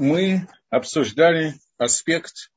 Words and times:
мы 0.00 0.48
обсуждали 0.70 1.54
аспект 1.78 2.50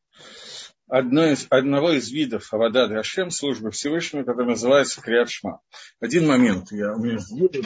одной 0.88 1.33
из, 1.33 1.47
одного 1.50 1.92
из 1.92 2.09
видов 2.09 2.54
Авада 2.54 2.88
Дашем, 2.88 3.29
службы 3.31 3.71
Всевышнего, 3.71 4.23
который 4.23 4.47
называется 4.47 5.01
Криадшма. 5.01 5.61
Один 6.00 6.27
момент, 6.27 6.71
я 6.71 6.93
у 6.93 7.00
меня 7.00 7.17
сделаю, 7.17 7.64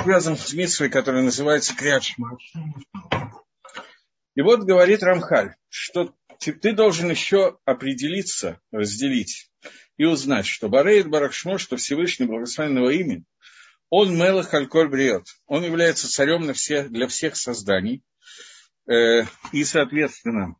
связан 0.00 0.36
с 0.36 0.52
митсвой, 0.54 0.88
которая 0.88 1.22
называется 1.22 1.76
Криадшма. 1.76 2.38
И 4.34 4.40
вот 4.40 4.60
говорит 4.60 5.02
Рамхаль, 5.02 5.54
что 5.68 6.14
ты 6.38 6.72
должен 6.72 7.10
еще 7.10 7.58
определиться, 7.66 8.60
разделить 8.70 9.50
и 9.98 10.04
узнать, 10.04 10.46
что 10.46 10.68
Барейд 10.70 11.08
Барахшмо, 11.08 11.58
что 11.58 11.76
Всевышний 11.76 12.26
благословенного 12.26 12.90
имени, 12.90 13.24
он 13.94 14.16
Мелах 14.16 14.54
Альколь 14.54 14.88
Бриот. 14.88 15.26
Он 15.44 15.62
является 15.62 16.10
царем 16.10 16.46
на 16.46 16.54
всех, 16.54 16.90
для 16.90 17.06
всех 17.08 17.36
созданий. 17.36 18.02
Э, 18.90 19.24
и, 19.52 19.64
соответственно, 19.64 20.56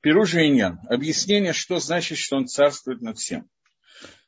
Перужа 0.00 0.46
Иньян. 0.46 0.78
Объяснение, 0.88 1.52
что 1.52 1.80
значит, 1.80 2.18
что 2.18 2.36
он 2.36 2.46
царствует 2.46 3.00
над 3.00 3.18
всем. 3.18 3.50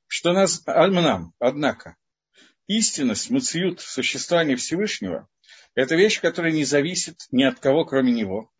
Что 0.09 0.33
нас, 0.33 0.61
Альманам, 0.67 1.35
однако, 1.39 1.95
истинность, 2.67 3.31
муциют, 3.31 3.81
существование 3.81 4.57
Всевышнего, 4.57 5.29
это 5.77 5.95
вещь, 5.95 6.21
которая 6.21 6.51
не 6.51 6.65
зависит 6.65 7.29
ни 7.31 7.45
от 7.45 7.61
кого, 7.61 7.85
кроме 7.85 8.11
него. 8.11 8.51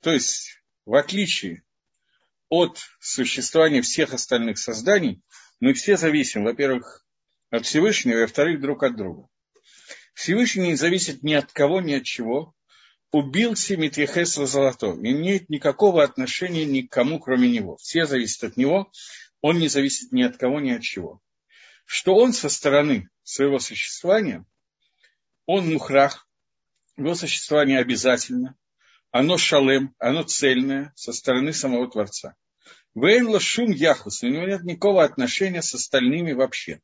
То 0.00 0.10
есть, 0.10 0.60
в 0.84 0.96
отличие 0.96 1.62
от 2.48 2.80
существования 2.98 3.82
всех 3.82 4.14
остальных 4.14 4.58
созданий, 4.58 5.22
мы 5.60 5.74
все 5.74 5.96
зависим, 5.96 6.42
во-первых, 6.42 7.05
от 7.50 7.66
Всевышнего, 7.66 8.18
и, 8.18 8.22
во-вторых, 8.22 8.60
друг 8.60 8.82
от 8.82 8.96
друга. 8.96 9.28
Всевышний 10.14 10.68
не 10.68 10.74
зависит 10.76 11.22
ни 11.22 11.34
от 11.34 11.52
кого, 11.52 11.80
ни 11.80 11.94
от 11.94 12.04
чего. 12.04 12.54
Убился 13.12 13.76
Митрихесва 13.76 14.46
Золото. 14.46 14.94
Не 14.94 15.12
имеет 15.12 15.48
никакого 15.48 16.02
отношения 16.02 16.64
ни 16.64 16.82
к 16.82 16.90
кому, 16.90 17.20
кроме 17.20 17.50
него. 17.50 17.76
Все 17.76 18.06
зависят 18.06 18.44
от 18.44 18.56
него. 18.56 18.90
Он 19.42 19.58
не 19.58 19.68
зависит 19.68 20.12
ни 20.12 20.22
от 20.22 20.36
кого, 20.36 20.60
ни 20.60 20.70
от 20.70 20.82
чего. 20.82 21.20
Что 21.84 22.16
он 22.16 22.32
со 22.32 22.48
стороны 22.48 23.08
своего 23.22 23.58
существования, 23.58 24.44
он 25.44 25.72
мухрах, 25.72 26.28
его 26.96 27.14
существование 27.14 27.78
обязательно, 27.78 28.56
оно 29.10 29.38
шалем, 29.38 29.94
оно 29.98 30.22
цельное 30.24 30.92
со 30.96 31.12
стороны 31.12 31.52
самого 31.52 31.88
Творца. 31.90 32.34
Вейн 32.94 33.38
шум 33.38 33.70
яхус, 33.70 34.22
у 34.22 34.28
него 34.28 34.44
нет 34.44 34.64
никакого 34.64 35.04
отношения 35.04 35.62
с 35.62 35.74
остальными 35.74 36.32
вообще 36.32 36.80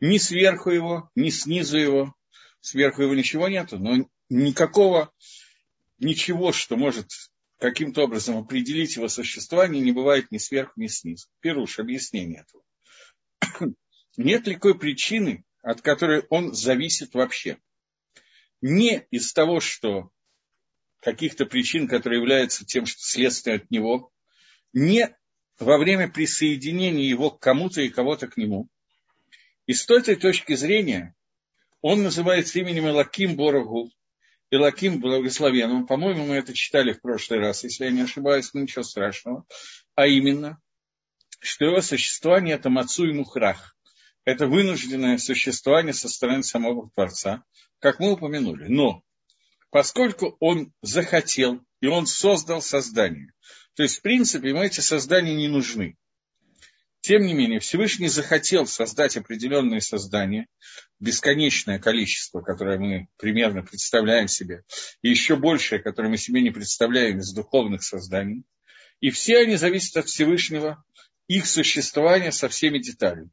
ни 0.00 0.18
сверху 0.18 0.70
его, 0.70 1.10
ни 1.14 1.30
снизу 1.30 1.78
его. 1.78 2.14
Сверху 2.60 3.02
его 3.02 3.14
ничего 3.14 3.48
нету, 3.48 3.78
но 3.78 4.06
никакого, 4.28 5.12
ничего, 5.98 6.52
что 6.52 6.76
может 6.76 7.10
каким-то 7.58 8.02
образом 8.02 8.36
определить 8.36 8.96
его 8.96 9.08
существование, 9.08 9.82
не 9.82 9.92
бывает 9.92 10.30
ни 10.30 10.38
сверху, 10.38 10.72
ни 10.76 10.86
снизу. 10.86 11.28
Пируш, 11.40 11.78
объяснение 11.78 12.44
этого. 12.46 13.72
Нет 14.16 14.46
никакой 14.46 14.78
причины, 14.78 15.44
от 15.62 15.80
которой 15.80 16.24
он 16.28 16.54
зависит 16.54 17.14
вообще. 17.14 17.58
Не 18.60 19.06
из 19.10 19.32
того, 19.32 19.60
что 19.60 20.10
каких-то 21.00 21.46
причин, 21.46 21.88
которые 21.88 22.20
являются 22.20 22.66
тем, 22.66 22.84
что 22.84 23.00
следствие 23.02 23.56
от 23.56 23.70
него, 23.70 24.12
не 24.74 25.16
во 25.58 25.78
время 25.78 26.10
присоединения 26.10 27.08
его 27.08 27.30
к 27.30 27.40
кому-то 27.40 27.80
и 27.80 27.88
кого-то 27.88 28.28
к 28.28 28.36
нему– 28.36 28.68
и 29.70 29.72
с 29.72 29.86
той 29.86 30.02
точки 30.02 30.56
зрения 30.56 31.14
он 31.80 32.02
называется 32.02 32.58
именем 32.58 32.88
Элаким 32.88 33.36
Борогу, 33.36 33.88
Элаким 34.50 34.98
благословенным. 34.98 35.86
По-моему, 35.86 36.26
мы 36.26 36.34
это 36.34 36.52
читали 36.52 36.92
в 36.92 37.00
прошлый 37.00 37.38
раз, 37.38 37.62
если 37.62 37.84
я 37.84 37.92
не 37.92 38.00
ошибаюсь, 38.00 38.52
но 38.52 38.62
ничего 38.62 38.82
страшного. 38.82 39.46
А 39.94 40.08
именно, 40.08 40.60
что 41.38 41.66
его 41.66 41.80
существование– 41.82 42.54
это 42.56 42.68
Мацу 42.68 43.08
и 43.08 43.12
Мухрах. 43.12 43.76
Это 44.24 44.48
вынужденное 44.48 45.18
существование 45.18 45.94
со 45.94 46.08
стороны 46.08 46.42
самого 46.42 46.90
Творца, 46.90 47.44
как 47.78 48.00
мы 48.00 48.14
упомянули. 48.14 48.66
Но 48.66 49.04
поскольку 49.70 50.36
он 50.40 50.72
захотел, 50.82 51.64
и 51.80 51.86
он 51.86 52.08
создал 52.08 52.60
создание, 52.60 53.32
то 53.76 53.84
есть, 53.84 53.98
в 53.98 54.02
принципе, 54.02 54.48
ему 54.48 54.64
эти 54.64 54.80
создания 54.80 55.36
не 55.36 55.46
нужны. 55.46 55.96
Тем 57.10 57.26
не 57.26 57.34
менее, 57.34 57.58
Всевышний 57.58 58.06
захотел 58.06 58.66
создать 58.68 59.16
определенные 59.16 59.80
создания, 59.80 60.46
бесконечное 61.00 61.80
количество, 61.80 62.40
которое 62.40 62.78
мы 62.78 63.08
примерно 63.16 63.64
представляем 63.64 64.28
себе, 64.28 64.62
и 65.02 65.10
еще 65.10 65.34
большее, 65.34 65.82
которое 65.82 66.08
мы 66.08 66.18
себе 66.18 66.40
не 66.40 66.52
представляем 66.52 67.18
из 67.18 67.32
духовных 67.32 67.82
созданий. 67.82 68.44
И 69.00 69.10
все 69.10 69.38
они 69.38 69.56
зависят 69.56 69.96
от 69.96 70.06
Всевышнего, 70.06 70.84
их 71.26 71.46
существования 71.48 72.30
со 72.30 72.48
всеми 72.48 72.78
деталями. 72.78 73.30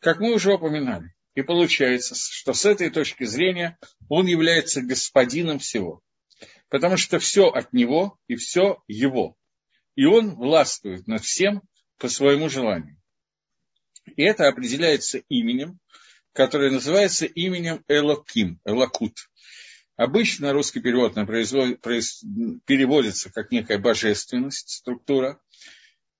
Как 0.00 0.20
мы 0.20 0.34
уже 0.34 0.52
упоминали. 0.52 1.14
И 1.34 1.40
получается, 1.40 2.14
что 2.14 2.52
с 2.52 2.66
этой 2.66 2.90
точки 2.90 3.24
зрения 3.24 3.78
он 4.10 4.26
является 4.26 4.82
господином 4.82 5.60
всего. 5.60 6.02
Потому 6.68 6.98
что 6.98 7.18
все 7.18 7.46
от 7.46 7.72
него 7.72 8.18
и 8.26 8.36
все 8.36 8.82
его. 8.86 9.34
И 9.94 10.04
он 10.04 10.34
властвует 10.34 11.06
над 11.06 11.24
всем, 11.24 11.62
по 11.98 12.08
своему 12.08 12.48
желанию. 12.48 12.97
И 14.16 14.22
это 14.22 14.48
определяется 14.48 15.18
именем, 15.28 15.78
которое 16.32 16.70
называется 16.70 17.26
именем 17.26 17.84
Элоким, 17.88 18.60
Элокут. 18.64 19.14
Обычно 19.96 20.52
русский 20.52 20.80
перевод 20.80 21.14
производ, 21.26 21.80
произ, 21.80 22.22
переводится 22.66 23.32
как 23.32 23.50
некая 23.50 23.78
божественность, 23.78 24.68
структура, 24.68 25.40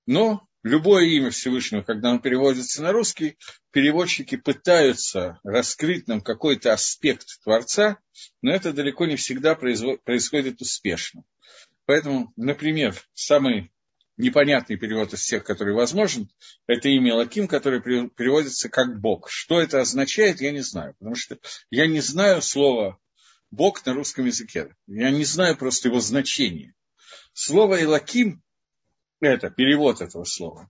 но 0.05 0.45
любое 0.63 1.05
имя 1.05 1.29
Всевышнего, 1.29 1.81
когда 1.81 2.09
оно 2.09 2.19
переводится 2.19 2.81
на 2.81 2.91
русский, 2.91 3.37
переводчики 3.71 4.35
пытаются 4.35 5.39
раскрыть 5.43 6.07
нам 6.07 6.19
какой-то 6.19 6.73
аспект 6.73 7.41
Творца, 7.43 7.99
но 8.41 8.51
это 8.51 8.73
далеко 8.73 9.05
не 9.05 9.15
всегда 9.15 9.55
происходит 9.55 10.59
успешно. 10.59 11.23
Поэтому, 11.85 12.33
например, 12.35 12.95
самый 13.13 13.71
непонятный 14.19 14.75
перевод 14.75 15.13
из 15.13 15.21
всех, 15.21 15.43
который 15.45 15.73
возможен, 15.73 16.29
это 16.67 16.89
имя 16.89 17.15
Лаким, 17.15 17.47
которое 17.47 17.79
переводится 17.79 18.69
как 18.69 18.99
Бог. 18.99 19.29
Что 19.29 19.59
это 19.61 19.79
означает, 19.79 20.41
я 20.41 20.51
не 20.51 20.59
знаю, 20.59 20.93
потому 20.99 21.15
что 21.15 21.39
я 21.71 21.87
не 21.87 22.01
знаю 22.01 22.41
слова 22.41 22.99
Бог 23.49 23.83
на 23.85 23.93
русском 23.93 24.25
языке. 24.25 24.75
Я 24.87 25.09
не 25.09 25.23
знаю 25.23 25.57
просто 25.57 25.87
его 25.87 26.01
значение. 26.01 26.75
Слово 27.33 27.81
Элаким– 27.81 28.43
это 29.21 29.49
перевод 29.49 30.01
этого 30.01 30.25
слова. 30.25 30.69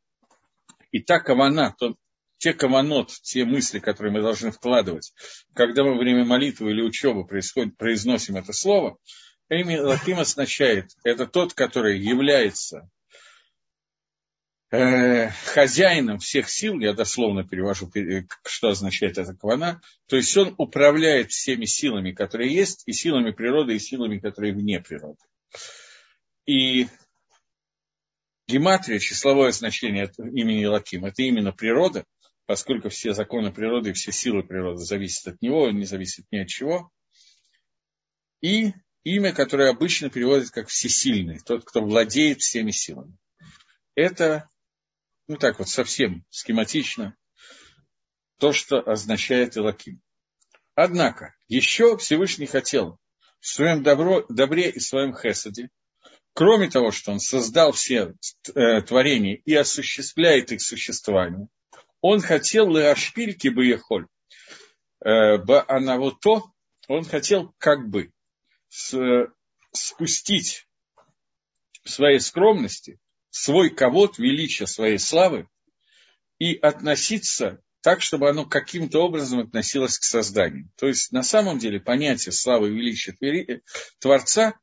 И 0.91 1.01
та 1.01 1.19
кавана, 1.19 1.75
то, 1.77 1.95
те 2.37 2.53
каванот, 2.53 3.11
те 3.23 3.45
мысли, 3.45 3.79
которые 3.79 4.13
мы 4.13 4.21
должны 4.21 4.51
вкладывать, 4.51 5.11
когда 5.53 5.83
мы 5.83 5.93
во 5.93 5.97
время 5.97 6.23
молитвы 6.23 6.71
или 6.71 6.83
учебы 6.83 7.25
происходит, 7.25 7.77
произносим 7.77 8.37
это 8.37 8.53
слово, 8.53 8.97
имя 9.49 9.81
Лаким 9.81 10.19
означает, 10.19 10.91
это 11.03 11.25
тот, 11.25 11.55
который 11.55 11.99
является 11.99 12.89
хозяином 14.71 16.19
всех 16.19 16.49
сил, 16.49 16.79
я 16.79 16.93
дословно 16.93 17.43
перевожу, 17.43 17.91
что 18.45 18.69
означает 18.69 19.17
эта 19.17 19.33
квана, 19.33 19.81
то 20.07 20.15
есть 20.15 20.35
он 20.37 20.53
управляет 20.57 21.31
всеми 21.31 21.65
силами, 21.65 22.11
которые 22.11 22.53
есть, 22.53 22.83
и 22.85 22.93
силами 22.93 23.31
природы, 23.31 23.75
и 23.75 23.79
силами, 23.79 24.19
которые 24.19 24.53
вне 24.53 24.79
природы. 24.79 25.17
И 26.45 26.87
гематрия, 28.47 28.99
числовое 28.99 29.51
значение 29.51 30.11
имени 30.17 30.65
Лаким, 30.65 31.05
это 31.05 31.23
именно 31.23 31.51
природа, 31.51 32.05
поскольку 32.45 32.89
все 32.89 33.13
законы 33.13 33.51
природы 33.51 33.93
все 33.93 34.11
силы 34.11 34.43
природы 34.43 34.83
зависят 34.83 35.33
от 35.33 35.41
него, 35.41 35.63
он 35.63 35.77
не 35.77 35.85
зависит 35.85 36.25
ни 36.31 36.37
от 36.37 36.47
чего. 36.47 36.91
И 38.41 38.73
имя, 39.03 39.33
которое 39.33 39.69
обычно 39.69 40.09
переводят 40.09 40.51
как 40.51 40.67
всесильный, 40.67 41.39
тот, 41.39 41.65
кто 41.65 41.81
владеет 41.81 42.41
всеми 42.41 42.71
силами. 42.71 43.17
Это 43.95 44.47
ну 45.29 45.37
так 45.37 45.59
вот 45.59 45.69
совсем 45.69 46.25
схематично, 46.31 47.15
то, 48.39 48.51
что 48.51 48.79
означает 48.79 49.55
Илаким. 49.55 50.01
Однако, 50.73 51.35
еще 51.47 51.97
Всевышний 51.97 52.47
хотел 52.47 52.97
в 53.39 53.47
своем 53.47 53.83
добро, 53.83 54.25
добре 54.27 54.71
и 54.71 54.79
своем 54.79 55.15
хесаде, 55.15 55.69
кроме 56.33 56.67
того, 56.67 56.89
что 56.89 57.11
он 57.11 57.19
создал 57.19 57.73
все 57.73 58.15
э, 58.55 58.81
творения 58.81 59.35
и 59.45 59.53
осуществляет 59.53 60.51
их 60.51 60.61
существование, 60.61 61.47
он 62.01 62.21
хотел 62.21 62.75
леашпильки 62.75 63.49
бы 63.49 63.65
ехоль, 63.65 64.07
э, 65.05 65.37
то, 65.37 66.51
он 66.87 67.05
хотел 67.05 67.53
как 67.59 67.87
бы 67.87 68.11
с, 68.69 68.97
спустить 69.73 70.65
в 71.83 71.89
своей 71.91 72.19
скромности 72.19 72.99
свой 73.29 73.69
ковод, 73.69 74.17
величие 74.17 74.67
своей 74.67 74.99
славы 74.99 75.47
и 76.39 76.55
относиться 76.55 77.61
так, 77.81 78.01
чтобы 78.01 78.29
оно 78.29 78.45
каким-то 78.45 78.99
образом 78.99 79.39
относилось 79.39 79.97
к 79.97 80.03
созданию. 80.03 80.69
То 80.77 80.87
есть, 80.87 81.11
на 81.11 81.23
самом 81.23 81.59
деле, 81.59 81.79
понятие 81.79 82.33
славы 82.33 82.69
и 82.69 82.73
величия 82.73 83.61
Творца, 83.99 84.59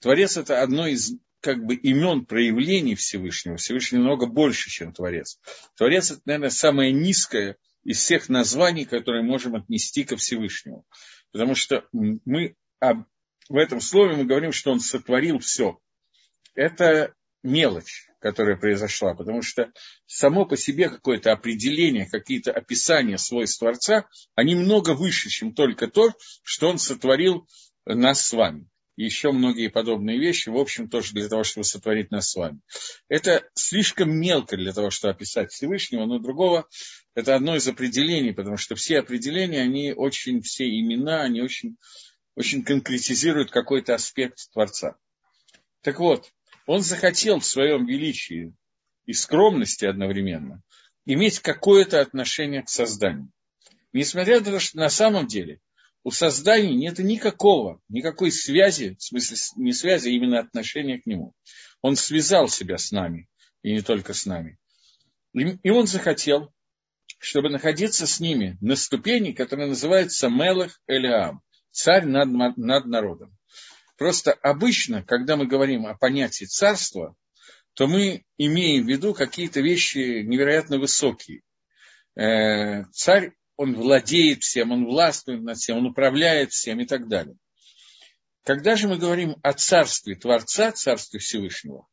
Творец– 0.00 0.36
это 0.38 0.62
одно 0.62 0.86
из 0.86 1.14
как 1.40 1.64
бы 1.64 1.74
имен 1.74 2.26
проявлений 2.26 2.94
Всевышнего. 2.94 3.56
Всевышний 3.56 3.98
много 3.98 4.26
больше, 4.26 4.70
чем 4.70 4.92
Творец. 4.92 5.38
Творец– 5.76 6.10
это, 6.12 6.20
наверное, 6.24 6.50
самое 6.50 6.92
низкое 6.92 7.56
из 7.84 7.98
всех 7.98 8.28
названий, 8.28 8.84
которые 8.84 9.22
можем 9.22 9.54
отнести 9.54 10.04
ко 10.04 10.16
Всевышнему. 10.16 10.86
Потому 11.32 11.54
что 11.54 11.86
мы 11.92 12.54
в 12.80 13.56
этом 13.56 13.80
слове 13.80 14.16
мы 14.16 14.24
говорим, 14.24 14.52
что 14.52 14.72
он 14.72 14.80
сотворил 14.80 15.38
все. 15.38 15.78
Это 16.54 17.14
мелочь, 17.44 18.08
которая 18.18 18.56
произошла, 18.56 19.14
потому 19.14 19.42
что 19.42 19.70
само 20.06 20.46
по 20.46 20.56
себе 20.56 20.88
какое-то 20.88 21.30
определение, 21.30 22.08
какие-то 22.10 22.50
описания 22.50 23.18
свойств 23.18 23.60
Творца, 23.60 24.08
они 24.34 24.54
много 24.54 24.94
выше, 24.94 25.28
чем 25.28 25.54
только 25.54 25.86
то, 25.86 26.12
что 26.42 26.68
он 26.68 26.78
сотворил 26.78 27.46
нас 27.84 28.26
с 28.26 28.32
вами. 28.32 28.66
Еще 28.96 29.32
многие 29.32 29.68
подобные 29.68 30.18
вещи, 30.18 30.48
в 30.48 30.56
общем, 30.56 30.88
тоже 30.88 31.14
для 31.14 31.28
того, 31.28 31.42
чтобы 31.42 31.64
сотворить 31.64 32.12
нас 32.12 32.30
с 32.30 32.36
вами. 32.36 32.60
Это 33.08 33.44
слишком 33.54 34.10
мелко 34.10 34.56
для 34.56 34.72
того, 34.72 34.90
чтобы 34.90 35.12
описать 35.14 35.50
Всевышнего, 35.50 36.06
но 36.06 36.20
другого 36.20 36.68
это 37.14 37.34
одно 37.34 37.56
из 37.56 37.66
определений, 37.66 38.32
потому 38.32 38.56
что 38.56 38.76
все 38.76 39.00
определения, 39.00 39.62
они 39.62 39.92
очень, 39.92 40.42
все 40.42 40.64
имена, 40.64 41.22
они 41.22 41.42
очень, 41.42 41.76
очень 42.36 42.64
конкретизируют 42.64 43.50
какой-то 43.50 43.94
аспект 43.94 44.38
Творца. 44.52 44.96
Так 45.82 45.98
вот, 45.98 46.30
он 46.66 46.80
захотел 46.82 47.40
в 47.40 47.46
своем 47.46 47.86
величии 47.86 48.54
и 49.06 49.12
скромности 49.12 49.84
одновременно 49.84 50.62
иметь 51.06 51.40
какое-то 51.40 52.00
отношение 52.00 52.62
к 52.62 52.68
созданию. 52.68 53.30
Несмотря 53.92 54.40
на 54.40 54.44
то, 54.46 54.60
что 54.60 54.78
на 54.78 54.88
самом 54.88 55.26
деле 55.26 55.60
у 56.02 56.10
создания 56.10 56.74
нет 56.74 56.98
никакого, 56.98 57.80
никакой 57.88 58.30
связи, 58.30 58.96
в 58.98 59.02
смысле 59.02 59.36
не 59.56 59.72
связи, 59.72 60.08
а 60.08 60.12
именно 60.12 60.38
отношения 60.38 61.00
к 61.00 61.06
нему. 61.06 61.34
Он 61.80 61.96
связал 61.96 62.48
себя 62.48 62.78
с 62.78 62.92
нами, 62.92 63.28
и 63.62 63.72
не 63.72 63.80
только 63.80 64.12
с 64.14 64.26
нами. 64.26 64.58
И 65.32 65.70
он 65.70 65.86
захотел, 65.86 66.52
чтобы 67.18 67.48
находиться 67.48 68.06
с 68.06 68.20
ними 68.20 68.58
на 68.60 68.76
ступени, 68.76 69.32
которая 69.32 69.68
называется 69.68 70.28
Мелах 70.28 70.80
Элиам, 70.86 71.40
царь 71.70 72.04
над, 72.04 72.56
над 72.56 72.86
народом. 72.86 73.36
Просто 73.96 74.32
обычно, 74.32 75.02
когда 75.02 75.36
мы 75.36 75.46
говорим 75.46 75.86
о 75.86 75.96
понятии 75.96 76.46
царства, 76.46 77.14
то 77.74 77.86
мы 77.86 78.24
имеем 78.38 78.84
в 78.84 78.88
виду 78.88 79.14
какие-то 79.14 79.60
вещи 79.60 80.22
невероятно 80.22 80.78
высокие. 80.78 81.42
Э, 82.16 82.84
царь, 82.92 83.32
он 83.56 83.74
владеет 83.74 84.42
всем, 84.42 84.72
он 84.72 84.84
властвует 84.84 85.42
над 85.42 85.58
всем, 85.58 85.78
он 85.78 85.86
управляет 85.86 86.52
всем 86.52 86.80
и 86.80 86.86
так 86.86 87.08
далее. 87.08 87.36
Когда 88.44 88.76
же 88.76 88.88
мы 88.88 88.98
говорим 88.98 89.36
о 89.42 89.52
царстве 89.52 90.16
Творца, 90.16 90.72
царстве 90.72 91.18
Всевышнего, 91.18 91.86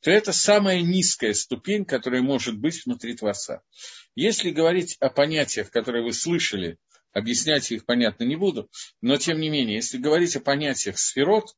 то 0.00 0.10
это 0.10 0.32
самая 0.32 0.82
низкая 0.82 1.34
ступень, 1.34 1.84
которая 1.84 2.22
может 2.22 2.58
быть 2.58 2.84
внутри 2.84 3.16
Творца. 3.16 3.62
Если 4.14 4.50
говорить 4.50 4.96
о 5.00 5.08
понятиях, 5.08 5.70
которые 5.70 6.04
вы 6.04 6.12
слышали 6.12 6.78
объяснять 7.16 7.70
их, 7.72 7.86
понятно, 7.86 8.24
не 8.24 8.36
буду, 8.36 8.68
но 9.00 9.16
тем 9.16 9.40
не 9.40 9.48
менее, 9.48 9.76
если 9.76 9.96
говорить 9.96 10.36
о 10.36 10.40
понятиях 10.40 10.98
сферот, 10.98 11.56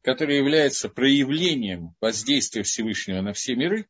которые 0.00 0.38
являются 0.38 0.88
проявлением 0.88 1.94
воздействия 2.00 2.62
Всевышнего 2.62 3.20
на 3.20 3.34
все 3.34 3.54
миры, 3.54 3.86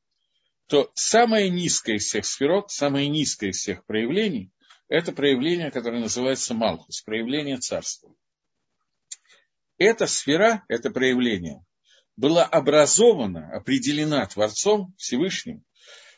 то 0.66 0.90
самое 0.94 1.48
низкое 1.50 1.96
из 1.96 2.06
всех 2.06 2.26
сферот, 2.26 2.72
самое 2.72 3.06
низкое 3.08 3.50
из 3.50 3.58
всех 3.58 3.86
проявлений, 3.86 4.50
это 4.88 5.12
проявление, 5.12 5.70
которое 5.70 6.00
называется 6.00 6.52
Малхус, 6.52 7.00
проявление 7.02 7.58
царства. 7.58 8.12
Эта 9.78 10.08
сфера, 10.08 10.64
это 10.66 10.90
проявление, 10.90 11.64
была 12.16 12.44
образована, 12.44 13.54
определена 13.54 14.26
Творцом 14.26 14.94
Всевышним 14.98 15.64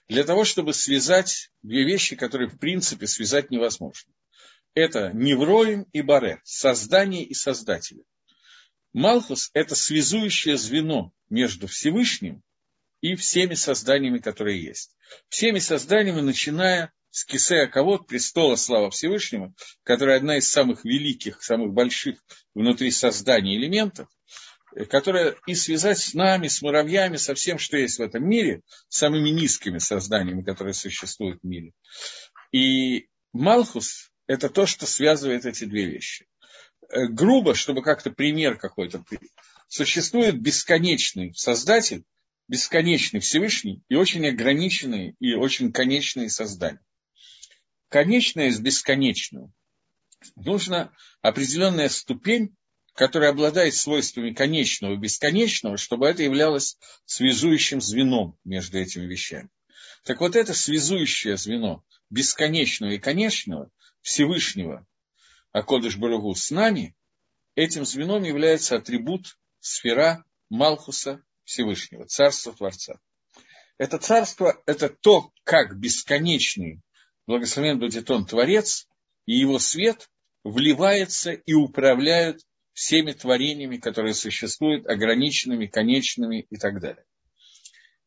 для 0.09 0.25
того, 0.25 0.45
чтобы 0.45 0.73
связать 0.73 1.51
две 1.63 1.85
вещи, 1.85 2.17
которые 2.17 2.49
в 2.49 2.59
принципе 2.59 3.07
связать 3.07 3.51
невозможно 3.51 4.11
это 4.75 5.13
Невроим 5.13 5.87
и 5.93 6.03
Баре, 6.03 6.41
создание 6.45 7.25
и 7.25 7.35
создатели. 7.35 8.05
Малхус– 8.93 9.51
это 9.55 9.75
связующее 9.75 10.57
звено 10.57 11.13
между 11.29 11.67
Всевышним 11.67 12.43
и 13.01 13.17
всеми 13.17 13.55
созданиями, 13.55 14.19
которые 14.19 14.63
есть. 14.63 14.97
Всеми 15.29 15.59
созданиями, 15.59 16.21
начиная 16.21 16.93
с 17.11 17.25
Кисея 17.25 17.67
Кавод, 17.67 18.07
престола 18.07 18.57
слава 18.57 18.91
Всевышнему, 18.91 19.55
которая 19.83 20.17
одна 20.17 20.39
из 20.39 20.49
самых 20.49 20.85
великих, 20.85 21.43
самых 21.43 21.73
больших 21.73 22.25
внутри 22.55 22.91
создания 22.91 23.57
элементов, 23.57 24.09
которая 24.89 25.37
и 25.47 25.55
связать 25.55 25.99
с 25.99 26.15
нами, 26.15 26.49
с 26.49 26.63
муравьями, 26.63 27.17
со 27.17 27.35
всем, 27.35 27.59
что 27.59 27.77
есть 27.77 27.99
в 27.99 28.03
этом 28.03 28.29
мире, 28.29 28.63
самыми 28.89 29.31
низкими 29.31 29.79
созданиями, 29.79 30.43
которые 30.43 30.75
существуют 30.75 31.41
в 31.43 31.47
мире. 31.47 31.73
И 32.53 33.09
Малхус 33.33 34.13
это 34.27 34.49
то, 34.49 34.67
что 34.67 34.87
связывает 34.87 35.47
эти 35.47 35.65
две 35.65 35.87
вещи. 35.87 36.27
Э, 36.89 37.07
грубо, 37.07 37.55
чтобы 37.55 37.83
как-то 37.83 38.11
пример 38.11 38.57
какой-то. 38.57 39.05
Существует 39.69 40.41
бесконечный 40.41 41.35
Создатель, 41.35 42.05
бесконечный 42.49 43.21
Всевышний 43.21 43.83
и 43.89 43.97
очень 43.97 44.27
ограниченные 44.27 45.15
и 45.19 45.35
очень 45.35 45.73
конечные 45.73 46.29
создания. 46.29 46.81
Конечное 47.89 48.51
с 48.51 48.59
бесконечным. 48.59 49.53
Нужна 50.37 50.93
определенная 51.21 51.89
ступень, 51.89 52.55
которая 52.95 53.31
обладает 53.31 53.75
свойствами 53.75 54.33
конечного 54.33 54.95
и 54.95 54.99
бесконечного, 54.99 55.77
чтобы 55.77 56.07
это 56.07 56.23
являлось 56.23 56.79
связующим 57.05 57.81
звеном 57.81 58.39
между 58.45 58.79
этими 58.79 59.05
вещами. 59.05 59.51
Так 60.05 60.21
вот 60.21 60.37
это 60.37 60.55
связующее 60.55 61.37
звено 61.37 61.85
бесконечного 62.15 62.93
и 62.93 62.99
конечного– 62.99 63.71
Всевышнего, 64.01 64.87
а 65.53 65.63
Кодыш 65.63 65.97
Барагу 65.97 66.35
с 66.35 66.51
нами, 66.51 66.95
этим 67.55 67.85
звеном 67.85 68.23
является 68.23 68.77
атрибут 68.77 69.39
сфера 69.61 70.25
Малхуса 70.51 71.23
Всевышнего, 71.45 72.07
Царства 72.07 72.53
Творца. 72.53 73.01
Это 73.79 73.99
царство– 73.99 74.63
это 74.67 74.89
то, 74.89 75.33
как 75.43 75.79
бесконечный 75.79 76.83
благословен 77.27 77.79
будет 77.79 78.11
он 78.11 78.27
Творец, 78.27 78.87
и 79.27 79.35
его 79.37 79.59
свет 79.59 80.11
вливается 80.45 81.33
и 81.33 81.55
управляют 81.55 82.43
всеми 82.75 83.13
творениями, 83.13 83.79
которые 83.79 84.15
существуют, 84.15 84.87
ограниченными, 84.87 85.67
конечными 85.67 86.47
и 86.51 86.57
так 86.57 86.81
далее. 86.81 87.05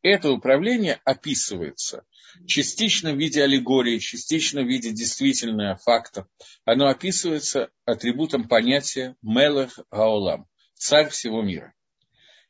Это 0.01 0.31
управление 0.31 1.01
описывается 1.05 2.05
частично 2.45 3.13
в 3.13 3.17
виде 3.17 3.43
аллегории, 3.43 3.97
частично 3.97 4.61
в 4.61 4.67
виде 4.67 4.91
действительного 4.91 5.77
факта. 5.77 6.27
Оно 6.65 6.87
описывается 6.87 7.69
атрибутом 7.85 8.47
понятия 8.47 9.15
Мелех 9.21 9.79
Гаолам, 9.91 10.47
царь 10.75 11.09
всего 11.09 11.41
мира. 11.41 11.73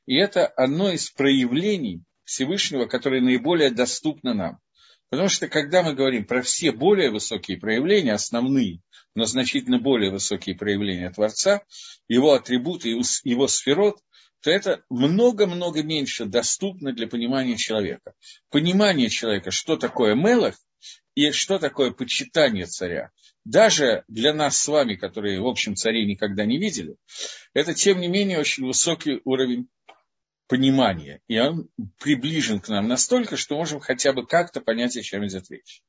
И 0.06 0.16
это 0.16 0.46
одно 0.46 0.92
из 0.92 1.10
проявлений 1.10 2.04
Всевышнего, 2.24 2.86
которое 2.86 3.22
наиболее 3.22 3.72
доступно 3.72 4.34
нам. 4.34 4.60
Потому 5.10 5.30
что 5.30 5.48
когда 5.48 5.84
мы 5.84 5.94
говорим 5.94 6.26
про 6.26 6.42
все 6.42 6.72
более 6.74 7.12
высокие 7.12 7.58
проявления, 7.58 8.14
основные, 8.14 8.82
но 9.16 9.24
значительно 9.24 9.80
более 9.80 10.12
высокие 10.12 10.56
проявления 10.56 11.10
Творца, 11.12 11.62
его 12.10 12.34
атрибуты, 12.34 12.90
его 12.90 13.48
сферот, 13.48 14.00
то 14.48 14.52
это 14.52 14.82
много-много 14.90 15.84
меньше 15.84 16.24
доступно 16.24 16.94
для 16.94 17.06
понимания 17.06 17.58
человека. 17.58 18.14
Понимание 18.50 19.10
человека, 19.10 19.52
что 19.52 19.76
такое 19.76 20.16
Мелах 20.16 20.56
и 21.16 21.32
что 21.32 21.60
такое 21.60 21.92
почитание 21.92 22.66
царя, 22.66 23.12
даже 23.44 24.06
для 24.08 24.34
нас 24.34 24.58
с 24.58 24.66
вами, 24.70 24.96
которые, 24.96 25.42
в 25.42 25.48
общем, 25.48 25.76
царей 25.76 26.06
никогда 26.06 26.46
не 26.46 26.60
видели, 26.60 26.96
это, 27.54 27.74
тем 27.74 28.00
не 28.00 28.08
менее, 28.08 28.40
очень 28.40 28.66
высокий 28.66 29.20
уровень 29.26 29.68
понимания. 30.48 31.20
И 31.28 31.38
он 31.38 31.68
приближен 32.00 32.62
к 32.62 32.70
нам 32.70 32.88
настолько, 32.88 33.36
что 33.36 33.58
можем 33.58 33.82
хотя 33.82 34.14
бы 34.14 34.26
как-то 34.26 34.62
понять, 34.62 34.96
о 34.96 35.02
чем 35.02 35.28
идет 35.28 35.52
речь. 35.52 35.84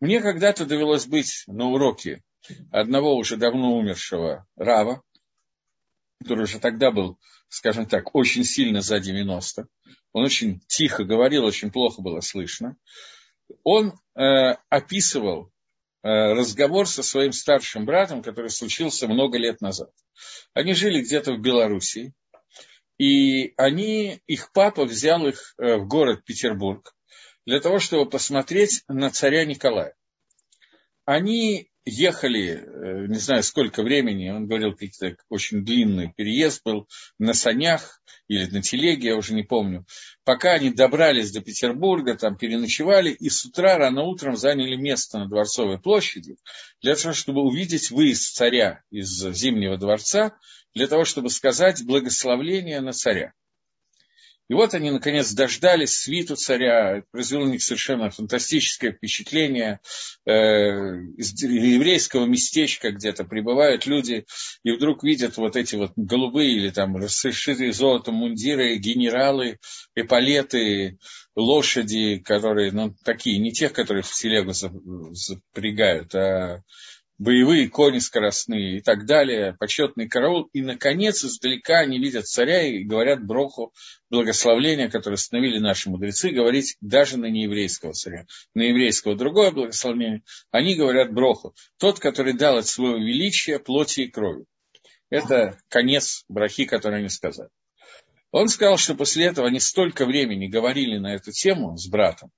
Мне 0.00 0.20
когда-то 0.20 0.66
довелось 0.66 1.06
быть 1.06 1.44
на 1.46 1.66
уроке 1.66 2.24
одного 2.72 3.14
уже 3.14 3.36
давно 3.36 3.76
умершего 3.76 4.48
Рава, 4.56 5.04
который 6.20 6.44
уже 6.44 6.58
тогда 6.58 6.90
был 6.90 7.18
скажем 7.48 7.86
так, 7.86 8.14
очень 8.14 8.44
сильно 8.44 8.80
за 8.80 9.00
90. 9.00 9.66
Он 10.12 10.24
очень 10.24 10.60
тихо 10.66 11.04
говорил, 11.04 11.44
очень 11.44 11.70
плохо 11.70 12.02
было 12.02 12.20
слышно. 12.20 12.76
Он 13.64 13.94
э, 14.14 14.56
описывал 14.68 15.50
э, 16.02 16.08
разговор 16.08 16.86
со 16.86 17.02
своим 17.02 17.32
старшим 17.32 17.86
братом, 17.86 18.22
который 18.22 18.50
случился 18.50 19.08
много 19.08 19.38
лет 19.38 19.60
назад. 19.60 19.90
Они 20.52 20.74
жили 20.74 21.00
где-то 21.00 21.32
в 21.32 21.40
Белоруссии, 21.40 22.12
и 22.98 23.54
они, 23.56 24.20
их 24.26 24.52
папа 24.52 24.84
взял 24.84 25.26
их 25.26 25.54
э, 25.58 25.76
в 25.76 25.86
город 25.86 26.24
Петербург 26.24 26.94
для 27.46 27.60
того, 27.60 27.78
чтобы 27.78 28.10
посмотреть 28.10 28.82
на 28.88 29.10
царя 29.10 29.46
Николая. 29.46 29.94
Они 31.06 31.70
ехали, 31.88 32.62
э, 32.64 33.06
не 33.08 33.18
знаю 33.18 33.42
сколько 33.42 33.82
времени, 33.82 34.30
он 34.30 34.46
говорил, 34.46 34.72
какой-то 34.72 35.16
очень 35.28 35.64
длинный 35.64 36.12
переезд 36.16 36.62
был 36.64 36.88
на 37.18 37.34
санях 37.34 38.00
или 38.28 38.44
на 38.46 38.62
телеге, 38.62 39.08
я 39.08 39.16
уже 39.16 39.34
не 39.34 39.42
помню. 39.42 39.86
Пока 40.24 40.52
они 40.52 40.70
добрались 40.70 41.32
до 41.32 41.40
Петербурга, 41.40 42.16
там 42.16 42.36
переночевали, 42.36 43.10
и 43.10 43.30
с 43.30 43.44
утра 43.44 43.78
рано 43.78 44.02
утром 44.02 44.36
заняли 44.36 44.76
место 44.76 45.18
на 45.18 45.28
Дворцовой 45.28 45.80
площади 45.80 46.36
для 46.82 46.94
того, 46.94 47.14
чтобы 47.14 47.42
увидеть 47.42 47.90
выезд 47.90 48.34
царя 48.34 48.82
из 48.90 49.08
Зимнего 49.08 49.78
дворца, 49.78 50.36
для 50.74 50.86
того, 50.86 51.04
чтобы 51.04 51.30
сказать 51.30 51.84
благословление 51.84 52.80
на 52.80 52.92
царя. 52.92 53.32
И 54.48 54.54
вот 54.54 54.72
они, 54.72 54.90
наконец, 54.90 55.32
дождались 55.32 55.98
свиту 55.98 56.34
царя, 56.34 57.02
произвело 57.10 57.44
на 57.44 57.50
них 57.50 57.62
совершенно 57.62 58.10
фантастическое 58.10 58.92
впечатление. 58.92 59.80
Э, 60.26 60.32
из 61.16 61.40
еврейского 61.42 62.24
местечка 62.24 62.90
где-то 62.90 63.24
прибывают 63.24 63.86
люди, 63.86 64.24
и 64.62 64.72
вдруг 64.72 65.04
видят 65.04 65.36
вот 65.36 65.56
эти 65.56 65.76
вот 65.76 65.92
голубые 65.96 66.52
или 66.52 66.70
там 66.70 66.96
расшитые 66.96 67.72
золотом 67.72 68.14
мундиры, 68.14 68.76
генералы, 68.76 69.58
эполеты, 69.94 70.98
лошади, 71.36 72.18
которые, 72.18 72.72
ну, 72.72 72.94
такие, 73.04 73.38
не 73.38 73.52
тех, 73.52 73.72
которые 73.72 74.02
в 74.02 74.12
телегу 74.12 74.52
запрягают, 75.12 76.14
а 76.14 76.62
боевые 77.18 77.68
кони 77.68 77.98
скоростные 77.98 78.78
и 78.78 78.80
так 78.80 79.04
далее, 79.04 79.56
почетный 79.58 80.08
караул. 80.08 80.48
И, 80.52 80.62
наконец, 80.62 81.24
издалека 81.24 81.80
они 81.80 81.98
видят 81.98 82.26
царя 82.26 82.62
и 82.62 82.84
говорят 82.84 83.24
броху, 83.24 83.74
благословления, 84.08 84.88
которое 84.88 85.14
установили 85.14 85.58
наши 85.58 85.90
мудрецы, 85.90 86.30
говорить 86.30 86.76
даже 86.80 87.18
на 87.18 87.26
нееврейского 87.26 87.92
царя. 87.92 88.26
На 88.54 88.62
еврейского 88.62 89.16
другое 89.16 89.50
благословение. 89.50 90.22
Они 90.50 90.76
говорят 90.76 91.12
броху. 91.12 91.54
Тот, 91.78 91.98
который 91.98 92.32
дал 92.32 92.58
от 92.58 92.66
своего 92.66 92.96
величия 92.96 93.58
плоти 93.58 94.02
и 94.02 94.10
крови. 94.10 94.46
Это 95.10 95.58
конец 95.68 96.24
брахи, 96.28 96.64
который 96.64 97.00
они 97.00 97.08
сказали. 97.08 97.50
Он 98.30 98.48
сказал, 98.48 98.76
что 98.76 98.94
после 98.94 99.24
этого 99.24 99.48
они 99.48 99.58
столько 99.58 100.04
времени 100.04 100.46
говорили 100.46 100.98
на 100.98 101.14
эту 101.14 101.32
тему 101.32 101.76
с 101.76 101.88
братом. 101.88 102.30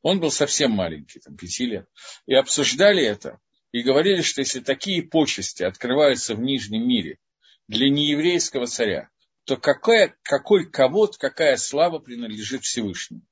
Он 0.00 0.18
был 0.20 0.30
совсем 0.30 0.70
маленький, 0.72 1.20
там, 1.20 1.36
пяти 1.36 1.66
лет. 1.66 1.86
И 2.26 2.34
обсуждали 2.34 3.02
это 3.02 3.38
и 3.74 3.82
говорили, 3.82 4.22
что 4.22 4.40
если 4.40 4.60
такие 4.60 5.02
почести 5.02 5.64
открываются 5.64 6.36
в 6.36 6.40
Нижнем 6.40 6.86
мире 6.86 7.18
для 7.66 7.90
нееврейского 7.90 8.68
царя, 8.68 9.08
то 9.46 9.56
какая, 9.56 10.14
какой 10.22 10.70
ковод, 10.70 11.16
какая 11.16 11.56
слава 11.56 11.98
принадлежит 11.98 12.62
Всевышнему. 12.62 13.22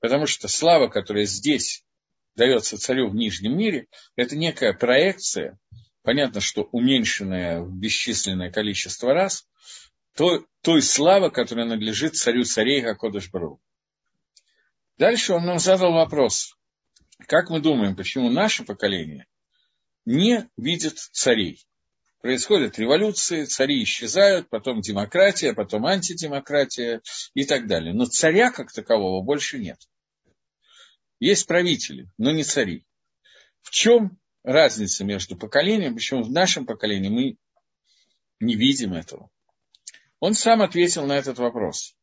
Потому 0.00 0.26
что 0.26 0.48
слава, 0.48 0.88
которая 0.88 1.24
здесь 1.24 1.82
дается 2.34 2.76
царю 2.76 3.08
в 3.08 3.14
Нижнем 3.14 3.56
мире, 3.56 3.86
это 4.16 4.36
некая 4.36 4.74
проекция, 4.74 5.58
понятно, 6.02 6.42
что 6.42 6.64
уменьшенная 6.72 7.62
в 7.62 7.72
бесчисленное 7.72 8.52
количество 8.52 9.14
раз, 9.14 9.48
то, 10.14 10.44
той 10.60 10.82
славы, 10.82 11.30
которая 11.30 11.64
надлежит 11.64 12.16
царю 12.16 12.44
царей 12.44 12.82
Хакодыш 12.82 13.30
Бару. 13.30 13.62
Дальше 14.98 15.32
он 15.32 15.46
нам 15.46 15.58
задал 15.58 15.94
вопрос. 15.94 16.54
Как 17.26 17.48
мы 17.48 17.60
думаем, 17.60 17.96
почему 17.96 18.28
наше 18.28 18.62
поколение 18.62 19.26
не 20.06 20.48
видит 20.56 20.98
царей. 20.98 21.66
Происходят 22.22 22.78
революции, 22.78 23.44
цари 23.44 23.82
исчезают, 23.82 24.48
потом 24.48 24.80
демократия, 24.80 25.52
потом 25.52 25.86
антидемократия 25.86 27.02
и 27.34 27.44
так 27.44 27.66
далее. 27.66 27.92
Но 27.92 28.06
царя 28.06 28.50
как 28.50 28.72
такового 28.72 29.22
больше 29.22 29.58
нет. 29.58 29.78
Есть 31.20 31.46
правители, 31.46 32.08
но 32.18 32.30
не 32.30 32.42
цари. 32.42 32.84
В 33.62 33.70
чем 33.70 34.18
разница 34.42 35.04
между 35.04 35.36
поколениями, 35.36 35.94
почему 35.94 36.22
в 36.22 36.30
нашем 36.30 36.66
поколении 36.66 37.08
мы 37.08 37.36
не 38.40 38.54
видим 38.54 38.94
этого? 38.94 39.30
Он 40.20 40.34
сам 40.34 40.62
ответил 40.62 41.04
на 41.04 41.12
этот 41.12 41.38
вопрос, 41.38 41.94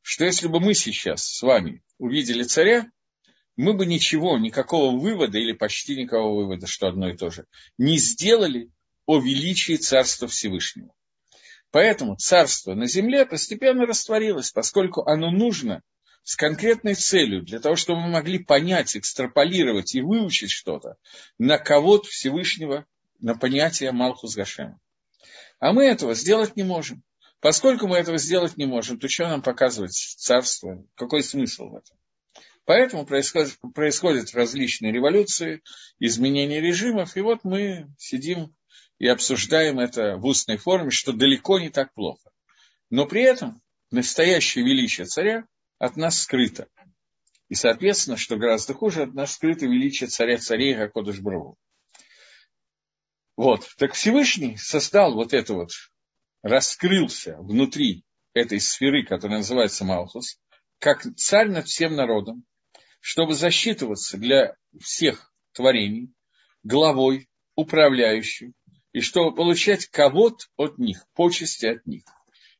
что 0.00 0.24
если 0.24 0.48
бы 0.48 0.58
мы 0.58 0.74
сейчас 0.74 1.24
с 1.24 1.42
вами 1.42 1.82
увидели 1.98 2.42
царя, 2.42 2.90
мы 3.56 3.74
бы 3.74 3.86
ничего, 3.86 4.38
никакого 4.38 4.98
вывода 4.98 5.38
или 5.38 5.52
почти 5.52 5.96
никакого 5.96 6.42
вывода, 6.42 6.66
что 6.66 6.88
одно 6.88 7.10
и 7.10 7.16
то 7.16 7.30
же, 7.30 7.46
не 7.78 7.98
сделали 7.98 8.70
о 9.06 9.18
величии 9.18 9.76
Царства 9.76 10.28
Всевышнего. 10.28 10.92
Поэтому 11.70 12.16
царство 12.16 12.74
на 12.74 12.86
земле 12.86 13.24
постепенно 13.24 13.86
растворилось, 13.86 14.52
поскольку 14.52 15.02
оно 15.02 15.30
нужно 15.30 15.82
с 16.22 16.36
конкретной 16.36 16.94
целью, 16.94 17.42
для 17.42 17.60
того, 17.60 17.76
чтобы 17.76 18.02
мы 18.02 18.10
могли 18.10 18.38
понять, 18.38 18.96
экстраполировать 18.96 19.94
и 19.94 20.02
выучить 20.02 20.50
что-то 20.50 20.96
на 21.38 21.58
кого-то 21.58 22.08
Всевышнего, 22.08 22.86
на 23.20 23.34
понятие 23.34 23.90
Малхус 23.92 24.36
Гашема. 24.36 24.78
А 25.58 25.72
мы 25.72 25.84
этого 25.84 26.14
сделать 26.14 26.56
не 26.56 26.62
можем. 26.62 27.02
Поскольку 27.40 27.88
мы 27.88 27.96
этого 27.96 28.18
сделать 28.18 28.56
не 28.56 28.66
можем, 28.66 28.98
то 28.98 29.08
что 29.08 29.26
нам 29.28 29.42
показывать 29.42 29.94
царство? 29.94 30.84
Какой 30.94 31.24
смысл 31.24 31.70
в 31.70 31.76
этом? 31.76 31.96
Поэтому 32.64 33.04
происходят, 33.04 33.58
происходят 33.74 34.32
различные 34.34 34.92
революции, 34.92 35.62
изменения 35.98 36.60
режимов, 36.60 37.16
и 37.16 37.20
вот 37.20 37.40
мы 37.42 37.88
сидим 37.98 38.54
и 38.98 39.08
обсуждаем 39.08 39.80
это 39.80 40.16
в 40.16 40.24
устной 40.26 40.58
форме, 40.58 40.90
что 40.90 41.12
далеко 41.12 41.58
не 41.58 41.70
так 41.70 41.92
плохо. 41.92 42.30
Но 42.88 43.06
при 43.06 43.22
этом 43.22 43.60
настоящее 43.90 44.64
величие 44.64 45.06
царя 45.06 45.44
от 45.78 45.96
нас 45.96 46.20
скрыто. 46.20 46.68
И, 47.48 47.54
соответственно, 47.54 48.16
что 48.16 48.36
гораздо 48.36 48.74
хуже, 48.74 49.02
от 49.02 49.14
нас 49.14 49.34
скрыто 49.34 49.66
величие 49.66 50.08
царя 50.08 50.38
царей 50.38 50.74
Гакодыш 50.74 51.18
Брову. 51.18 51.58
Вот. 53.36 53.68
Так 53.76 53.94
Всевышний 53.94 54.56
создал 54.56 55.14
вот 55.14 55.34
это 55.34 55.54
вот, 55.54 55.70
раскрылся 56.42 57.36
внутри 57.38 58.04
этой 58.34 58.60
сферы, 58.60 59.04
которая 59.04 59.38
называется 59.38 59.84
Малхус, 59.84 60.38
как 60.78 61.02
царь 61.16 61.48
над 61.48 61.66
всем 61.66 61.96
народом, 61.96 62.44
чтобы 63.02 63.34
засчитываться 63.34 64.16
для 64.16 64.54
всех 64.80 65.34
творений, 65.52 66.14
главой, 66.62 67.28
управляющим, 67.56 68.54
и 68.92 69.00
чтобы 69.00 69.34
получать 69.34 69.86
кого-то 69.86 70.46
от 70.56 70.78
них, 70.78 71.04
почести 71.14 71.66
от 71.66 71.84
них. 71.84 72.04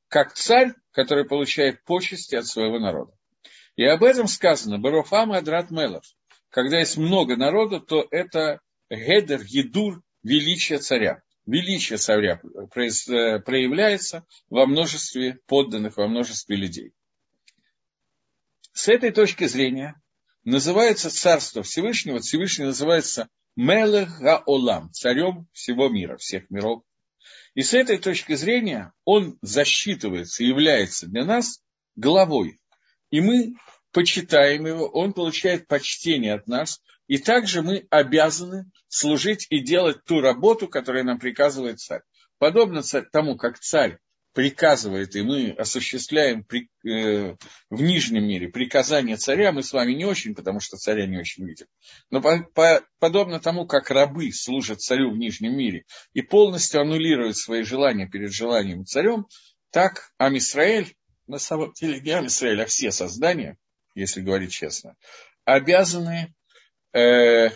Как 0.08 0.34
царь, 0.34 0.74
который 0.90 1.24
получает 1.24 1.84
почести 1.84 2.34
от 2.34 2.46
своего 2.46 2.80
народа. 2.80 3.12
И 3.76 3.84
об 3.84 4.02
этом 4.02 4.26
сказано 4.26 4.78
Барофам 4.78 5.32
и 5.32 5.38
Адрат 5.38 5.70
Мелов. 5.70 6.04
Когда 6.50 6.80
есть 6.80 6.96
много 6.96 7.36
народа, 7.36 7.78
то 7.78 8.06
это 8.10 8.60
гедер, 8.90 9.42
едур, 9.46 10.02
величие 10.24 10.80
царя. 10.80 11.22
Величие 11.46 11.98
царя 11.98 12.38
проявляется 12.74 14.26
во 14.50 14.66
множестве 14.66 15.38
подданных, 15.46 15.96
во 15.96 16.08
множестве 16.08 16.56
людей. 16.56 16.92
С 18.72 18.88
этой 18.88 19.12
точки 19.12 19.46
зрения 19.46 20.02
называется 20.44 21.10
царство 21.10 21.62
Всевышнего, 21.62 22.20
Всевышний 22.20 22.64
называется 22.64 23.28
Мелех 23.56 24.20
Гаолам, 24.20 24.90
царем 24.92 25.46
всего 25.52 25.88
мира, 25.88 26.16
всех 26.16 26.50
миров. 26.50 26.82
И 27.54 27.62
с 27.62 27.74
этой 27.74 27.98
точки 27.98 28.34
зрения 28.34 28.92
он 29.04 29.38
засчитывается, 29.42 30.42
является 30.42 31.06
для 31.06 31.24
нас 31.24 31.62
главой. 31.96 32.58
И 33.10 33.20
мы 33.20 33.54
почитаем 33.92 34.66
его, 34.66 34.86
он 34.86 35.12
получает 35.12 35.68
почтение 35.68 36.34
от 36.34 36.46
нас, 36.46 36.80
и 37.08 37.18
также 37.18 37.60
мы 37.60 37.86
обязаны 37.90 38.70
служить 38.88 39.46
и 39.50 39.60
делать 39.60 40.02
ту 40.04 40.20
работу, 40.20 40.66
которую 40.66 41.04
нам 41.04 41.18
приказывает 41.18 41.78
царь. 41.78 42.00
Подобно 42.38 42.82
тому, 43.12 43.36
как 43.36 43.58
царь 43.58 43.98
приказывает, 44.32 45.14
и 45.14 45.22
мы 45.22 45.50
осуществляем 45.50 46.42
при, 46.44 46.70
э, 46.84 47.36
в 47.70 47.82
нижнем 47.82 48.24
мире 48.24 48.48
приказания 48.48 49.16
царя, 49.16 49.52
мы 49.52 49.62
с 49.62 49.72
вами 49.72 49.92
не 49.92 50.04
очень, 50.04 50.34
потому 50.34 50.60
что 50.60 50.76
царя 50.76 51.06
не 51.06 51.18
очень 51.18 51.46
видим. 51.46 51.66
Но 52.10 52.22
по, 52.22 52.42
по, 52.54 52.82
подобно 52.98 53.40
тому, 53.40 53.66
как 53.66 53.90
рабы 53.90 54.32
служат 54.32 54.80
царю 54.80 55.10
в 55.10 55.18
нижнем 55.18 55.56
мире 55.56 55.84
и 56.14 56.22
полностью 56.22 56.80
аннулируют 56.80 57.36
свои 57.36 57.62
желания 57.62 58.08
перед 58.08 58.32
желанием 58.32 58.86
царем, 58.86 59.26
так 59.70 60.12
Амисраэль, 60.16 60.94
на 61.26 61.38
самом 61.38 61.72
деле 61.74 62.00
не 62.00 62.10
Амисраэль, 62.10 62.62
а 62.62 62.66
все 62.66 62.90
создания, 62.90 63.58
если 63.94 64.22
говорить 64.22 64.52
честно, 64.52 64.96
обязаны 65.44 66.34
э, 66.94 67.50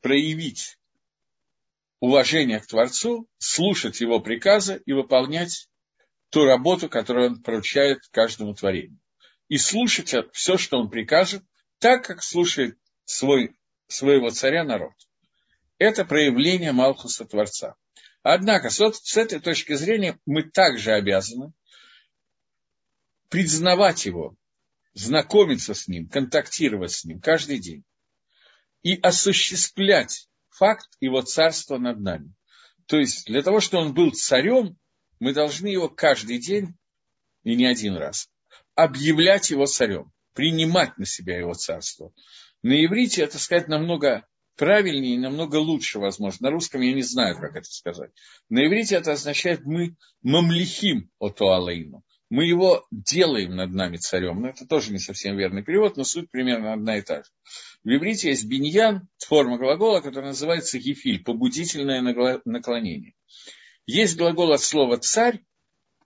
проявить 0.00 0.78
уважение 2.00 2.60
к 2.60 2.66
Творцу, 2.66 3.28
слушать 3.38 4.00
его 4.00 4.20
приказы 4.20 4.82
и 4.84 4.92
выполнять 4.92 5.68
ту 6.30 6.44
работу, 6.44 6.88
которую 6.88 7.28
он 7.28 7.42
поручает 7.42 8.00
каждому 8.10 8.54
творению. 8.54 8.98
И 9.48 9.58
слушать 9.58 10.14
все, 10.32 10.58
что 10.58 10.78
он 10.78 10.90
прикажет, 10.90 11.42
так, 11.78 12.04
как 12.04 12.22
слушает 12.22 12.78
свой, 13.04 13.56
своего 13.86 14.30
царя 14.30 14.64
народ. 14.64 14.92
Это 15.78 16.04
проявление 16.04 16.72
Малхуса 16.72 17.24
Творца. 17.24 17.76
Однако, 18.22 18.70
с, 18.70 19.16
этой 19.16 19.40
точки 19.40 19.74
зрения, 19.74 20.18
мы 20.26 20.42
также 20.42 20.92
обязаны 20.92 21.52
признавать 23.28 24.04
его 24.06 24.36
знакомиться 24.94 25.74
с 25.74 25.86
ним, 25.86 26.08
контактировать 26.08 26.92
с 26.92 27.04
ним 27.04 27.20
каждый 27.20 27.58
день 27.58 27.84
и 28.82 28.98
осуществлять 29.00 30.28
факт 30.56 30.88
его 31.00 31.22
царства 31.22 31.78
над 31.78 32.00
нами. 32.00 32.32
То 32.86 32.98
есть 32.98 33.26
для 33.26 33.42
того, 33.42 33.60
чтобы 33.60 33.84
он 33.84 33.94
был 33.94 34.12
царем, 34.12 34.76
мы 35.20 35.32
должны 35.32 35.68
его 35.68 35.88
каждый 35.88 36.38
день, 36.38 36.74
и 37.42 37.54
не 37.54 37.66
один 37.66 37.96
раз, 37.96 38.28
объявлять 38.74 39.50
его 39.50 39.66
царем, 39.66 40.12
принимать 40.34 40.96
на 40.98 41.06
себя 41.06 41.38
его 41.38 41.54
царство. 41.54 42.12
На 42.62 42.84
иврите 42.84 43.22
это 43.22 43.38
сказать 43.38 43.68
намного 43.68 44.26
правильнее 44.56 45.14
и 45.14 45.18
намного 45.18 45.56
лучше, 45.56 45.98
возможно. 45.98 46.48
На 46.48 46.50
русском 46.50 46.80
я 46.80 46.92
не 46.92 47.02
знаю, 47.02 47.36
как 47.38 47.56
это 47.56 47.68
сказать. 47.68 48.10
На 48.48 48.66
иврите 48.66 48.96
это 48.96 49.12
означает 49.12 49.64
мы 49.64 49.96
мамлихим 50.22 51.10
от 51.18 51.40
Алейну. 51.40 52.02
Мы 52.28 52.44
его 52.44 52.86
делаем 52.90 53.54
над 53.54 53.70
нами 53.70 53.98
царем. 53.98 54.40
Но 54.40 54.48
это 54.48 54.66
тоже 54.66 54.92
не 54.92 54.98
совсем 54.98 55.36
верный 55.36 55.62
перевод, 55.62 55.96
но 55.96 56.04
суть 56.04 56.30
примерно 56.30 56.72
одна 56.72 56.98
и 56.98 57.02
та 57.02 57.22
же. 57.22 57.30
В 57.84 57.88
иврите 57.88 58.30
есть 58.30 58.46
биньян, 58.46 59.08
форма 59.18 59.58
глагола, 59.58 60.00
которая 60.00 60.30
называется 60.30 60.78
гефиль, 60.78 61.22
побудительное 61.22 62.02
наклонение. 62.44 63.14
Есть 63.86 64.16
глагол 64.16 64.52
от 64.52 64.60
слова 64.60 64.98
царь 64.98 65.40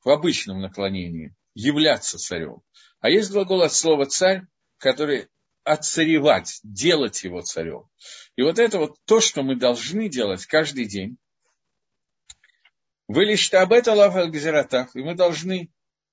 в 0.05 0.11
обычном 0.11 0.61
наклонении, 0.61 1.35
являться 1.55 2.19
царем. 2.19 2.63
А 3.01 3.09
есть 3.09 3.31
глагол 3.31 3.63
от 3.63 3.73
слова 3.73 4.05
царь, 4.05 4.43
который 4.77 5.29
отцаревать, 5.65 6.61
делать 6.63 7.23
его 7.25 7.41
царем. 7.41 7.85
И 8.37 8.43
вот 8.43 8.59
это 8.59 8.79
вот 8.79 8.97
то, 9.07 9.21
что 9.21 9.43
мы 9.43 9.57
должны 9.57 10.11
делать 10.11 10.45
каждый 10.45 10.85
день. 10.85 11.17
Вы 13.09 13.25
лишь 13.25 13.53
об 13.55 13.73
этом 13.73 13.99
и 14.95 15.01
мы 15.01 15.15
должны 15.15 15.71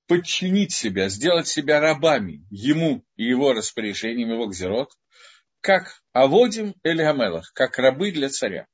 подчинить 0.07 0.71
себя, 0.71 1.09
сделать 1.09 1.47
себя 1.47 1.79
рабами 1.79 2.45
ему 2.49 3.03
и 3.15 3.25
его 3.25 3.53
распоряжением, 3.53 4.31
его 4.31 4.47
гзерот, 4.47 4.91
как 5.61 6.01
Аводим 6.13 6.73
или 6.83 7.01
Амелах, 7.01 7.51
как 7.53 7.77
рабы 7.77 8.11
для 8.11 8.29
царя. 8.29 8.67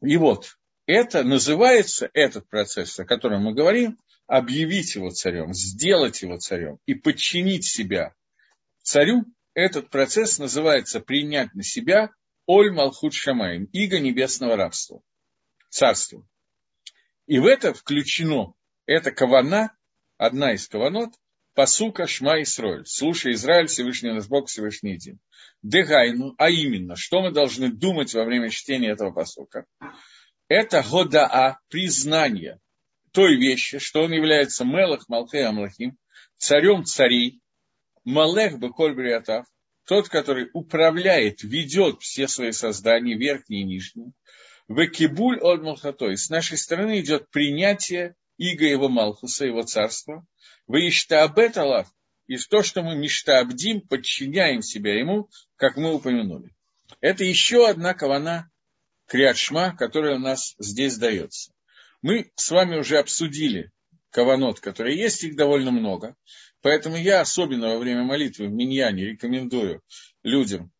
И 0.00 0.16
вот, 0.16 0.56
это 0.86 1.22
называется, 1.22 2.10
этот 2.12 2.48
процесс, 2.48 2.98
о 2.98 3.04
котором 3.04 3.42
мы 3.42 3.54
говорим, 3.54 3.98
объявить 4.26 4.94
его 4.94 5.10
царем, 5.10 5.52
сделать 5.52 6.22
его 6.22 6.38
царем 6.38 6.78
и 6.86 6.94
подчинить 6.94 7.64
себя 7.64 8.14
царю, 8.82 9.24
этот 9.54 9.90
процесс 9.90 10.38
называется 10.38 11.00
принять 11.00 11.54
на 11.54 11.62
себя 11.62 12.10
Оль 12.46 12.72
Малхут 12.72 13.14
Шамаем, 13.14 13.64
иго 13.66 13.98
небесного 14.00 14.56
рабства, 14.56 15.02
царства. 15.68 16.26
И 17.32 17.38
в 17.38 17.46
это 17.46 17.72
включено, 17.72 18.52
это 18.84 19.10
кавана, 19.10 19.74
одна 20.18 20.52
из 20.52 20.68
каванот, 20.68 21.14
посука 21.54 22.06
Шма 22.06 22.42
Исроэль. 22.42 22.84
Слушай, 22.84 23.32
Израиль, 23.32 23.68
Всевышний 23.68 24.12
наш 24.12 24.28
Бог, 24.28 24.48
Всевышний 24.50 24.96
един. 24.96 25.18
Дегайну, 25.62 26.34
а 26.36 26.50
именно, 26.50 26.94
что 26.94 27.22
мы 27.22 27.30
должны 27.32 27.72
думать 27.72 28.12
во 28.12 28.26
время 28.26 28.50
чтения 28.50 28.90
этого 28.90 29.12
посука? 29.12 29.64
Это 30.48 30.82
годаа, 30.82 31.58
признание 31.70 32.60
той 33.12 33.36
вещи, 33.36 33.78
что 33.78 34.02
он 34.02 34.12
является 34.12 34.66
Мелах 34.66 35.08
Малхе 35.08 35.46
Амлахим, 35.46 35.96
царем 36.36 36.84
царей, 36.84 37.40
Малех 38.04 38.58
Беколь 38.58 38.94
тот, 39.86 40.10
который 40.10 40.50
управляет, 40.52 41.42
ведет 41.42 42.02
все 42.02 42.28
свои 42.28 42.52
создания, 42.52 43.16
верхние 43.16 43.62
и 43.62 43.64
нижние, 43.64 44.12
Векибуль 44.68 45.38
от 45.40 45.62
Малхато. 45.62 46.10
И 46.10 46.16
с 46.16 46.30
нашей 46.30 46.58
стороны 46.58 47.00
идет 47.00 47.30
принятие 47.30 48.14
Иго 48.38 48.64
его 48.64 48.88
Малхуса, 48.88 49.44
его 49.44 49.62
царства. 49.62 50.26
Ваиштаабет 50.66 51.56
Аллах. 51.58 51.88
И 52.26 52.36
то, 52.36 52.62
что 52.62 52.82
мы 52.82 52.96
миштаабдим, 52.96 53.82
подчиняем 53.82 54.62
себя 54.62 54.98
ему, 54.98 55.28
как 55.56 55.76
мы 55.76 55.94
упомянули. 55.94 56.54
Это 57.00 57.24
еще 57.24 57.68
одна 57.68 57.94
кавана 57.94 58.50
Криадшма, 59.06 59.76
которая 59.76 60.16
у 60.16 60.18
нас 60.18 60.54
здесь 60.58 60.96
дается. 60.96 61.52
Мы 62.00 62.30
с 62.36 62.50
вами 62.50 62.78
уже 62.78 62.98
обсудили 62.98 63.70
каванот, 64.10 64.60
которые 64.60 64.98
есть, 64.98 65.24
их 65.24 65.36
довольно 65.36 65.70
много. 65.70 66.16
Поэтому 66.62 66.96
я 66.96 67.20
особенно 67.20 67.70
во 67.70 67.78
время 67.78 68.04
молитвы 68.04 68.46
в 68.46 68.52
Миньяне 68.52 69.04
рекомендую 69.04 69.82
людям 70.22 70.72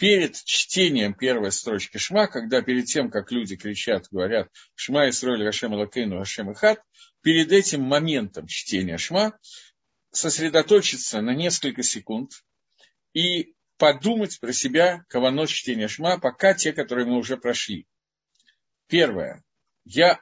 перед 0.00 0.42
чтением 0.44 1.12
первой 1.12 1.52
строчки 1.52 1.98
Шма, 1.98 2.26
когда 2.26 2.62
перед 2.62 2.86
тем, 2.86 3.10
как 3.10 3.30
люди 3.30 3.54
кричат, 3.54 4.08
говорят 4.10 4.50
Шма 4.74 5.06
и 5.06 5.10
Исроль 5.10 5.44
Рашем 5.44 5.74
Лакейну 5.74 6.16
Рашем 6.16 6.50
Ихат, 6.50 6.82
перед 7.20 7.52
этим 7.52 7.82
моментом 7.82 8.46
чтения 8.46 8.96
Шма 8.96 9.38
сосредоточиться 10.10 11.20
на 11.20 11.34
несколько 11.34 11.82
секунд 11.82 12.32
и 13.12 13.54
подумать 13.76 14.40
про 14.40 14.54
себя 14.54 15.04
каванот 15.10 15.50
чтения 15.50 15.86
Шма, 15.86 16.18
пока 16.18 16.54
те, 16.54 16.72
которые 16.72 17.06
мы 17.06 17.18
уже 17.18 17.36
прошли. 17.36 17.86
Первое. 18.86 19.44
Я 19.84 20.18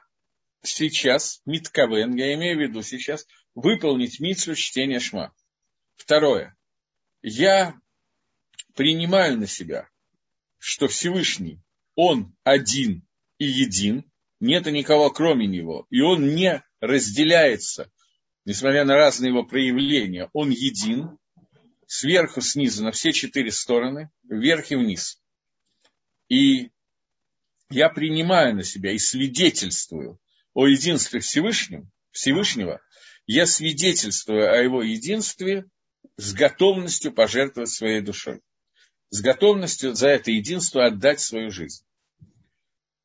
сейчас, 0.61 1.41
миткавен, 1.45 2.15
я 2.15 2.33
имею 2.33 2.57
в 2.57 2.61
виду 2.61 2.81
сейчас, 2.81 3.25
выполнить 3.55 4.19
митсу 4.19 4.55
чтения 4.55 4.99
Шма. 4.99 5.33
Второе. 5.95 6.57
Я 7.21 7.79
принимаю 8.79 9.37
на 9.37 9.45
себя, 9.45 9.89
что 10.57 10.87
Всевышний, 10.87 11.61
Он 11.95 12.33
один 12.45 13.05
и 13.37 13.43
един, 13.43 14.09
нет 14.39 14.67
никого 14.67 15.09
кроме 15.09 15.47
Него, 15.47 15.85
и 15.89 15.99
Он 15.99 16.33
не 16.33 16.63
разделяется, 16.79 17.91
несмотря 18.45 18.85
на 18.85 18.95
разные 18.95 19.31
его 19.31 19.43
проявления, 19.43 20.29
Он 20.31 20.49
един, 20.49 21.17
сверху, 21.87 22.39
снизу, 22.39 22.85
на 22.85 22.93
все 22.93 23.11
четыре 23.11 23.51
стороны, 23.51 24.11
вверх 24.23 24.71
и 24.71 24.77
вниз. 24.77 25.21
И 26.29 26.71
я 27.69 27.89
принимаю 27.89 28.55
на 28.55 28.63
себя 28.63 28.93
и 28.93 28.97
свидетельствую 28.97 30.21
о 30.53 30.67
единстве 30.67 31.19
Всевышнем, 31.19 31.91
Всевышнего, 32.11 32.79
я 33.27 33.45
свидетельствую 33.45 34.49
о 34.49 34.55
его 34.55 34.81
единстве 34.81 35.65
с 36.15 36.33
готовностью 36.33 37.11
пожертвовать 37.11 37.71
своей 37.71 37.99
душой 37.99 38.39
с 39.09 39.21
готовностью 39.21 39.95
за 39.95 40.09
это 40.09 40.31
единство 40.31 40.85
отдать 40.85 41.19
свою 41.19 41.51
жизнь. 41.51 41.83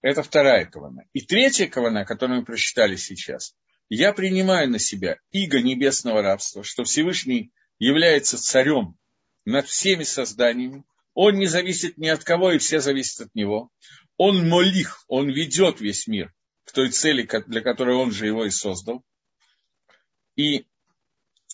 Это 0.02 0.22
вторая 0.22 0.66
кавана. 0.66 1.06
И 1.12 1.22
третья 1.22 1.66
кавана, 1.66 2.04
которую 2.04 2.40
мы 2.40 2.44
прочитали 2.44 2.96
сейчас, 2.96 3.54
я 3.88 4.12
принимаю 4.12 4.70
на 4.70 4.78
себя 4.78 5.18
иго 5.30 5.60
небесного 5.60 6.22
рабства, 6.22 6.62
что 6.62 6.84
Всевышний 6.84 7.52
является 7.78 8.38
царем 8.38 8.96
над 9.44 9.66
всеми 9.66 10.04
созданиями, 10.04 10.84
он 11.14 11.36
не 11.36 11.46
зависит 11.46 11.96
ни 11.96 12.08
от 12.08 12.24
кого, 12.24 12.52
и 12.52 12.58
все 12.58 12.80
зависят 12.80 13.28
от 13.28 13.34
него. 13.34 13.70
Он 14.16 14.48
молих, 14.48 15.04
он 15.08 15.30
ведет 15.30 15.80
весь 15.80 16.06
мир 16.06 16.34
к 16.64 16.72
той 16.72 16.90
цели, 16.90 17.28
для 17.46 17.60
которой 17.60 17.96
он 17.96 18.10
же 18.10 18.26
его 18.26 18.44
и 18.44 18.50
создал. 18.50 19.04
И 20.34 20.66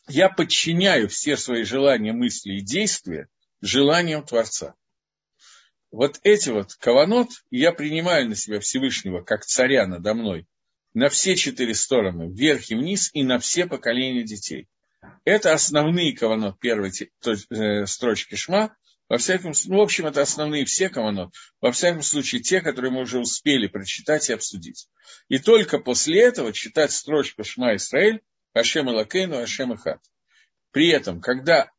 я 0.09 0.29
подчиняю 0.29 1.09
все 1.09 1.37
свои 1.37 1.65
желания, 1.65 2.13
мысли 2.13 2.55
и 2.55 2.63
действия 2.63 3.29
желанием 3.61 4.25
Творца. 4.25 4.75
Вот 5.91 6.21
эти 6.23 6.51
вот 6.51 6.75
каванот, 6.75 7.29
я 7.51 7.73
принимаю 7.73 8.29
на 8.29 8.37
себя 8.37 8.61
Всевышнего 8.61 9.23
как 9.23 9.45
царя 9.45 9.87
надо 9.87 10.15
мной 10.15 10.47
на 10.95 11.09
все 11.09 11.37
четыре 11.37 11.75
стороны, 11.75 12.33
вверх 12.33 12.71
и 12.71 12.75
вниз, 12.75 13.11
и 13.13 13.23
на 13.23 13.39
все 13.39 13.67
поколения 13.67 14.25
детей. 14.25 14.69
Это 15.25 15.53
основные 15.53 16.17
каванот 16.17 16.59
первой 16.59 16.91
э, 16.91 17.87
строчки 17.87 18.35
Шма. 18.35 18.77
Во 19.09 19.19
всяком 19.19 19.53
ну, 19.67 19.79
в 19.79 19.81
общем, 19.81 20.07
это 20.07 20.23
основные 20.23 20.65
все 20.65 20.89
каванот. 20.89 21.35
Во 21.61 21.73
всяком 21.73 22.03
случае, 22.03 22.43
те, 22.43 22.61
которые 22.61 22.93
мы 22.93 23.01
уже 23.01 23.19
успели 23.19 23.67
прочитать 23.67 24.31
и 24.31 24.33
обсудить. 24.33 24.89
И 25.29 25.39
только 25.39 25.79
после 25.79 26.23
этого 26.23 26.53
читать 26.53 26.93
строчку 26.93 27.43
Шма 27.43 27.77
Исраэль, 27.77 28.21
Ашем 28.53 28.89
Элакейну, 28.89 29.39
Ашем 29.39 29.75
Ихат. 29.75 30.01
При 30.71 30.89
этом, 30.89 31.21
когда 31.21 31.71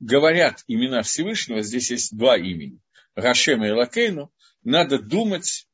говорят 0.00 0.62
имена 0.66 1.02
Всевышнего, 1.02 1.62
здесь 1.62 1.90
есть 1.90 2.16
два 2.16 2.36
имени, 2.36 2.80
Рашем 3.14 3.64
и 3.64 3.70
Лакейну, 3.70 4.32
надо 4.62 4.98
думать 4.98 5.68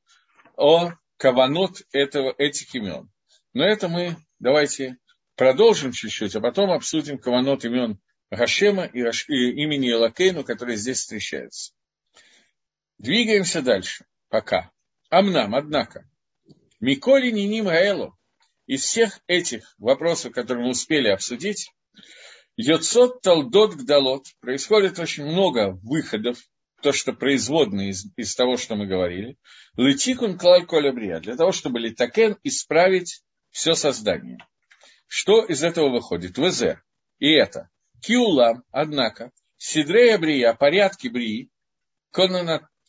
о 0.56 0.92
каванот 1.16 1.82
этого, 1.92 2.34
этих 2.38 2.74
имен. 2.74 3.10
Но 3.52 3.64
это 3.64 3.88
мы 3.88 4.16
давайте 4.38 4.98
продолжим 5.36 5.92
чуть-чуть, 5.92 6.34
а 6.36 6.40
потом 6.40 6.70
обсудим 6.70 7.18
каванот 7.18 7.64
имен 7.64 7.98
Рашема 8.30 8.86
и, 8.86 9.02
Раш... 9.02 9.28
и 9.28 9.50
имени 9.62 9.90
Элакейну, 9.90 10.42
которые 10.42 10.78
здесь 10.78 11.00
встречаются. 11.00 11.74
Двигаемся 12.96 13.60
дальше. 13.60 14.06
Пока. 14.30 14.70
Амнам, 15.10 15.54
однако. 15.54 16.08
Миколи 16.80 17.30
Ниним 17.30 17.66
Гаэлу. 17.66 18.16
Из 18.66 18.84
всех 18.84 19.20
этих 19.26 19.74
вопросов, 19.76 20.32
которые 20.32 20.64
мы 20.64 20.70
успели 20.70 21.08
обсудить, 21.08 21.70
Йоцот 22.56 23.22
Талдот 23.22 23.74
Гдалот. 23.74 24.26
Происходит 24.40 24.98
очень 24.98 25.24
много 25.24 25.78
выходов, 25.82 26.38
то, 26.82 26.92
что 26.92 27.12
производные 27.12 27.90
из, 27.90 28.06
из 28.16 28.34
того, 28.34 28.56
что 28.56 28.74
мы 28.74 28.86
говорили. 28.86 29.38
Летикун 29.76 30.36
клаль 30.36 30.66
колябрия. 30.66 31.20
Для 31.20 31.36
того, 31.36 31.52
чтобы 31.52 31.80
литакен 31.80 32.36
исправить 32.42 33.22
все 33.50 33.74
создание. 33.74 34.38
Что 35.06 35.44
из 35.44 35.62
этого 35.62 35.90
выходит? 35.90 36.36
ВЗ. 36.36 36.78
И 37.18 37.30
это 37.30 37.70
Киулам, 38.00 38.64
однако, 38.70 39.30
Сидрея 39.56 40.18
Брия, 40.18 40.54
порядки 40.54 41.08
Брии, 41.08 41.50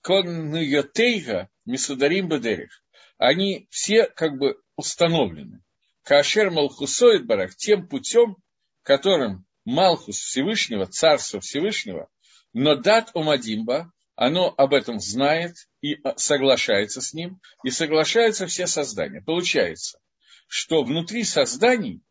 Коннуйотейга, 0.02 1.50
Мисударим 1.66 2.28
Бедерих, 2.28 2.84
они 3.18 3.68
все 3.70 4.08
как 4.08 4.38
бы 4.38 4.60
установлены. 4.76 5.64
Кашер 6.04 6.50
Малхусоид 6.50 7.26
Барах 7.26 7.56
тем 7.56 7.88
путем, 7.88 8.38
которым 8.82 9.46
Малхус 9.66 10.18
Всевышнего, 10.18 10.86
Царство 10.86 11.40
Всевышнего, 11.40 12.10
но 12.54 12.76
дат 12.76 13.12
Омадимба, 13.14 13.92
оно 14.16 14.54
об 14.58 14.74
этом 14.74 15.00
знает 15.00 15.56
и 15.82 15.98
соглашается 16.18 17.02
с 17.02 17.14
ним, 17.14 17.40
и 17.64 17.70
соглашаются 17.70 18.46
все 18.48 18.68
создания. 18.68 19.22
Получается, 19.22 20.00
что 20.48 20.84
внутри 20.84 21.24
созданий 21.24 22.02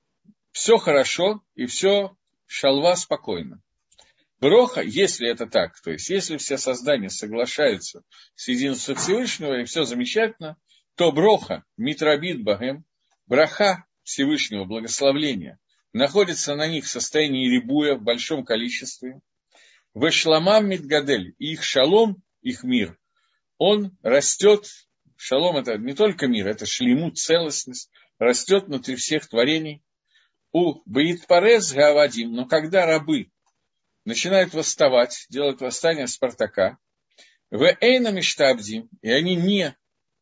все 0.51 0.79
хорошо 0.79 1.43
и 1.55 1.67
все 1.67 2.17
шалва 2.47 2.97
спокойно. 2.97 3.63
Броха, 4.41 4.83
если 4.83 5.29
это 5.31 5.47
так, 5.47 5.81
то 5.81 5.93
есть 5.93 6.11
если 6.11 6.37
все 6.37 6.59
создания 6.59 7.09
соглашаются 7.09 8.03
с 8.35 8.49
единством 8.49 8.97
Всевышнего 8.97 9.61
и 9.61 9.65
все 9.65 9.85
замечательно, 9.85 10.57
то 10.97 11.13
броха, 11.13 11.65
митрабит 11.77 12.43
багем, 12.43 12.85
браха 13.27 13.85
Всевышнего, 14.03 14.65
благословления, 14.65 15.61
находится 15.93 16.55
на 16.55 16.67
них 16.67 16.85
в 16.85 16.89
состоянии 16.89 17.49
рибуя 17.49 17.95
в 17.95 18.03
большом 18.03 18.45
количестве. 18.45 19.21
Вешламам 19.95 20.69
мидгадель, 20.69 21.35
и 21.39 21.53
их 21.53 21.63
шалом, 21.63 22.23
их 22.41 22.65
мир, 22.65 22.99
он 23.59 23.97
растет, 24.03 24.67
шалом 25.17 25.57
это 25.57 25.77
не 25.77 25.95
только 25.95 26.27
мир, 26.27 26.49
это 26.49 26.67
шлемут, 26.67 27.19
целостность, 27.19 27.91
растет 28.19 28.65
внутри 28.65 28.97
всех 28.97 29.29
творений. 29.29 29.83
У 30.51 30.83
Баитпарез 30.85 31.73
Гавадим, 31.73 32.33
но 32.33 32.47
когда 32.47 32.87
рабы 32.87 33.31
начинают 34.05 34.53
восставать, 34.53 35.27
делают 35.29 35.61
восстание 35.61 36.07
Спартака, 36.07 36.79
в 37.51 37.63
Эйна 37.81 38.09
Миштабдим, 38.09 38.89
и 39.03 39.11
они 39.11 39.37
не 39.37 39.77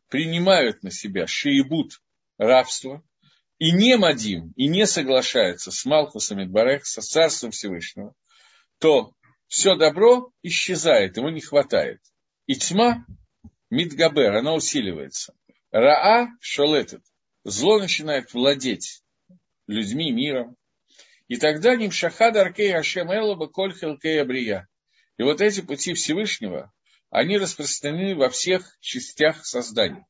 принимают 0.08 0.82
на 0.82 0.90
себя 0.90 1.26
шиебут 1.26 2.02
рабство, 2.38 3.02
и 3.60 3.72
не 3.72 3.98
Мадим, 3.98 4.52
и 4.56 4.68
не 4.68 4.86
соглашаются 4.86 5.70
с 5.70 5.84
Малхусом 5.84 6.42
Идбарех, 6.42 6.86
со 6.86 7.02
Царством 7.02 7.50
Всевышнего, 7.50 8.14
то 8.78 9.12
все 9.48 9.76
добро 9.76 10.32
исчезает, 10.42 11.18
ему 11.18 11.28
не 11.28 11.42
хватает. 11.42 12.00
И 12.46 12.54
тьма, 12.54 13.04
Мидгабер, 13.68 14.34
она 14.34 14.54
усиливается. 14.54 15.34
Раа 15.70 16.28
шолетет, 16.40 17.02
зло 17.44 17.78
начинает 17.78 18.32
владеть 18.32 19.02
людьми, 19.66 20.10
миром. 20.10 20.56
И 21.28 21.36
тогда 21.36 21.76
Нимшахад 21.76 22.36
Аркей 22.36 22.74
Ашем 22.74 23.12
Элоба 23.12 23.46
Коль 23.46 23.74
Хелкей 23.74 24.22
Абрия. 24.22 24.68
И 25.18 25.22
вот 25.22 25.42
эти 25.42 25.60
пути 25.60 25.92
Всевышнего, 25.92 26.72
они 27.10 27.36
распространены 27.36 28.16
во 28.16 28.30
всех 28.30 28.78
частях 28.80 29.44
создания. 29.44 30.06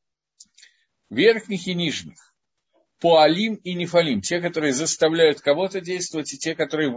Верхних 1.09 1.67
и 1.67 1.73
нижних. 1.73 2.30
Пуалим 3.01 3.55
и 3.55 3.73
Нефалим. 3.73 4.21
Те, 4.21 4.39
которые 4.39 4.73
заставляют 4.73 5.41
кого-то 5.41 5.81
действовать, 5.81 6.31
и 6.33 6.37
те, 6.37 6.53
которые 6.53 6.93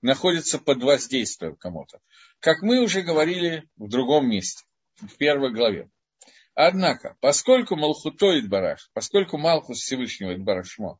находятся 0.00 0.60
под 0.60 0.82
воздействием 0.84 1.56
кому-то. 1.56 1.98
Как 2.38 2.62
мы 2.62 2.80
уже 2.80 3.02
говорили 3.02 3.68
в 3.76 3.88
другом 3.88 4.30
месте, 4.30 4.64
в 5.00 5.16
первой 5.16 5.52
главе. 5.52 5.90
Однако, 6.54 7.16
поскольку 7.20 7.74
Малхуто 7.74 8.40
Бараш, 8.46 8.88
поскольку 8.92 9.36
Малхус 9.36 9.78
Всевышнего 9.78 10.34
Идбарашмо, 10.34 10.98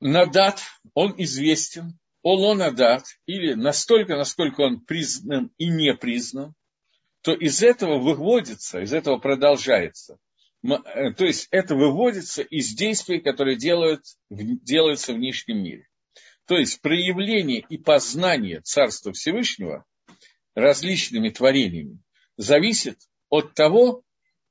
Надат, 0.00 0.60
он 0.94 1.14
известен, 1.18 1.98
Оло 2.22 2.54
Надат, 2.54 3.04
или 3.26 3.52
настолько, 3.52 4.16
насколько 4.16 4.62
он 4.62 4.80
признан 4.80 5.50
и 5.58 5.68
не 5.68 5.94
признан, 5.94 6.54
то 7.20 7.34
из 7.34 7.62
этого 7.62 7.98
выводится, 7.98 8.80
из 8.80 8.94
этого 8.94 9.18
продолжается. 9.18 10.18
Э, 10.64 11.12
то 11.12 11.24
есть 11.24 11.48
это 11.50 11.74
выводится 11.74 12.42
из 12.42 12.74
действий, 12.74 13.20
которые 13.20 13.56
делают, 13.56 14.02
делаются 14.30 15.12
в 15.12 15.18
нижнем 15.18 15.62
мире. 15.62 15.88
То 16.46 16.56
есть 16.56 16.80
проявление 16.80 17.64
и 17.68 17.76
познание 17.76 18.60
Царства 18.60 19.12
Всевышнего 19.12 19.84
различными 20.54 21.28
творениями 21.30 21.98
зависит 22.36 22.98
от 23.28 23.54
того, 23.54 24.02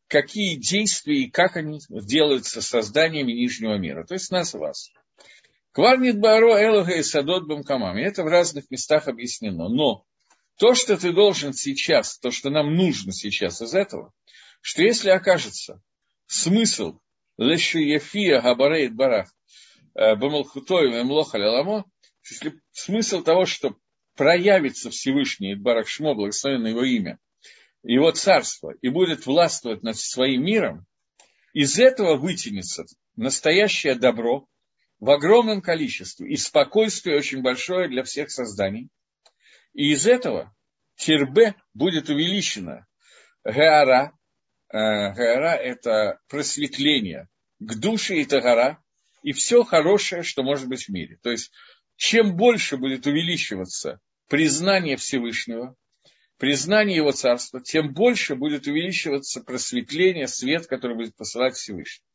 какие 0.07 0.55
действия 0.55 1.23
и 1.23 1.31
как 1.31 1.55
они 1.57 1.79
делаются 1.89 2.61
созданиями 2.61 3.31
нижнего 3.31 3.77
мира, 3.77 4.05
то 4.05 4.13
есть 4.13 4.31
нас 4.31 4.53
и 4.53 4.57
вас. 4.57 4.91
Кварнит 5.71 6.19
Баро 6.19 6.61
Элога 6.61 6.91
и 6.91 7.01
Садот 7.01 7.47
Бамкамами. 7.47 8.03
Это 8.03 8.23
в 8.23 8.27
разных 8.27 8.69
местах 8.69 9.07
объяснено. 9.07 9.69
Но 9.69 10.05
то, 10.59 10.75
что 10.75 10.95
ты 10.97 11.11
должен 11.11 11.53
сейчас, 11.53 12.19
то, 12.19 12.29
что 12.29 12.51
нам 12.51 12.75
нужно 12.75 13.11
сейчас 13.11 13.59
из 13.59 13.73
этого, 13.73 14.13
что 14.61 14.83
если 14.83 15.09
окажется 15.09 15.81
смысл 16.27 16.99
Лешу 17.37 17.79
Ефия 17.79 18.41
Габарейт 18.41 18.93
Барах 18.93 19.33
э, 19.95 20.15
Бамалхутой 20.15 21.03
Млоха 21.03 21.37
если 22.29 22.61
смысл 22.71 23.21
того, 23.21 23.45
что 23.45 23.75
проявится 24.15 24.89
Всевышний 24.89 25.55
Барах 25.55 25.87
Шмо, 25.87 26.15
благословенное 26.15 26.71
его 26.71 26.83
имя, 26.83 27.19
его 27.83 28.11
царство, 28.11 28.73
и 28.81 28.89
будет 28.89 29.25
властвовать 29.25 29.83
над 29.83 29.97
своим 29.97 30.45
миром, 30.45 30.85
из 31.53 31.79
этого 31.79 32.15
вытянется 32.15 32.85
настоящее 33.15 33.95
добро 33.95 34.47
в 34.99 35.09
огромном 35.09 35.61
количестве, 35.61 36.31
и 36.31 36.37
спокойствие 36.37 37.17
очень 37.17 37.41
большое 37.41 37.89
для 37.89 38.03
всех 38.03 38.31
созданий– 38.31 38.89
и 39.73 39.91
из 39.91 40.07
этого 40.07 40.55
тирбе 40.95 41.55
будет 41.73 42.09
увеличено. 42.09 42.85
Гаара, 43.43 44.17
э, 44.73 45.13
Гаара– 45.13 45.55
это 45.55 46.19
просветление 46.27 47.29
к 47.59 47.75
душе 47.75 48.17
и 48.17 48.25
тагара, 48.25 48.83
и 49.21 49.31
все 49.31 49.63
хорошее, 49.63 50.23
что 50.23 50.43
может 50.43 50.67
быть 50.67 50.85
в 50.85 50.89
мире. 50.89 51.17
То 51.21 51.31
есть, 51.31 51.51
чем 51.95 52.35
больше 52.35 52.77
будет 52.77 53.05
увеличиваться 53.05 54.01
признание 54.27 54.97
Всевышнего, 54.97 55.75
признание 56.37 56.97
Его 56.97 57.11
Царства, 57.11 57.61
тем 57.61 57.93
больше 57.93 58.35
будет 58.35 58.67
увеличиваться 58.67 59.41
просветление, 59.41 60.27
свет, 60.27 60.67
который 60.67 60.97
будет 60.97 61.15
посылать 61.15 61.55
Всевышний. 61.55 62.05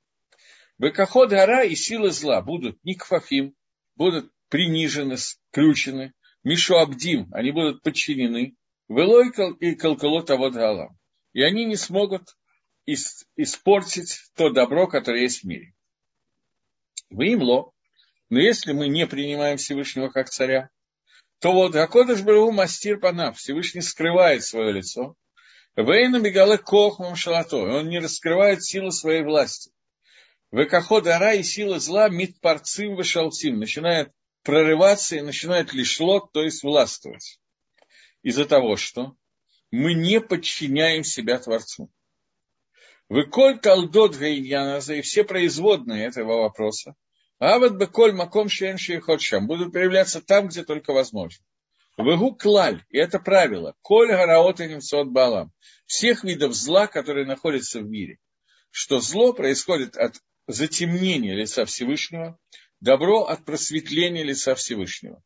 Бекаход 0.78 1.30
гора 1.30 1.64
и 1.64 1.74
силы 1.74 2.10
зла 2.10 2.42
будут 2.42 2.82
никфафим, 2.84 3.54
будут 3.96 4.30
принижены, 4.48 5.16
скрючены, 5.16 6.12
Мишу 6.44 6.76
Абдим, 6.76 7.28
они 7.32 7.50
будут 7.50 7.82
подчинены, 7.82 8.54
Велойкал 8.88 9.52
и 9.54 9.74
Калкалот 9.74 10.30
Авод. 10.30 10.54
И 11.32 11.42
они 11.42 11.64
не 11.64 11.76
смогут 11.76 12.37
испортить 13.36 14.20
то 14.34 14.50
добро, 14.50 14.86
которое 14.86 15.22
есть 15.22 15.42
в 15.42 15.46
мире. 15.46 15.74
Вы 17.10 17.34
имло, 17.34 17.72
но 18.28 18.38
если 18.38 18.72
мы 18.72 18.88
не 18.88 19.06
принимаем 19.06 19.56
Всевышнего 19.56 20.08
как 20.08 20.28
царя, 20.28 20.70
то 21.40 21.52
вот 21.52 21.76
Акодыш 21.76 22.22
Бару 22.22 22.50
мастир 22.50 22.98
панав, 22.98 23.38
Всевышний 23.38 23.80
скрывает 23.80 24.44
свое 24.44 24.72
лицо. 24.72 25.14
Вейна 25.76 26.20
бегале 26.20 26.58
кохмам 26.58 27.14
шалато, 27.14 27.58
он 27.58 27.88
не 27.88 28.00
раскрывает 28.00 28.64
силу 28.64 28.90
своей 28.90 29.22
власти. 29.22 29.70
Векаход 30.50 31.06
ара 31.06 31.34
и 31.34 31.42
сила 31.42 31.78
зла 31.78 32.08
митпарцим 32.08 32.96
вышалцим, 32.96 33.58
начинает 33.58 34.10
прорываться 34.42 35.16
и 35.16 35.20
начинает 35.20 35.72
лишь 35.74 36.00
лот, 36.00 36.32
то 36.32 36.42
есть 36.42 36.62
властвовать. 36.62 37.38
Из-за 38.22 38.46
того, 38.46 38.76
что 38.76 39.14
мы 39.70 39.94
не 39.94 40.20
подчиняем 40.20 41.04
себя 41.04 41.38
Творцу. 41.38 41.90
Вы 43.08 43.24
коль 43.26 43.58
талдот 43.58 44.16
гаиньяназа 44.16 44.94
и 44.94 45.00
все 45.00 45.24
производные 45.24 46.06
этого 46.06 46.42
вопроса, 46.42 46.94
а 47.38 47.58
вот 47.58 47.76
бы 47.76 47.86
коль 47.86 48.12
маком 48.12 48.48
и 48.48 48.98
ходшам 48.98 49.46
будут 49.46 49.72
проявляться 49.72 50.20
там, 50.20 50.48
где 50.48 50.64
только 50.64 50.92
возможно. 50.92 51.44
Вегу 51.96 52.34
клаль, 52.34 52.84
и 52.90 52.98
это 52.98 53.18
правило, 53.18 53.74
коль 53.82 54.08
гараот 54.08 54.60
и 54.60 54.78
балам, 55.06 55.52
всех 55.86 56.22
видов 56.22 56.54
зла, 56.54 56.86
которые 56.86 57.26
находятся 57.26 57.80
в 57.80 57.88
мире, 57.88 58.18
что 58.70 59.00
зло 59.00 59.32
происходит 59.32 59.96
от 59.96 60.16
затемнения 60.46 61.34
лица 61.34 61.64
Всевышнего, 61.64 62.38
Добро 62.80 63.24
от 63.24 63.44
просветления 63.44 64.22
лица 64.22 64.54
Всевышнего. 64.54 65.20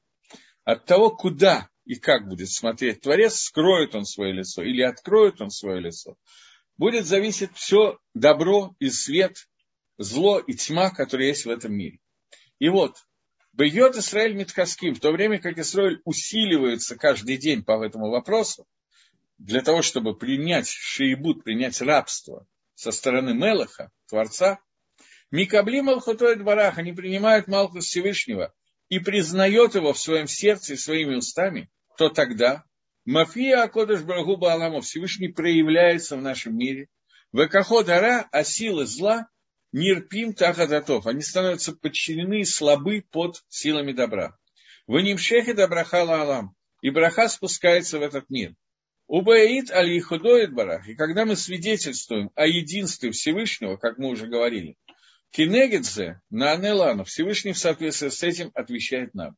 От 0.64 0.87
того, 0.87 1.11
куда 1.11 1.68
и 1.85 1.97
как 1.97 2.27
будет 2.27 2.51
смотреть 2.51 3.03
Творец, 3.03 3.40
скроет 3.40 3.95
он 3.95 4.07
свое 4.07 4.33
лицо 4.33 4.62
или 4.62 4.81
откроет 4.81 5.40
он 5.42 5.51
свое 5.51 5.81
лицо, 5.81 6.16
будет 6.77 7.07
зависеть 7.07 7.55
все 7.55 7.99
добро 8.15 8.75
и 8.79 8.91
свет, 8.91 9.49
зло 9.99 10.39
и 10.39 10.55
тьма, 10.55 10.91
которые 10.91 11.29
есть 11.29 11.45
в 11.45 11.51
этом 11.51 11.75
мире. 11.75 11.99
И 12.59 12.69
вот, 12.69 12.97
Бьет 13.53 13.97
Израиль 13.97 14.35
Митхаским, 14.35 14.95
в 14.95 15.01
то 15.01 15.13
время 15.13 15.39
как 15.39 15.59
Израиль 15.59 16.01
усиливается 16.05 16.97
каждый 16.97 17.37
день 17.37 17.63
по 17.63 17.85
этому 17.85 18.11
вопросу, 18.11 18.67
для 19.39 19.61
того, 19.61 19.83
чтобы 19.83 20.17
принять 20.17 20.69
шиебут, 20.69 21.45
принять 21.45 21.81
рабство 21.83 22.47
со 22.75 22.93
стороны 22.93 23.35
Мелаха, 23.35 23.91
Творца, 24.09 24.59
Микабли 25.31 25.81
Малхутой 25.81 26.37
Дворах, 26.37 26.79
они 26.79 26.93
принимают 26.93 27.47
Малхус 27.47 27.87
Всевышнего 27.87 28.55
и 28.89 28.99
признает 28.99 29.75
его 29.75 29.93
в 29.93 29.99
своем 29.99 30.27
сердце 30.27 30.75
и 30.75 30.77
своими 30.77 31.17
устами, 31.17 31.71
то 31.99 32.09
тогда 32.09 32.65
Мафия 33.05 33.62
Акодыш 33.62 34.03
Брагуба 34.03 34.53
Алама 34.53 34.81
Всевышний 34.81 35.29
проявляется 35.29 36.17
в 36.17 36.23
нашем 36.23 36.57
мире. 36.57 36.88
Векаход 37.33 37.88
Ара, 37.88 38.29
а 38.31 38.45
силы 38.45 38.87
зла, 38.87 39.29
Нирпим 39.73 40.35
Тахадатов, 40.35 41.07
они 41.07 41.23
становятся 41.23 41.73
подчинены 41.73 42.43
и 42.43 42.45
слабы 42.45 43.05
под 43.11 43.43
силами 43.49 43.93
добра. 43.93 44.38
В 44.87 45.01
Нимшехе 45.01 45.55
Добрахала 45.55 46.21
Алам, 46.21 46.55
и 46.81 46.91
браха 46.91 47.29
спускается 47.29 47.99
в 47.99 48.03
этот 48.03 48.31
мир. 48.31 48.55
Убаид 49.09 49.73
али 49.73 49.99
худоид 49.99 50.53
барах. 50.53 50.87
И 50.87 50.95
когда 50.95 51.25
мы 51.25 51.35
свидетельствуем 51.35 52.31
о 52.37 52.47
единстве 52.47 53.11
Всевышнего, 53.11 53.77
как 53.77 53.99
мы 53.99 54.11
уже 54.11 54.27
говорили, 54.29 54.77
Кинегидзе 55.31 56.21
на 56.31 56.53
Анелану, 56.53 57.05
Всевышний 57.05 57.53
в 57.53 57.59
соответствии 57.59 58.11
с 58.11 58.23
этим 58.23 58.53
отвечает 58.55 59.12
нам. 59.15 59.37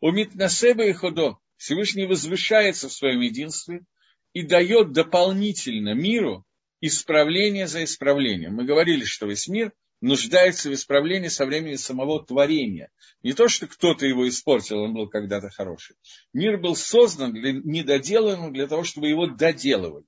Умит 0.00 0.34
на 0.34 0.48
себе 0.48 0.90
и 0.90 0.92
худо, 0.92 1.38
Всевышний 1.64 2.04
возвышается 2.04 2.90
в 2.90 2.92
своем 2.92 3.22
единстве 3.22 3.86
и 4.34 4.42
дает 4.42 4.92
дополнительно 4.92 5.94
миру 5.94 6.44
исправление 6.82 7.66
за 7.66 7.84
исправлением. 7.84 8.56
Мы 8.56 8.66
говорили, 8.66 9.04
что 9.04 9.24
весь 9.24 9.48
мир 9.48 9.72
нуждается 10.02 10.68
в 10.68 10.74
исправлении 10.74 11.28
со 11.28 11.46
времени 11.46 11.76
самого 11.76 12.22
творения. 12.22 12.90
Не 13.22 13.32
то, 13.32 13.48
что 13.48 13.66
кто-то 13.66 14.04
его 14.04 14.28
испортил, 14.28 14.80
он 14.80 14.92
был 14.92 15.08
когда-то 15.08 15.48
хороший. 15.48 15.96
Мир 16.34 16.58
был 16.58 16.76
создан 16.76 17.32
для, 17.32 17.52
недоделанным 17.52 18.52
для 18.52 18.66
того, 18.66 18.84
чтобы 18.84 19.08
его 19.08 19.26
доделывали. 19.26 20.04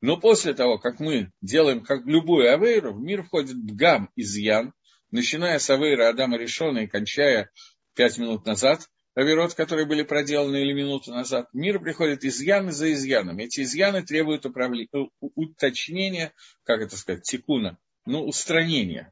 Но 0.00 0.16
после 0.16 0.54
того, 0.54 0.78
как 0.78 1.00
мы 1.00 1.32
делаем 1.42 1.82
как 1.82 2.06
любую 2.06 2.50
авейру, 2.50 2.94
в 2.94 3.02
мир 3.02 3.24
входит 3.24 3.58
бгам, 3.58 4.08
изъян, 4.16 4.72
начиная 5.10 5.58
с 5.58 5.68
авейра 5.68 6.08
Адама 6.08 6.38
Решона 6.38 6.78
и 6.78 6.86
кончая 6.86 7.50
пять 7.94 8.16
минут 8.16 8.46
назад, 8.46 8.88
авирот, 9.18 9.54
которые 9.54 9.84
были 9.84 10.04
проделаны 10.04 10.58
или 10.58 10.72
минуту 10.72 11.12
назад, 11.12 11.48
мир 11.52 11.80
приходит 11.80 12.24
изъяны 12.24 12.70
за 12.70 12.92
изъяном. 12.92 13.38
Эти 13.38 13.62
изъяны 13.62 14.04
требуют 14.04 14.46
управления, 14.46 14.88
уточнения, 15.20 16.32
как 16.62 16.82
это 16.82 16.96
сказать, 16.96 17.24
тикуна, 17.24 17.78
ну, 18.06 18.24
устранения 18.24 19.10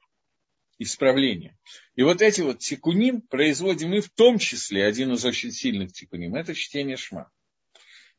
исправления. 0.78 1.58
И 1.96 2.04
вот 2.04 2.22
эти 2.22 2.42
вот 2.42 2.60
тикуним 2.60 3.20
производим 3.20 3.90
мы 3.90 4.00
в 4.00 4.08
том 4.10 4.38
числе, 4.38 4.84
один 4.84 5.12
из 5.12 5.24
очень 5.24 5.50
сильных 5.50 5.92
тикуним, 5.92 6.36
это 6.36 6.54
чтение 6.54 6.96
шма. 6.96 7.28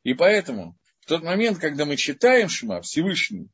И 0.02 0.12
поэтому 0.12 0.76
в 1.00 1.06
тот 1.06 1.22
момент, 1.22 1.58
когда 1.58 1.86
мы 1.86 1.96
читаем 1.96 2.50
шма, 2.50 2.82
Всевышний 2.82 3.48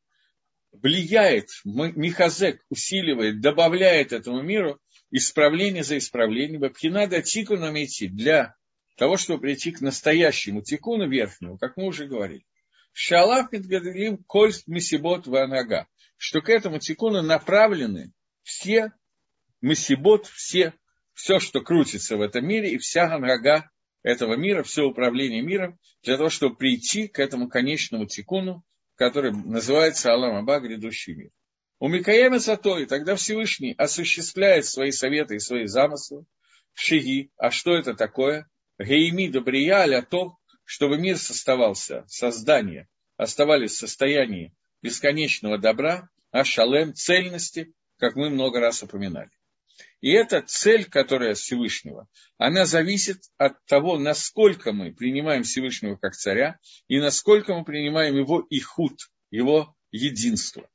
влияет, 0.73 1.51
Михазек 1.65 2.65
усиливает, 2.69 3.41
добавляет 3.41 4.13
этому 4.13 4.43
миру 4.43 4.81
исправление 5.17 5.85
за 5.85 5.97
исправлением. 5.97 6.61
Бабхинада 6.61 7.23
тикуна 7.23 7.73
идти 7.85 8.09
для 8.09 8.57
того, 8.97 9.17
чтобы 9.17 9.43
прийти 9.43 9.71
к 9.71 9.81
настоящему 9.81 10.61
тикуну 10.61 11.09
верхнему, 11.09 11.57
как 11.57 11.77
мы 11.77 11.87
уже 11.87 12.07
говорили. 12.07 12.45
Шалах 12.93 13.53
Мидгадрим 13.53 14.19
Кольст 14.25 14.67
Мисибот 14.67 15.27
Ванага, 15.29 15.87
что 16.17 16.41
к 16.41 16.49
этому 16.49 16.81
тикуну 16.81 17.23
направлены 17.23 18.13
все 18.43 18.93
мысибот, 19.61 20.27
все, 20.27 20.75
все, 21.13 21.39
что 21.39 21.61
крутится 21.61 22.17
в 22.17 22.21
этом 22.21 22.47
мире, 22.47 22.73
и 22.73 22.79
вся 22.79 23.09
ганрага 23.09 23.71
этого 24.03 24.35
мира, 24.35 24.65
все 24.65 24.83
управление 24.83 25.43
миром, 25.43 25.79
для 26.03 26.17
того, 26.17 26.29
чтобы 26.29 26.57
прийти 26.57 27.07
к 27.07 27.21
этому 27.21 27.49
конечному 27.49 28.07
тикуну, 28.07 28.65
который 28.97 29.31
называется 29.31 30.13
Аллам 30.13 30.37
Аба, 30.37 30.59
грядущий 30.59 31.15
мир. 31.15 31.31
У 31.85 31.89
Микаема 31.89 32.41
Сато, 32.41 32.79
и 32.79 32.87
тогда 32.87 33.15
Всевышний 33.15 33.75
осуществляет 33.77 34.65
свои 34.65 34.91
советы 34.91 35.35
и 35.35 35.39
свои 35.39 35.67
замыслы 35.67 36.25
в 36.73 36.81
Шиги. 36.81 37.31
А 37.37 37.51
что 37.51 37.75
это 37.75 37.93
такое? 37.93 38.49
Гейми 38.79 39.29
Добрия 39.29 39.81
аля 39.81 40.01
то, 40.01 40.39
чтобы 40.65 40.97
мир 40.97 41.19
составался, 41.19 42.07
создание, 42.09 42.89
оставались 43.19 43.73
в 43.73 43.81
состоянии 43.81 44.55
бесконечного 44.81 45.59
добра, 45.59 46.09
а 46.31 46.43
шалем, 46.43 46.95
цельности, 46.95 47.75
как 47.99 48.17
мы 48.17 48.31
много 48.31 48.61
раз 48.61 48.83
упоминали. 48.83 49.29
И 50.01 50.11
эта 50.11 50.41
цель, 50.41 50.87
которая 50.87 51.35
Всевышнего, 51.35 52.09
она 52.39 52.65
зависит 52.65 53.25
от 53.37 53.63
того, 53.67 53.99
насколько 53.99 54.73
мы 54.73 54.95
принимаем 54.95 55.43
Всевышнего 55.43 55.97
как 55.97 56.15
царя 56.15 56.59
и 56.89 56.99
насколько 56.99 57.55
мы 57.55 57.63
принимаем 57.63 58.17
его 58.17 58.41
ихуд, 58.49 59.11
его 59.31 59.77
единство. 59.91 60.67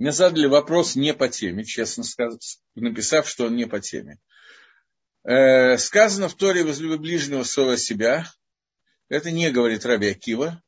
Мне 0.00 0.12
задали 0.12 0.46
вопрос 0.46 0.96
не 0.96 1.12
по 1.12 1.28
теме, 1.28 1.62
честно 1.62 2.04
сказать, 2.04 2.58
написав, 2.74 3.28
что 3.28 3.44
он 3.44 3.56
не 3.56 3.66
по 3.66 3.80
теме. 3.80 4.18
Э, 5.24 5.76
сказано 5.76 6.30
в 6.30 6.36
Торе 6.36 6.64
«возлюби 6.64 6.96
ближнего 6.96 7.42
своего 7.42 7.76
себя». 7.76 8.26
Это 9.10 9.30
не 9.30 9.50
говорит 9.50 9.84
Раби 9.84 10.08
Акива. 10.08 10.62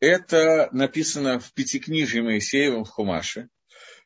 Это 0.00 0.70
написано 0.72 1.40
в 1.40 1.52
Пятикнижии 1.52 2.20
Моисеевом 2.20 2.84
в 2.84 2.88
Хумаше. 2.88 3.50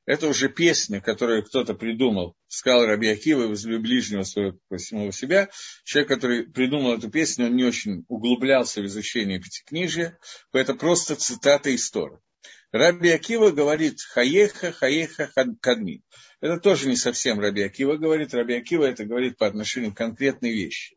Это 0.06 0.26
уже 0.26 0.48
песня, 0.48 1.00
которую 1.00 1.44
кто-то 1.44 1.74
придумал, 1.74 2.34
сказал 2.48 2.84
Раби 2.84 3.10
Акива, 3.10 3.46
возлюби 3.46 3.78
ближнего 3.78 4.24
своего 4.24 4.58
самого 4.76 5.12
себя. 5.12 5.50
Человек, 5.84 6.08
который 6.08 6.50
придумал 6.50 6.94
эту 6.94 7.08
песню, 7.10 7.46
он 7.46 7.54
не 7.54 7.62
очень 7.62 8.04
углублялся 8.08 8.80
в 8.80 8.86
изучение 8.86 9.38
Пятикнижия, 9.38 10.18
это 10.52 10.74
просто 10.74 11.14
цитата 11.14 11.70
из 11.70 11.88
Торы. 11.92 12.18
Раби 12.70 13.10
Акива 13.10 13.50
говорит 13.50 14.02
хаеха, 14.02 14.72
хаеха, 14.72 15.30
кадми. 15.60 16.02
Это 16.40 16.58
тоже 16.58 16.88
не 16.88 16.96
совсем 16.96 17.40
Раби 17.40 17.62
Акива 17.62 17.96
говорит. 17.96 18.34
Раби 18.34 18.54
Акива 18.54 18.84
это 18.84 19.04
говорит 19.04 19.38
по 19.38 19.46
отношению 19.46 19.94
к 19.94 19.96
конкретной 19.96 20.52
вещи. 20.52 20.94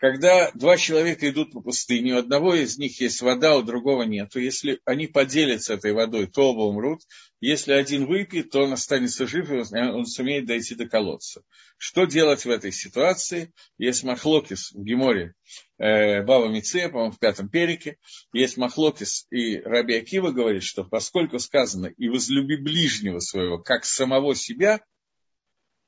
Когда 0.00 0.50
два 0.52 0.78
человека 0.78 1.28
идут 1.28 1.52
по 1.52 1.60
пустыне, 1.60 2.14
у 2.14 2.18
одного 2.18 2.54
из 2.54 2.78
них 2.78 2.98
есть 3.02 3.20
вода, 3.20 3.58
у 3.58 3.62
другого 3.62 4.04
нет, 4.04 4.30
то 4.30 4.40
если 4.40 4.80
они 4.86 5.06
поделятся 5.06 5.74
этой 5.74 5.92
водой, 5.92 6.26
то 6.26 6.52
оба 6.52 6.62
умрут. 6.62 7.02
Если 7.42 7.72
один 7.72 8.06
выпьет, 8.06 8.48
то 8.48 8.62
он 8.62 8.72
останется 8.72 9.26
жив, 9.26 9.50
и 9.50 9.56
он 9.76 10.06
сумеет 10.06 10.46
дойти 10.46 10.74
до 10.74 10.88
колодца. 10.88 11.42
Что 11.76 12.06
делать 12.06 12.46
в 12.46 12.50
этой 12.50 12.72
ситуации? 12.72 13.52
Есть 13.76 14.02
Махлокис 14.02 14.72
в 14.72 14.82
Геморе, 14.82 15.34
э, 15.76 16.22
Баба 16.22 16.48
Мице, 16.48 16.88
по-моему, 16.88 17.12
в 17.12 17.18
пятом 17.18 17.50
перике. 17.50 17.98
Есть 18.32 18.56
Махлокис, 18.56 19.26
и 19.30 19.58
Раби 19.58 19.96
Акива 19.96 20.30
говорит, 20.30 20.62
что 20.62 20.82
поскольку 20.82 21.38
сказано 21.38 21.88
«и 21.88 22.08
возлюби 22.08 22.56
ближнего 22.56 23.18
своего, 23.18 23.58
как 23.58 23.84
самого 23.84 24.34
себя», 24.34 24.80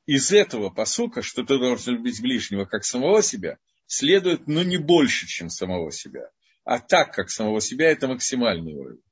из 0.05 0.33
этого 0.33 0.68
посука, 0.68 1.22
что 1.22 1.44
ты 1.44 1.57
должен 1.59 1.94
любить 1.94 2.20
ближнего, 2.20 2.66
как 2.66 2.85
самого 2.85 3.22
себя– 3.22 3.57
следует, 3.92 4.48
но 4.48 4.62
не 4.62 4.78
больше, 4.78 5.26
чем 5.26 5.50
самого 5.50 5.92
себя. 5.92 6.31
А 6.64 6.78
так, 6.78 7.12
как 7.12 7.31
самого 7.31 7.61
себя, 7.61 7.90
это 7.90 8.09
максимальный 8.09 8.74
уровень. 8.74 9.02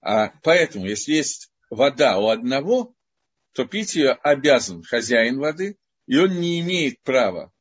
А 0.00 0.32
поэтому, 0.42 0.86
если 0.86 1.12
есть 1.12 1.50
вода 1.70 2.18
у 2.18 2.28
одного, 2.28 2.94
то 3.52 3.64
пить 3.66 3.94
ее 3.94 4.12
обязан 4.12 4.82
хозяин 4.82 5.38
воды, 5.38 5.78
и 6.06 6.16
он 6.16 6.40
не 6.40 6.60
имеет 6.60 7.02
права 7.02 7.52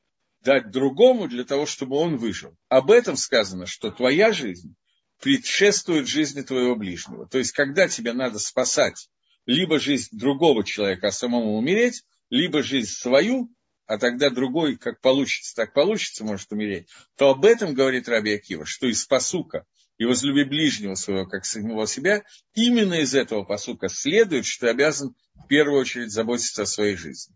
дать 0.41 0.71
другому 0.71 1.27
для 1.27 1.43
того, 1.43 1.65
чтобы 1.65 1.97
он 1.97 2.17
выжил. 2.17 2.55
Об 2.67 2.91
этом 2.91 3.15
сказано, 3.15 3.65
что 3.65 3.91
твоя 3.91 4.31
жизнь 4.31 4.75
предшествует 5.21 6.07
жизни 6.07 6.41
твоего 6.41 6.75
ближнего. 6.75 7.27
То 7.27 7.37
есть, 7.37 7.51
когда 7.51 7.87
тебе 7.87 8.13
надо 8.13 8.39
спасать 8.39 9.09
либо 9.45 9.79
жизнь 9.79 10.09
другого 10.17 10.63
человека, 10.63 11.07
а 11.07 11.11
самому 11.11 11.57
умереть, 11.57 12.03
либо 12.29 12.63
жизнь 12.63 12.91
свою, 12.91 13.49
а 13.85 13.97
тогда 13.97 14.29
другой, 14.29 14.77
как 14.77 15.01
получится, 15.01 15.55
так 15.55 15.73
получится, 15.73 16.23
может 16.23 16.51
умереть, 16.51 16.87
то 17.17 17.29
об 17.29 17.45
этом 17.45 17.73
говорит 17.73 18.09
Раби 18.09 18.33
Акива, 18.33 18.65
что 18.65 18.87
из 18.87 19.05
посука 19.05 19.65
и 19.97 20.05
возлюби 20.05 20.43
ближнего 20.43 20.95
своего, 20.95 21.25
как 21.25 21.45
самого 21.45 21.87
себя, 21.87 22.23
именно 22.53 22.95
из 22.95 23.13
этого 23.13 23.43
посука 23.43 23.87
следует, 23.87 24.45
что 24.45 24.65
ты 24.65 24.71
обязан 24.71 25.15
в 25.35 25.47
первую 25.47 25.79
очередь 25.79 26.11
заботиться 26.11 26.63
о 26.63 26.65
своей 26.65 26.95
жизни. 26.95 27.35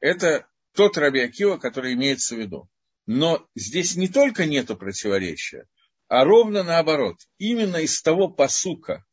Это 0.00 0.46
тот 0.74 0.96
Раби 0.98 1.20
Акива, 1.20 1.58
который 1.58 1.92
имеется 1.94 2.34
в 2.34 2.38
виду. 2.38 2.68
Но 3.06 3.46
здесь 3.54 3.94
не 3.94 4.08
только 4.08 4.46
нет 4.46 4.66
противоречия, 4.66 5.66
а 6.08 6.24
ровно 6.24 6.64
наоборот. 6.64 7.18
Именно 7.38 7.76
из 7.76 8.02
того 8.02 8.28
посука, 8.28 9.04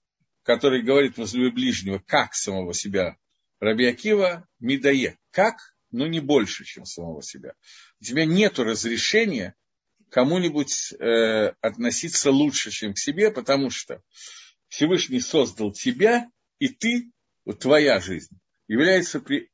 который 0.44 0.82
говорит 0.82 1.18
возлюби 1.18 1.52
ближнего, 1.52 2.02
как 2.06 2.34
самого 2.34 2.74
себя, 2.74 3.18
Раби 3.60 3.86
Акива 3.86 4.48
Мидае. 4.60 5.20
Как? 5.32 5.73
Но 5.94 6.08
не 6.08 6.20
больше, 6.20 6.66
чем 6.66 6.86
самого 6.86 7.24
себя. 7.24 7.54
У 8.02 8.04
тебя 8.04 8.26
нет 8.26 8.60
разрешения 8.60 9.56
кому-нибудь 10.10 10.94
э, 11.00 11.54
относиться 11.62 12.32
лучше, 12.32 12.72
чем 12.72 12.94
к 12.94 13.00
себе, 13.00 13.32
потому 13.32 13.70
что 13.70 14.02
Всевышний 14.68 15.22
создал 15.22 15.72
тебя, 15.72 16.30
и 16.60 16.68
ты, 16.68 17.12
вот 17.46 17.60
твоя 17.60 18.00
жизнь, 18.00 18.38
является 18.68 19.20
при, 19.20 19.50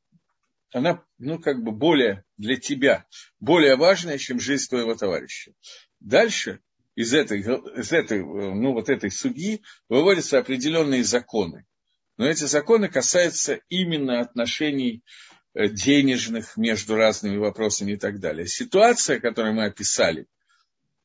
она, 0.72 1.04
ну, 1.18 1.38
как 1.38 1.62
бы 1.62 1.72
более 1.72 2.24
для 2.36 2.56
тебя, 2.56 3.06
более 3.38 3.76
важная, 3.76 4.18
чем 4.18 4.40
жизнь 4.40 4.68
твоего 4.68 4.94
товарища. 4.94 5.52
Дальше 5.98 6.60
из 6.94 7.12
этой, 7.14 7.40
из 7.40 7.92
этой, 7.92 8.22
ну, 8.22 8.72
вот 8.72 8.88
этой 8.88 9.10
судьи 9.10 9.62
выводятся 9.88 10.38
определенные 10.38 11.04
законы. 11.04 11.66
Но 12.16 12.26
эти 12.26 12.44
законы 12.44 12.88
касаются 12.88 13.60
именно 13.68 14.20
отношений 14.20 15.02
денежных 15.54 16.56
между 16.56 16.96
разными 16.96 17.36
вопросами 17.36 17.92
и 17.92 17.96
так 17.96 18.20
далее. 18.20 18.46
Ситуация, 18.46 19.20
которую 19.20 19.54
мы 19.54 19.64
описали, 19.64 20.26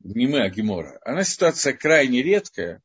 не 0.03 0.27
мы, 0.27 0.41
а 0.41 0.49
Гемора, 0.49 0.99
она 1.03 1.23
ситуация 1.23 1.73
крайне 1.73 2.21
редкая, 2.21 2.81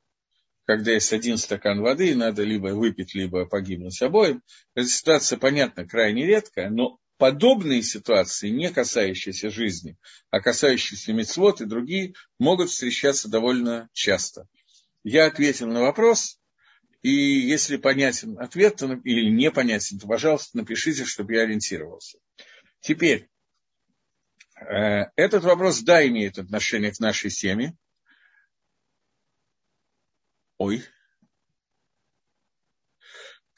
когда 0.64 0.92
есть 0.92 1.12
один 1.12 1.36
стакан 1.36 1.80
воды, 1.80 2.10
и 2.10 2.14
надо 2.14 2.44
либо 2.44 2.68
выпить, 2.68 3.14
либо 3.14 3.44
погибнуть 3.44 4.00
обоим. 4.00 4.42
Эта 4.74 4.88
ситуация, 4.88 5.38
понятно, 5.38 5.86
крайне 5.86 6.26
редкая, 6.26 6.70
но 6.70 6.98
подобные 7.18 7.82
ситуации, 7.82 8.48
не 8.48 8.70
касающиеся 8.70 9.50
жизни, 9.50 9.96
а 10.30 10.40
касающиеся 10.40 11.12
мецвод 11.12 11.60
и 11.60 11.66
другие, 11.66 12.14
могут 12.38 12.70
встречаться 12.70 13.28
довольно 13.28 13.90
часто. 13.92 14.46
Я 15.04 15.26
ответил 15.26 15.66
на 15.66 15.82
вопрос, 15.82 16.39
и 17.02 17.10
если 17.10 17.76
понятен 17.76 18.38
ответ 18.38 18.82
или 18.82 19.30
непонятен, 19.30 19.98
то, 19.98 20.06
пожалуйста, 20.06 20.58
напишите, 20.58 21.04
чтобы 21.04 21.34
я 21.34 21.42
ориентировался. 21.42 22.18
Теперь, 22.80 23.28
э, 24.60 25.06
этот 25.16 25.44
вопрос, 25.44 25.80
да, 25.80 26.06
имеет 26.06 26.38
отношение 26.38 26.92
к 26.92 27.00
нашей 27.00 27.30
теме. 27.30 27.74
Ой, 30.58 30.84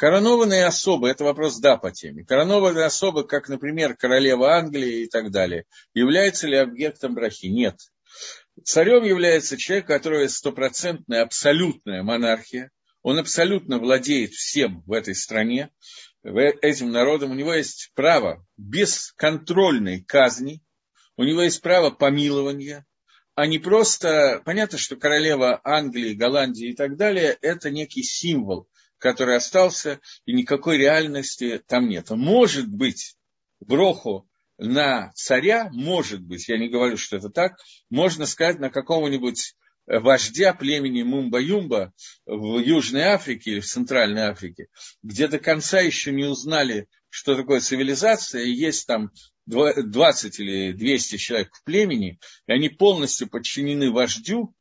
Коронованные 0.03 0.67
особы, 0.67 1.11
это 1.11 1.23
вопрос 1.23 1.61
да 1.61 1.77
по 1.77 1.93
теме. 1.93 2.25
Коронованные 2.25 2.87
особы, 2.87 3.25
как, 3.25 3.49
например, 3.49 3.97
королева 3.97 4.57
Англии 4.57 5.05
и 5.05 5.09
так 5.09 5.31
далее, 5.31 5.65
являются 5.95 6.49
ли 6.49 6.57
объектом 6.57 7.15
брахи? 7.15 7.47
Нет. 7.47 7.77
Царем 8.65 9.05
является 9.05 9.57
человек, 9.57 9.85
у 9.85 9.93
которого 9.93 10.27
стопроцентная, 10.27 11.23
абсолютная 11.23 12.03
монархия. 12.03 12.73
Он 13.03 13.19
абсолютно 13.19 13.79
владеет 13.79 14.33
всем 14.33 14.83
в 14.87 14.93
этой 14.93 15.15
стране, 15.15 15.71
этим 16.23 16.91
народом. 16.91 17.33
У 17.33 17.35
него 17.35 17.53
есть 17.53 17.91
право 17.95 18.47
бесконтрольной 18.57 20.03
казни, 20.03 20.63
у 21.17 21.25
него 21.25 21.43
есть 21.43 21.61
право 21.63 21.91
помилования, 21.91 22.87
а 23.35 23.47
не 23.47 23.59
просто... 23.59 24.43
Понятно, 24.45 24.79
что 24.79 24.97
королева 24.97 25.61
Англии, 25.65 26.15
Голландии 26.15 26.71
и 26.71 26.77
так 26.77 26.97
далее– 26.97 27.37
это 27.41 27.71
некий 27.71 28.03
символ 28.03 28.69
который 29.03 29.37
остался, 29.37 30.01
и 30.25 30.33
никакой 30.33 30.79
реальности 30.79 31.61
там 31.67 31.89
нет. 31.89 32.09
Может 32.11 32.69
быть, 32.69 33.17
броху 33.61 34.31
на 34.59 35.13
царя, 35.15 35.69
может 35.73 36.23
быть, 36.23 36.49
я 36.49 36.57
не 36.57 36.69
говорю, 36.69 36.97
что 36.97 37.17
это 37.17 37.29
так, 37.29 37.57
можно 37.91 38.27
сказать 38.27 38.61
на 38.61 38.71
какого-нибудь 38.71 39.57
вождя 40.01 40.55
племени 40.55 41.03
Мумба-Юмба 41.03 41.93
в 42.27 42.59
Южной 42.59 43.03
Африке 43.03 43.53
или 43.53 43.61
в 43.61 43.67
Центральной 43.67 44.23
Африке, 44.23 44.69
где 45.03 45.29
до 45.29 45.39
конца 45.39 45.81
еще 45.81 46.13
не 46.13 46.25
узнали, 46.25 46.89
что 47.11 47.37
такое 47.37 47.61
цивилизация, 47.61 48.43
и 48.43 48.53
есть 48.53 48.87
там 48.87 49.11
20 49.47 50.41
или 50.41 50.73
200 50.73 51.17
человек 51.17 51.55
в 51.55 51.65
племени, 51.65 52.19
и 52.47 52.53
они 52.53 52.69
полностью 52.71 53.29
подчинены 53.29 53.91
вождю, 53.91 54.55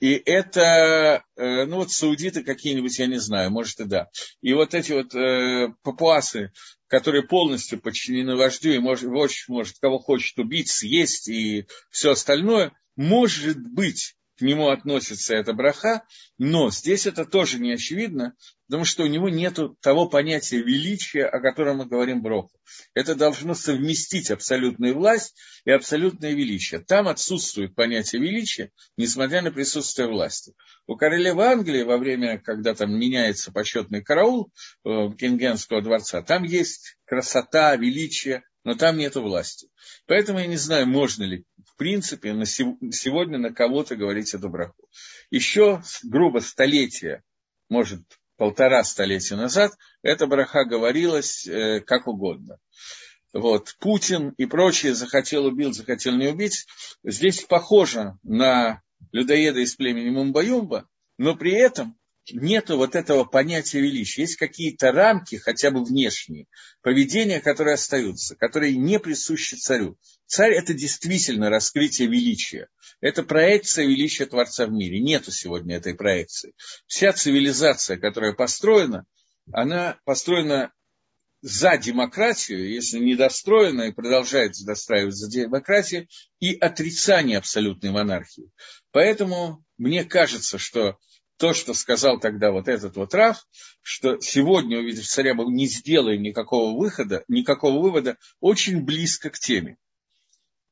и 0.00 0.14
это, 0.14 1.24
э, 1.36 1.66
ну 1.66 1.76
вот 1.76 1.92
саудиты 1.92 2.42
какие-нибудь, 2.42 2.98
я 2.98 3.06
не 3.06 3.18
знаю, 3.18 3.50
может 3.50 3.80
и 3.80 3.84
да. 3.84 4.08
И 4.40 4.54
вот 4.54 4.72
эти 4.72 4.92
вот 4.92 5.14
э, 5.14 5.74
папуасы, 5.82 6.52
которые 6.86 7.22
полностью 7.22 7.78
подчинены 7.78 8.34
вождю, 8.34 8.70
и 8.70 8.78
может, 8.78 9.10
вождь 9.10 9.44
может 9.48 9.78
кого 9.78 9.98
хочет 9.98 10.38
убить, 10.38 10.70
съесть 10.70 11.28
и 11.28 11.66
все 11.90 12.12
остальное, 12.12 12.72
может 12.96 13.58
быть, 13.58 14.16
к 14.40 14.42
нему 14.42 14.70
относится 14.70 15.34
эта 15.34 15.52
браха, 15.52 16.02
но 16.38 16.70
здесь 16.70 17.04
это 17.04 17.26
тоже 17.26 17.58
не 17.58 17.72
очевидно, 17.72 18.34
потому 18.66 18.86
что 18.86 19.02
у 19.02 19.06
него 19.06 19.28
нет 19.28 19.58
того 19.82 20.08
понятия 20.08 20.62
величия, 20.62 21.26
о 21.26 21.40
котором 21.40 21.76
мы 21.76 21.86
говорим 21.86 22.22
броху. 22.22 22.50
Это 22.94 23.14
должно 23.14 23.52
совместить 23.52 24.30
абсолютную 24.30 24.94
власть 24.96 25.34
и 25.66 25.70
абсолютное 25.70 26.32
величие. 26.32 26.80
Там 26.80 27.06
отсутствует 27.06 27.74
понятие 27.74 28.22
величия, 28.22 28.70
несмотря 28.96 29.42
на 29.42 29.52
присутствие 29.52 30.08
власти. 30.08 30.54
У 30.86 30.96
королевы 30.96 31.44
Англии 31.44 31.82
во 31.82 31.98
время, 31.98 32.38
когда 32.38 32.74
там 32.74 32.98
меняется 32.98 33.52
почетный 33.52 34.02
караул 34.02 34.50
э, 34.86 34.88
Кингенского 35.18 35.82
дворца, 35.82 36.22
там 36.22 36.44
есть 36.44 36.96
красота, 37.04 37.76
величие, 37.76 38.42
но 38.64 38.74
там 38.74 38.96
нет 38.96 39.16
власти. 39.16 39.68
Поэтому 40.06 40.38
я 40.38 40.46
не 40.46 40.56
знаю, 40.56 40.86
можно 40.86 41.24
ли 41.24 41.44
принципе 41.80 42.34
на 42.34 42.44
сегодня 42.44 43.38
на 43.38 43.54
кого-то 43.54 43.96
говорить 43.96 44.34
эту 44.34 44.50
браху. 44.50 44.86
Еще 45.30 45.82
грубо 46.02 46.40
столетия, 46.40 47.22
может 47.70 48.02
полтора 48.36 48.84
столетия 48.84 49.36
назад, 49.36 49.72
эта 50.02 50.26
браха 50.26 50.66
говорилась 50.66 51.46
э, 51.46 51.80
как 51.80 52.06
угодно. 52.06 52.58
Вот, 53.32 53.76
Путин 53.80 54.34
и 54.36 54.44
прочие 54.44 54.94
захотел 54.94 55.46
убил, 55.46 55.72
захотел 55.72 56.16
не 56.16 56.28
убить. 56.28 56.66
Здесь 57.02 57.44
похоже 57.44 58.18
на 58.24 58.82
людоеда 59.12 59.60
из 59.60 59.74
племени 59.74 60.10
Мумбаюмба, 60.10 60.86
но 61.16 61.34
при 61.34 61.52
этом 61.52 61.96
нет 62.32 62.70
вот 62.70 62.94
этого 62.94 63.24
понятия 63.24 63.80
величия. 63.80 64.22
Есть 64.22 64.36
какие-то 64.36 64.92
рамки, 64.92 65.36
хотя 65.36 65.70
бы 65.70 65.84
внешние, 65.84 66.46
поведения, 66.82 67.40
которые 67.40 67.74
остаются, 67.74 68.36
которые 68.36 68.76
не 68.76 68.98
присущи 68.98 69.54
царю. 69.56 69.96
Царь– 70.26 70.52
это 70.54 70.74
действительно 70.74 71.50
раскрытие 71.50 72.08
величия. 72.08 72.68
Это 73.00 73.22
проекция 73.22 73.86
величия 73.86 74.26
Творца 74.26 74.66
в 74.66 74.72
мире. 74.72 75.00
Нету 75.00 75.32
сегодня 75.32 75.76
этой 75.76 75.94
проекции. 75.94 76.54
Вся 76.86 77.12
цивилизация, 77.12 77.96
которая 77.96 78.32
построена, 78.32 79.04
она 79.52 79.98
построена 80.04 80.72
за 81.42 81.78
демократию, 81.78 82.70
если 82.70 82.98
недостроена 82.98 83.82
и 83.82 83.92
продолжает 83.92 84.52
достраивать 84.64 85.14
за 85.14 85.30
демократию, 85.30 86.06
и 86.38 86.54
отрицание 86.54 87.38
абсолютной 87.38 87.90
монархии. 87.90 88.50
Поэтому 88.92 89.64
мне 89.78 90.04
кажется, 90.04 90.58
что 90.58 90.98
то, 91.40 91.54
что 91.54 91.72
сказал 91.72 92.20
тогда 92.20 92.50
вот 92.50 92.68
этот 92.68 92.96
вот 92.96 93.14
Раф, 93.14 93.46
что 93.80 94.20
сегодня, 94.20 94.78
увидев 94.78 95.06
царя, 95.06 95.32
мы 95.32 95.50
не 95.50 95.66
сделаем 95.66 96.20
никакого 96.20 96.78
выхода, 96.78 97.24
никакого 97.28 97.80
вывода, 97.80 98.18
очень 98.40 98.84
близко 98.84 99.30
к 99.30 99.38
теме. 99.38 99.78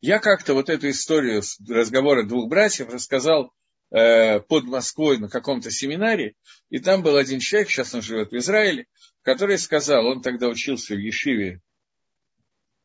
Я 0.03 0.19
как-то 0.19 0.53
вот 0.53 0.69
эту 0.69 0.91
историю 0.91 1.43
разговора 1.67 2.23
двух 2.23 2.51
братьев 2.51 2.91
рассказал 2.91 3.55
э, 3.91 4.41
под 4.41 4.65
Москвой 4.65 5.17
на 5.17 5.31
каком-то 5.31 5.71
семинаре, 5.71 6.35
и 6.69 6.79
там 6.81 7.03
был 7.03 7.17
один 7.17 7.41
человек, 7.41 7.71
сейчас 7.71 7.95
он 7.95 8.03
живет 8.03 8.31
в 8.31 8.37
Израиле, 8.37 8.89
который 9.23 9.57
сказал, 9.57 10.07
он 10.07 10.21
тогда 10.21 10.49
учился 10.49 10.95
в 10.95 10.99
Ешиве 10.99 11.63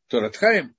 Торатхаем, 0.08 0.74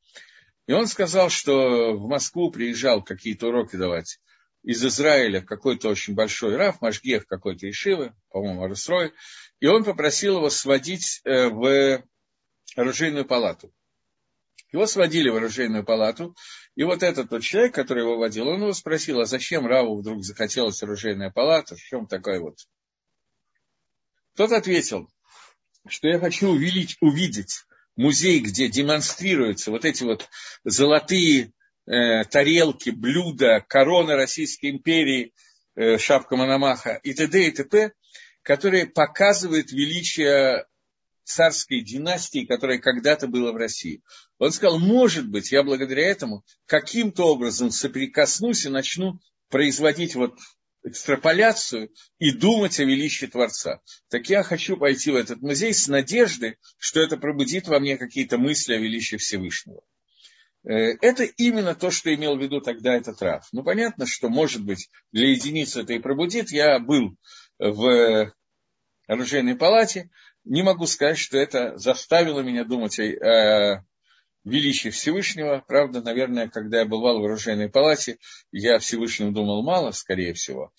и 0.67 0.73
он 0.73 0.87
сказал, 0.87 1.29
что 1.29 1.93
в 1.93 2.09
Москву 2.09 2.51
приезжал 2.51 3.03
какие-то 3.03 3.49
уроки 3.49 3.77
давать 3.77 4.21
из 4.65 4.85
Израиля 4.85 5.43
какой-то 5.43 5.91
очень 5.91 6.15
большой 6.15 6.57
раф, 6.57 6.81
Машгех 6.81 7.27
какой-то 7.27 7.69
Ишивы, 7.69 8.15
по-моему, 8.31 8.65
Арусрой, 8.65 9.13
и 9.61 9.67
он 9.67 9.85
попросил 9.85 10.39
его 10.39 10.49
сводить 10.51 11.21
э, 11.25 11.49
в 11.49 12.03
оружейную 12.75 13.27
палату. 13.27 13.73
Его 14.73 14.87
сводили 14.87 15.29
в 15.29 15.37
оружейную 15.37 15.85
палату, 15.85 16.35
и 16.75 16.83
вот 16.83 17.03
этот 17.03 17.29
тот 17.29 17.43
человек, 17.43 17.75
который 17.75 18.03
его 18.03 18.17
водил, 18.17 18.49
он 18.49 18.63
его 18.63 18.73
спросил, 18.73 19.21
а 19.21 19.27
зачем 19.27 19.67
Раву 19.67 20.01
вдруг 20.01 20.25
захотелось 20.25 20.83
оружейная 20.83 21.31
палата, 21.31 21.77
в 21.77 21.81
чем 21.81 22.07
такой 22.07 22.41
вот? 22.41 22.57
Тот 24.35 24.51
ответил, 24.51 25.09
что 25.87 26.09
я 26.09 26.19
хочу 26.19 26.49
увеличить, 26.49 26.97
увидеть 27.01 27.65
музей, 27.97 28.41
где 28.41 28.69
демонстрируются 28.69 29.71
вот 29.71 29.85
эти 29.85 30.03
вот 30.03 30.29
золотые 30.65 31.53
э, 31.87 32.25
тарелки, 32.25 32.91
блюда, 32.91 33.65
корона 33.67 34.17
Российской 34.17 34.71
империи, 34.71 35.33
э, 35.75 35.99
шапка 35.99 36.37
Мономаха 36.37 37.01
и 37.03 37.13
т.д. 37.15 37.47
и 37.47 37.51
т.п., 37.51 37.93
которые 38.43 38.87
показывают 38.87 39.73
величие 39.73 40.67
царской 41.25 41.81
династии, 41.81 42.45
которая 42.45 42.79
когда-то 42.79 43.27
была 43.27 43.53
в 43.53 43.57
России. 43.57 44.03
Он 44.39 44.53
сказал, 44.53 44.79
может 44.79 45.29
быть, 45.29 45.53
я 45.53 45.63
благодаря 45.63 46.07
этому 46.07 46.45
каким-то 46.67 47.25
образом 47.25 47.71
соприкоснусь 47.71 48.67
и 48.67 48.69
начну 48.69 49.19
производить 49.49 50.15
вот 50.15 50.39
экстраполяцию 50.85 51.91
и 52.19 52.31
думать 52.31 52.79
о 52.79 52.85
величии 52.85 53.27
Творца. 53.27 53.81
Так 54.11 54.29
я 54.29 54.43
хочу 54.43 54.77
пойти 54.77 55.11
в 55.11 55.17
этот 55.17 55.41
музей 55.41 55.73
с 55.73 55.89
надеждой, 55.89 56.59
что 56.79 57.01
это 57.01 57.17
пробудит 57.17 57.69
во 57.69 57.81
мне 57.81 57.97
какие-то 57.97 58.37
мысли 58.37 58.75
о 58.75 58.79
величии 58.79 59.17
Всевышнего. 59.17 59.83
Э, 60.65 60.97
это 61.01 61.25
именно 61.25 61.75
то, 61.75 61.91
что 61.91 62.15
имел 62.15 62.37
в 62.37 62.43
виду 62.43 62.61
тогда 62.61 62.95
этот 62.95 63.21
Раф. 63.21 63.47
Ну, 63.53 63.63
понятно, 63.63 64.07
что, 64.07 64.29
может 64.29 64.65
быть, 64.65 64.89
для 65.13 65.31
единицы 65.31 65.83
это 65.83 65.93
и 65.93 65.99
пробудит. 65.99 66.51
Я 66.51 66.79
был 66.79 67.17
в 67.59 68.33
оружейной 69.07 69.57
палате. 69.57 70.11
Не 70.45 70.63
могу 70.63 70.87
сказать, 70.87 71.19
что 71.19 71.39
это 71.39 71.77
заставило 71.77 72.41
меня 72.41 72.65
думать 72.65 72.99
о, 72.99 73.85
величие 74.45 74.91
Всевышнего. 74.91 75.65
Правда, 75.67 76.03
наверное, 76.03 76.49
когда 76.49 76.81
я 76.81 76.85
бывал 76.85 77.21
в 77.21 77.25
оружейной 77.25 77.71
палате, 77.71 78.19
я 78.51 78.77
о 78.77 78.79
Всевышнем 78.79 79.33
думал 79.33 79.63
мало, 79.63 79.91
скорее 79.91 80.35
всего. 80.35 80.73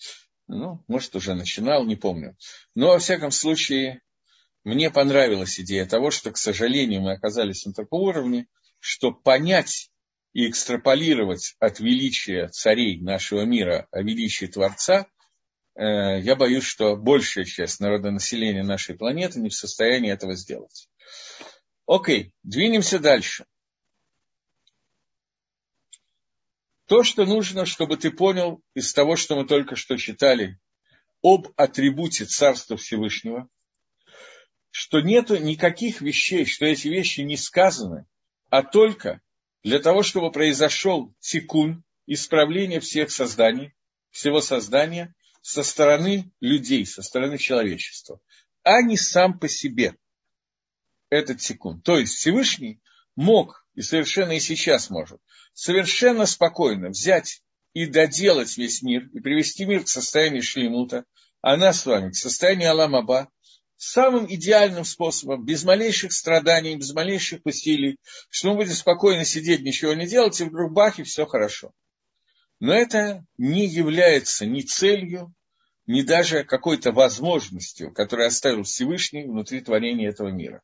Ну, 0.48 0.84
может, 0.86 1.14
уже 1.16 1.34
начинал, 1.34 1.84
не 1.84 1.96
помню. 1.96 2.36
Но, 2.74 2.88
во 2.88 2.98
всяком 2.98 3.32
случае, 3.32 4.02
мне 4.62 4.90
понравилась 4.90 5.58
идея 5.58 5.86
того, 5.86 6.10
что, 6.10 6.30
к 6.30 6.36
сожалению, 6.36 7.02
мы 7.02 7.12
оказались 7.12 7.64
на 7.66 7.72
таком 7.72 8.02
уровне, 8.02 8.46
что 8.80 9.12
понять 9.12 9.90
и 10.32 10.48
экстраполировать 10.48 11.56
от 11.58 11.80
величия 11.80 12.48
царей 12.48 13.00
нашего 13.00 13.42
мира 13.42 13.88
о 13.90 14.02
величии 14.02 14.46
Творца, 14.46 15.06
э, 15.74 16.20
я 16.20 16.36
боюсь, 16.36 16.64
что 16.64 16.96
большая 16.96 17.44
часть 17.44 17.80
народонаселения 17.80 18.62
нашей 18.62 18.96
планеты 18.96 19.40
не 19.40 19.48
в 19.48 19.54
состоянии 19.54 20.12
этого 20.12 20.34
сделать. 20.34 20.88
Окей, 21.86 22.32
двинемся 22.42 22.98
дальше. 22.98 23.46
То, 26.86 27.02
что 27.02 27.24
нужно, 27.24 27.66
чтобы 27.66 27.96
ты 27.96 28.10
понял 28.10 28.62
из 28.74 28.92
того, 28.92 29.16
что 29.16 29.36
мы 29.36 29.46
только 29.46 29.74
что 29.74 29.96
читали 29.96 30.58
об 31.22 31.48
атрибуте 31.56 32.24
Царства 32.24 32.76
Всевышнего, 32.76 33.48
что 34.70 35.00
нету 35.00 35.36
никаких 35.36 36.00
вещей, 36.00 36.44
что 36.44 36.66
эти 36.66 36.88
вещи 36.88 37.22
не 37.22 37.36
сказаны, 37.36 38.06
а 38.50 38.62
только 38.62 39.20
для 39.62 39.78
того, 39.80 40.02
чтобы 40.02 40.30
произошел 40.30 41.14
тикун, 41.20 41.84
исправление 42.06 42.80
всех 42.80 43.10
созданий, 43.10 43.74
всего 44.10 44.40
создания 44.40 45.14
со 45.42 45.62
стороны 45.62 46.30
людей, 46.40 46.86
со 46.86 47.02
стороны 47.02 47.38
человечества, 47.38 48.20
а 48.62 48.82
не 48.82 48.96
сам 48.96 49.38
по 49.38 49.48
себе 49.48 49.96
этот 51.10 51.38
тикун. 51.38 51.80
То 51.82 51.98
есть 51.98 52.14
Всевышний 52.14 52.80
мог, 53.14 53.66
и 53.74 53.82
совершенно 53.82 54.32
и 54.32 54.40
сейчас 54.40 54.90
может, 54.90 55.20
совершенно 55.52 56.26
спокойно 56.26 56.88
взять 56.88 57.42
и 57.74 57.86
доделать 57.86 58.56
весь 58.56 58.82
мир, 58.82 59.08
и 59.12 59.20
привести 59.20 59.64
мир 59.64 59.84
к 59.84 59.88
состоянию 59.88 60.42
шлемута, 60.42 61.04
а 61.42 61.56
нас 61.56 61.80
с 61.80 61.86
вами 61.86 62.10
к 62.10 62.16
состоянию 62.16 62.70
Аламаба, 62.70 63.30
самым 63.76 64.26
идеальным 64.32 64.84
способом, 64.84 65.44
без 65.44 65.64
малейших 65.64 66.12
страданий, 66.12 66.76
без 66.76 66.92
малейших 66.92 67.40
усилий, 67.44 67.98
что 68.30 68.50
мы 68.50 68.56
будем 68.56 68.72
спокойно 68.72 69.24
сидеть, 69.24 69.62
ничего 69.62 69.92
не 69.94 70.06
делать, 70.06 70.40
и 70.40 70.44
вдруг 70.44 70.72
бах, 70.72 70.98
и 70.98 71.02
все 71.02 71.26
хорошо. 71.26 71.72
Но 72.58 72.72
это 72.72 73.24
не 73.36 73.66
является 73.66 74.46
ни 74.46 74.62
целью, 74.62 75.34
ни 75.86 76.02
даже 76.02 76.44
какой-то 76.44 76.92
возможностью, 76.92 77.92
которую 77.92 78.26
оставил 78.26 78.62
Всевышний 78.62 79.24
внутри 79.24 79.60
творения 79.60 80.08
этого 80.08 80.28
мира. 80.28 80.62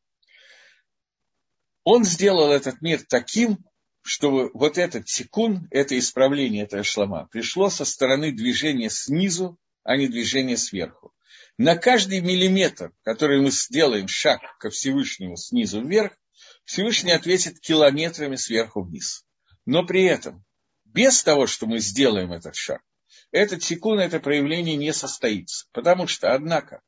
Он 1.85 2.05
сделал 2.05 2.51
этот 2.51 2.81
мир 2.81 3.03
таким, 3.09 3.59
чтобы 4.03 4.51
вот 4.55 4.79
этот 4.79 5.09
секунд, 5.09 5.67
это 5.71 5.99
исправление 5.99 6.65
этого 6.65 6.83
шлама, 6.83 7.29
пришло 7.31 7.71
со 7.71 7.85
стороны 7.85 8.33
движения 8.33 8.91
снизу, 8.91 9.59
а 9.85 9.97
не 9.97 10.09
движения 10.09 10.57
сверху. 10.57 11.13
На 11.59 11.77
каждый 11.77 12.21
миллиметр, 12.21 12.93
который 13.03 13.41
мы 13.41 13.51
сделаем 13.51 14.09
шаг 14.09 14.41
ко 14.59 14.71
Всевышнему 14.71 15.37
снизу 15.37 15.83
вверх, 15.83 16.17
Всевышний 16.65 17.13
ответит 17.13 17.61
километрами 17.61 18.37
сверху 18.37 18.83
вниз. 18.83 19.25
Но 19.67 19.85
при 19.85 20.05
этом, 20.05 20.45
без 20.85 21.23
того, 21.23 21.47
что 21.47 21.67
мы 21.67 21.79
сделаем 21.79 22.33
этот 22.33 22.57
шаг, 22.57 22.81
этот 23.31 23.63
секунд, 23.63 24.01
это 24.01 24.21
проявление 24.21 24.77
не 24.77 24.93
состоится. 24.93 25.67
Потому 25.73 26.07
что, 26.07 26.35
однако, 26.35 26.81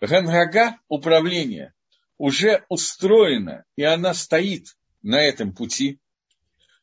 Гангага, 0.00 0.78
управление, 0.88 1.72
уже 2.18 2.64
устроена, 2.68 3.64
и 3.76 3.82
она 3.82 4.14
стоит 4.14 4.76
на 5.02 5.20
этом 5.20 5.54
пути, 5.54 5.98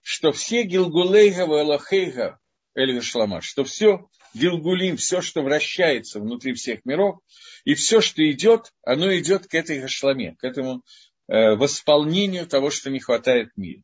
что 0.01 0.31
все 0.31 0.63
Гилгулейга 0.63 1.45
Валахейга 1.45 2.39
Эльгашлама, 2.73 3.41
что 3.41 3.63
все 3.63 4.09
Гилгулим, 4.33 4.97
все, 4.97 5.21
что 5.21 5.41
вращается 5.41 6.19
внутри 6.19 6.53
всех 6.53 6.85
миров, 6.85 7.19
и 7.65 7.73
все, 7.73 8.01
что 8.01 8.29
идет, 8.29 8.73
оно 8.83 9.15
идет 9.17 9.47
к 9.47 9.53
этой 9.53 9.79
Гашламе, 9.79 10.35
к 10.39 10.43
этому 10.43 10.83
э, 11.27 11.55
восполнению 11.55 12.47
того, 12.47 12.69
что 12.69 12.89
не 12.89 12.99
хватает 12.99 13.49
в 13.53 13.59
мире. 13.59 13.83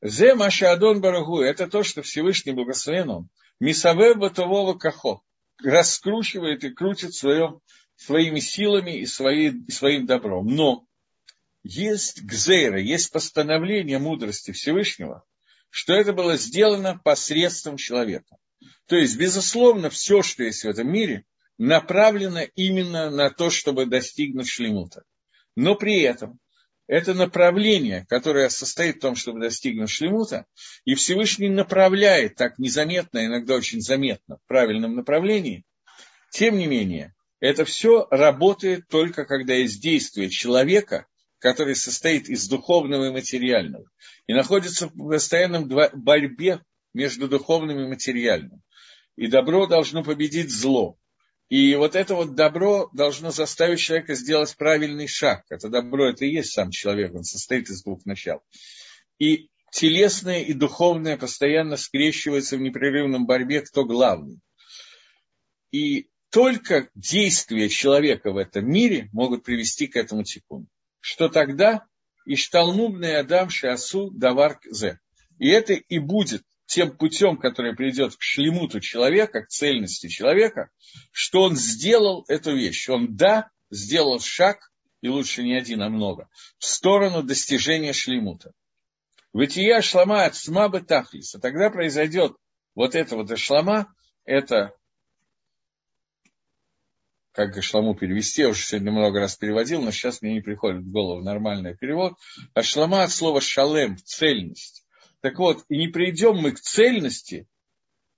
Зе 0.00 0.34
Маша 0.34 0.72
Адон 0.72 1.00
Барагу, 1.00 1.40
это 1.40 1.66
то, 1.66 1.82
что 1.82 2.02
Всевышний 2.02 2.52
Благословен 2.52 3.10
он, 3.10 3.28
Мисаве 3.60 4.14
Батового 4.14 4.74
Кахо, 4.74 5.22
раскручивает 5.62 6.62
и 6.64 6.70
крутит 6.70 7.14
своем, 7.14 7.60
своими 7.96 8.38
силами 8.38 8.98
и, 8.98 9.06
свои, 9.06 9.50
и 9.50 9.70
своим 9.72 10.06
добром. 10.06 10.46
Но 10.46 10.86
есть 11.64 12.22
гзейра, 12.22 12.80
есть 12.80 13.10
постановление 13.12 13.98
мудрости 13.98 14.52
Всевышнего, 14.52 15.24
что 15.70 15.92
это 15.92 16.12
было 16.12 16.36
сделано 16.36 17.00
посредством 17.02 17.76
человека. 17.76 18.36
То 18.86 18.96
есть, 18.96 19.16
безусловно, 19.18 19.90
все, 19.90 20.22
что 20.22 20.44
есть 20.44 20.64
в 20.64 20.68
этом 20.68 20.90
мире, 20.90 21.24
направлено 21.58 22.42
именно 22.54 23.10
на 23.10 23.30
то, 23.30 23.50
чтобы 23.50 23.86
достигнуть 23.86 24.48
шлемута. 24.48 25.02
Но 25.56 25.74
при 25.74 26.00
этом 26.00 26.38
это 26.86 27.12
направление, 27.14 28.06
которое 28.08 28.48
состоит 28.48 28.96
в 28.96 29.00
том, 29.00 29.14
чтобы 29.14 29.40
достигнуть 29.40 29.90
шлемута, 29.90 30.46
и 30.84 30.94
Всевышний 30.94 31.50
направляет 31.50 32.36
так 32.36 32.58
незаметно, 32.58 33.26
иногда 33.26 33.56
очень 33.56 33.80
заметно, 33.80 34.38
в 34.38 34.48
правильном 34.48 34.96
направлении, 34.96 35.64
тем 36.30 36.56
не 36.56 36.66
менее, 36.66 37.14
это 37.40 37.64
все 37.64 38.06
работает 38.10 38.88
только 38.88 39.24
когда 39.24 39.54
есть 39.54 39.82
действие 39.82 40.30
человека, 40.30 41.06
который 41.38 41.76
состоит 41.76 42.28
из 42.28 42.48
духовного 42.48 43.08
и 43.08 43.12
материального, 43.12 43.84
и 44.26 44.32
находится 44.32 44.88
в 44.88 44.96
постоянном 44.96 45.68
борьбе 45.68 46.60
между 46.94 47.28
духовным 47.28 47.78
и 47.80 47.88
материальным. 47.88 48.62
И 49.16 49.26
добро 49.26 49.66
должно 49.66 50.02
победить 50.02 50.50
зло. 50.50 50.98
И 51.48 51.74
вот 51.76 51.96
это 51.96 52.14
вот 52.14 52.34
добро 52.34 52.90
должно 52.92 53.30
заставить 53.30 53.80
человека 53.80 54.14
сделать 54.14 54.54
правильный 54.56 55.06
шаг. 55.06 55.44
Это 55.48 55.68
добро, 55.68 56.10
это 56.10 56.24
и 56.24 56.32
есть 56.32 56.52
сам 56.52 56.70
человек, 56.70 57.14
он 57.14 57.24
состоит 57.24 57.70
из 57.70 57.82
двух 57.82 58.04
начал. 58.04 58.42
И 59.18 59.48
телесное 59.72 60.42
и 60.42 60.52
духовное 60.52 61.16
постоянно 61.16 61.76
скрещиваются 61.76 62.56
в 62.56 62.60
непрерывном 62.60 63.26
борьбе, 63.26 63.62
кто 63.62 63.84
главный. 63.84 64.40
И 65.70 66.08
только 66.30 66.90
действия 66.94 67.68
человека 67.68 68.30
в 68.30 68.36
этом 68.36 68.70
мире 68.70 69.08
могут 69.12 69.44
привести 69.44 69.86
к 69.86 69.96
этому 69.96 70.24
тикуну. 70.24 70.66
Что 71.00 71.28
тогда? 71.28 71.86
Ишталмубный 72.26 73.16
Адам 73.16 73.48
Шиасу 73.48 74.10
Давар 74.10 74.60
Зе. 74.70 75.00
И 75.38 75.48
это 75.48 75.72
и 75.72 75.98
будет 75.98 76.42
тем 76.68 76.94
путем, 76.94 77.38
который 77.38 77.74
придет 77.74 78.14
к 78.14 78.20
шлемуту 78.22 78.80
человека, 78.80 79.42
к 79.42 79.48
цельности 79.48 80.08
человека, 80.08 80.68
что 81.12 81.42
он 81.42 81.56
сделал 81.56 82.26
эту 82.28 82.54
вещь. 82.54 82.90
Он, 82.90 83.16
да, 83.16 83.48
сделал 83.70 84.20
шаг, 84.20 84.70
и 85.00 85.08
лучше 85.08 85.42
не 85.42 85.56
один, 85.56 85.80
а 85.82 85.88
много, 85.88 86.28
в 86.58 86.66
сторону 86.66 87.22
достижения 87.22 87.94
шлемута. 87.94 88.52
Вытия 89.32 89.80
шлама 89.80 90.24
от 90.24 90.36
смабы 90.36 90.82
тахлиса. 90.82 91.38
Тогда 91.38 91.70
произойдет 91.70 92.36
вот 92.74 92.94
это 92.94 93.16
вот 93.16 93.36
шлама, 93.38 93.94
это 94.24 94.74
как 97.32 97.54
Гашламу 97.54 97.94
перевести, 97.94 98.42
я 98.42 98.48
уже 98.48 98.62
сегодня 98.62 98.90
много 98.90 99.20
раз 99.20 99.36
переводил, 99.36 99.80
но 99.80 99.90
сейчас 99.90 100.20
мне 100.20 100.34
не 100.34 100.40
приходит 100.40 100.82
в 100.82 100.90
голову 100.90 101.22
нормальный 101.22 101.76
перевод. 101.76 102.14
А 102.52 102.62
шлама 102.62 103.04
от 103.04 103.12
слова 103.12 103.40
шалем, 103.40 103.96
цельность. 103.96 104.77
Так 105.20 105.38
вот, 105.38 105.64
и 105.68 105.76
не 105.76 105.88
придем 105.88 106.36
мы 106.36 106.52
к 106.52 106.60
цельности, 106.60 107.48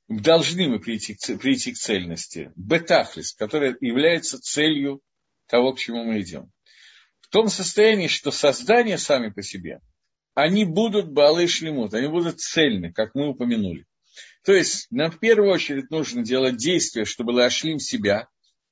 должны 0.08 0.68
мы 0.68 0.80
прийти, 0.80 1.16
прийти 1.36 1.72
к 1.72 1.78
цельности, 1.78 2.52
бетахлис, 2.56 3.32
которая 3.32 3.76
является 3.80 4.40
целью 4.40 5.00
того, 5.46 5.72
к 5.72 5.78
чему 5.78 6.04
мы 6.04 6.20
идем. 6.20 6.50
В 7.20 7.28
том 7.28 7.48
состоянии, 7.48 8.08
что 8.08 8.30
создания 8.30 8.98
сами 8.98 9.30
по 9.30 9.42
себе, 9.42 9.80
они 10.34 10.64
будут 10.64 11.12
балы 11.12 11.46
шлемут, 11.46 11.94
они 11.94 12.08
будут 12.08 12.40
цельны, 12.40 12.92
как 12.92 13.14
мы 13.14 13.28
упомянули. 13.28 13.86
То 14.44 14.52
есть 14.52 14.86
нам 14.90 15.10
в 15.10 15.18
первую 15.18 15.50
очередь 15.50 15.90
нужно 15.90 16.22
делать 16.22 16.56
действия, 16.56 17.04
чтобы 17.04 17.30
лашлим 17.30 17.78
себя, 17.78 18.28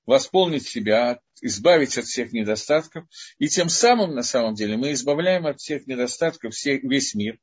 восполнить 0.08 0.66
себя, 0.66 1.20
избавить 1.42 1.98
от 1.98 2.06
всех 2.06 2.32
недостатков. 2.32 3.04
И 3.38 3.46
тем 3.48 3.68
самым, 3.68 4.14
на 4.14 4.22
самом 4.22 4.54
деле, 4.54 4.78
мы 4.78 4.94
избавляем 4.94 5.46
от 5.46 5.60
всех 5.60 5.86
недостатков 5.86 6.54
весь 6.64 7.14
мир. 7.14 7.38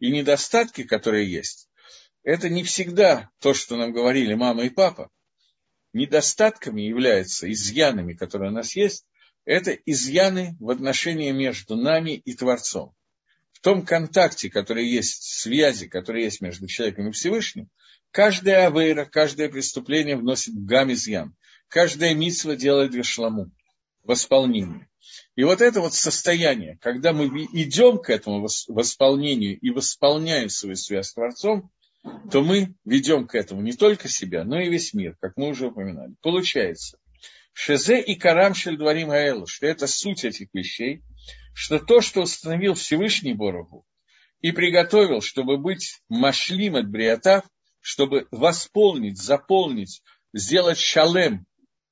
И 0.00 0.10
недостатки, 0.10 0.82
которые 0.82 1.30
есть, 1.30 1.68
это 2.24 2.48
не 2.48 2.64
всегда 2.64 3.30
то, 3.38 3.54
что 3.54 3.76
нам 3.76 3.92
говорили 3.92 4.34
мама 4.34 4.64
и 4.64 4.68
папа. 4.68 5.10
Недостатками 5.92 6.82
являются 6.82 7.50
изъянами, 7.52 8.14
которые 8.14 8.50
у 8.50 8.54
нас 8.54 8.74
есть, 8.74 9.06
это 9.44 9.70
изъяны 9.70 10.56
в 10.58 10.70
отношении 10.70 11.30
между 11.30 11.76
нами 11.76 12.16
и 12.16 12.34
Творцом. 12.34 12.96
В 13.52 13.60
том 13.60 13.86
контакте, 13.86 14.50
который 14.50 14.88
есть, 14.88 15.22
связи, 15.22 15.86
которые 15.86 16.24
есть 16.24 16.40
между 16.40 16.66
человеком 16.66 17.08
и 17.08 17.12
Всевышним, 17.12 17.68
каждая 18.10 18.66
авейра, 18.66 19.04
каждое 19.04 19.48
преступление 19.48 20.16
вносит 20.16 20.54
гам 20.54 20.92
изъян 20.92 21.36
каждая 21.68 22.14
митсва 22.14 22.56
делает 22.56 22.92
гашламу, 22.92 23.50
восполнение. 24.02 24.88
И 25.36 25.44
вот 25.44 25.60
это 25.60 25.80
вот 25.80 25.94
состояние, 25.94 26.78
когда 26.80 27.12
мы 27.12 27.26
идем 27.52 27.98
к 27.98 28.10
этому 28.10 28.46
восполнению 28.68 29.58
и 29.58 29.70
восполняем 29.70 30.48
свою 30.48 30.76
связь 30.76 31.08
с 31.08 31.14
Творцом, 31.14 31.70
то 32.30 32.42
мы 32.42 32.74
ведем 32.84 33.26
к 33.26 33.34
этому 33.34 33.60
не 33.60 33.72
только 33.72 34.08
себя, 34.08 34.44
но 34.44 34.60
и 34.60 34.68
весь 34.68 34.94
мир, 34.94 35.16
как 35.20 35.36
мы 35.36 35.48
уже 35.48 35.68
упоминали. 35.68 36.14
Получается, 36.22 36.98
Шезе 37.52 38.00
и 38.00 38.14
Карам 38.14 38.54
Шельдварим 38.54 39.10
Аэлу, 39.10 39.46
что 39.46 39.66
это 39.66 39.86
суть 39.86 40.24
этих 40.24 40.48
вещей, 40.52 41.02
что 41.54 41.78
то, 41.78 42.00
что 42.00 42.22
установил 42.22 42.74
Всевышний 42.74 43.34
Бороху 43.34 43.84
и 44.40 44.52
приготовил, 44.52 45.20
чтобы 45.20 45.58
быть 45.58 46.00
машлим 46.08 46.76
от 46.76 46.88
бриата, 46.88 47.42
чтобы 47.80 48.28
восполнить, 48.30 49.18
заполнить, 49.18 50.02
сделать 50.32 50.78
шалем 50.78 51.46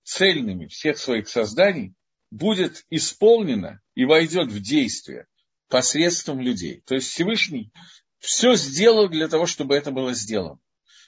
цельными 0.07 0.67
всех 0.67 0.99
своих 0.99 1.29
созданий, 1.29 1.95
будет 2.31 2.85
исполнено 2.91 3.81
и 3.95 4.05
войдет 4.05 4.53
в 4.53 4.61
действие 4.61 5.27
посредством 5.69 6.41
людей. 6.41 6.83
То 6.87 6.95
есть 6.95 7.09
Всевышний 7.09 7.73
все 8.19 8.55
сделал 8.55 9.09
для 9.09 9.27
того, 9.27 9.47
чтобы 9.47 9.75
это 9.75 9.91
было 9.91 10.15
сделано. 10.15 10.61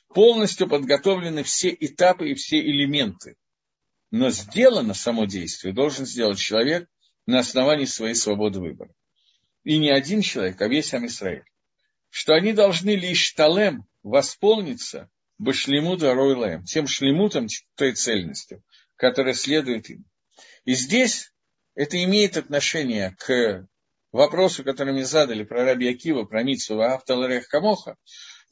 Полностью 0.08 0.68
подготовлены 0.68 1.44
все 1.44 1.76
этапы 1.78 2.30
и 2.30 2.34
все 2.34 2.58
элементы. 2.60 3.36
Но 4.10 4.30
сделано 4.30 4.94
само 4.94 5.26
действие 5.26 5.72
должен 5.72 6.04
сделать 6.04 6.38
человек 6.38 6.88
на 7.26 7.38
основании 7.38 7.84
своей 7.84 8.14
свободы 8.14 8.58
выбора. 8.58 8.92
И 9.62 9.78
не 9.78 9.90
один 9.90 10.22
человек, 10.22 10.60
а 10.60 10.66
весь 10.66 10.92
Амисраиль. 10.92 11.44
Что 12.10 12.34
они 12.34 12.52
должны 12.52 12.96
лишь 12.96 13.32
талем 13.32 13.84
восполниться 14.02 15.08
башлемуту 15.36 16.10
аройлаем, 16.10 16.64
тем 16.64 16.86
шлемутом, 16.86 17.46
той 17.76 17.92
цельностью, 17.92 18.62
которая 18.98 19.34
следует 19.34 19.88
им. 19.88 20.04
И 20.64 20.74
здесь 20.74 21.32
это 21.74 22.02
имеет 22.04 22.36
отношение 22.36 23.16
к 23.18 23.66
вопросу, 24.12 24.64
который 24.64 24.92
мне 24.92 25.04
задали 25.04 25.44
про 25.44 25.64
Раби 25.64 25.88
Акива, 25.88 26.24
про 26.24 26.42
Митсу 26.42 26.80
Авталарех 26.82 27.48
Камоха, 27.48 27.96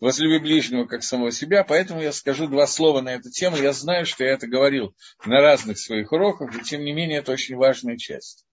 возлюби 0.01 0.39
ближнего 0.39 0.87
как 0.87 1.03
самого 1.03 1.33
себя, 1.33 1.65
поэтому 1.65 2.01
я 2.01 2.13
скажу 2.13 2.47
два 2.47 2.67
слова 2.67 3.01
на 3.01 3.15
эту 3.15 3.31
тему. 3.31 3.57
Я 3.57 3.73
знаю, 3.73 4.07
что 4.07 4.25
я 4.25 4.33
это 4.33 4.47
говорил 4.47 4.95
на 5.25 5.41
разных 5.41 5.79
своих 5.79 6.13
уроках, 6.13 6.55
и 6.55 6.63
тем 6.63 6.85
не 6.85 6.93
менее 6.93 7.19
это 7.19 7.33
очень 7.33 7.57
важная 7.57 7.97
часть. 7.97 8.47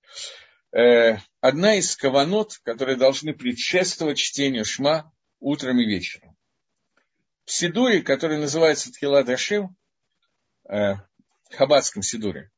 Э, 0.72 1.18
одна 1.40 1.76
из 1.76 1.96
каванот, 1.96 2.58
которые 2.64 2.98
должны 2.98 3.34
предшествовать 3.34 4.18
чтению 4.18 4.66
Шма 4.66 5.12
утром 5.40 5.80
и 5.80 5.86
вечером. 5.86 6.36
В 7.46 7.52
Сидуре, 7.52 8.02
который 8.02 8.38
называется 8.38 8.92
Тхила 8.92 9.24
Дашим, 9.24 9.76
Хабадском 11.56 12.02
Сидуре, 12.02 12.52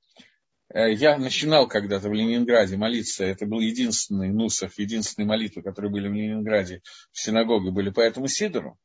э, 0.73 0.93
я 0.93 1.17
начинал 1.17 1.67
когда-то 1.67 2.09
в 2.09 2.13
Ленинграде 2.13 2.77
молиться, 2.77 3.23
это 3.23 3.45
был 3.45 3.59
единственный 3.59 4.29
Нусах, 4.29 4.77
единственные 4.77 5.27
молитвы, 5.27 5.61
которые 5.61 5.91
были 5.91 6.07
в 6.07 6.13
Ленинграде, 6.13 6.81
в 7.11 7.19
синагоге 7.19 7.71
были 7.71 7.89
по 7.89 8.01
этому 8.01 8.27
Сидору. 8.27 8.77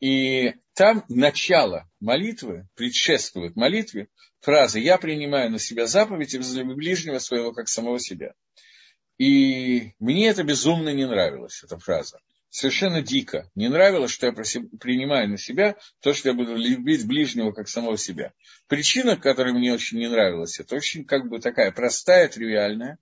И 0.00 0.54
там 0.74 1.04
начало 1.08 1.90
молитвы 2.00 2.68
предшествует 2.74 3.56
молитве 3.56 4.08
фраза 4.40 4.78
«Я 4.78 4.96
принимаю 4.96 5.50
на 5.50 5.58
себя 5.58 5.86
заповедь 5.86 6.34
и 6.34 6.38
возлюби 6.38 6.74
ближнего 6.74 7.18
своего, 7.18 7.52
как 7.52 7.68
самого 7.68 7.98
себя». 7.98 8.34
И 9.18 9.94
мне 9.98 10.28
это 10.28 10.44
безумно 10.44 10.90
не 10.90 11.04
нравилось, 11.04 11.62
эта 11.64 11.78
фраза. 11.78 12.20
Совершенно 12.50 13.02
дико. 13.02 13.50
Не 13.54 13.68
нравилось, 13.68 14.10
что 14.10 14.26
я 14.26 14.32
принимаю 14.32 15.28
на 15.28 15.38
себя 15.38 15.76
то, 16.00 16.14
что 16.14 16.30
я 16.30 16.34
буду 16.34 16.56
любить 16.56 17.06
ближнего, 17.06 17.52
как 17.52 17.68
самого 17.68 17.98
себя. 17.98 18.32
Причина, 18.68 19.16
которая 19.16 19.52
мне 19.52 19.72
очень 19.72 19.98
не 19.98 20.08
нравилась, 20.08 20.58
это 20.58 20.76
очень 20.76 21.04
как 21.04 21.28
бы 21.28 21.40
такая 21.40 21.72
простая, 21.72 22.28
тривиальная. 22.28 22.98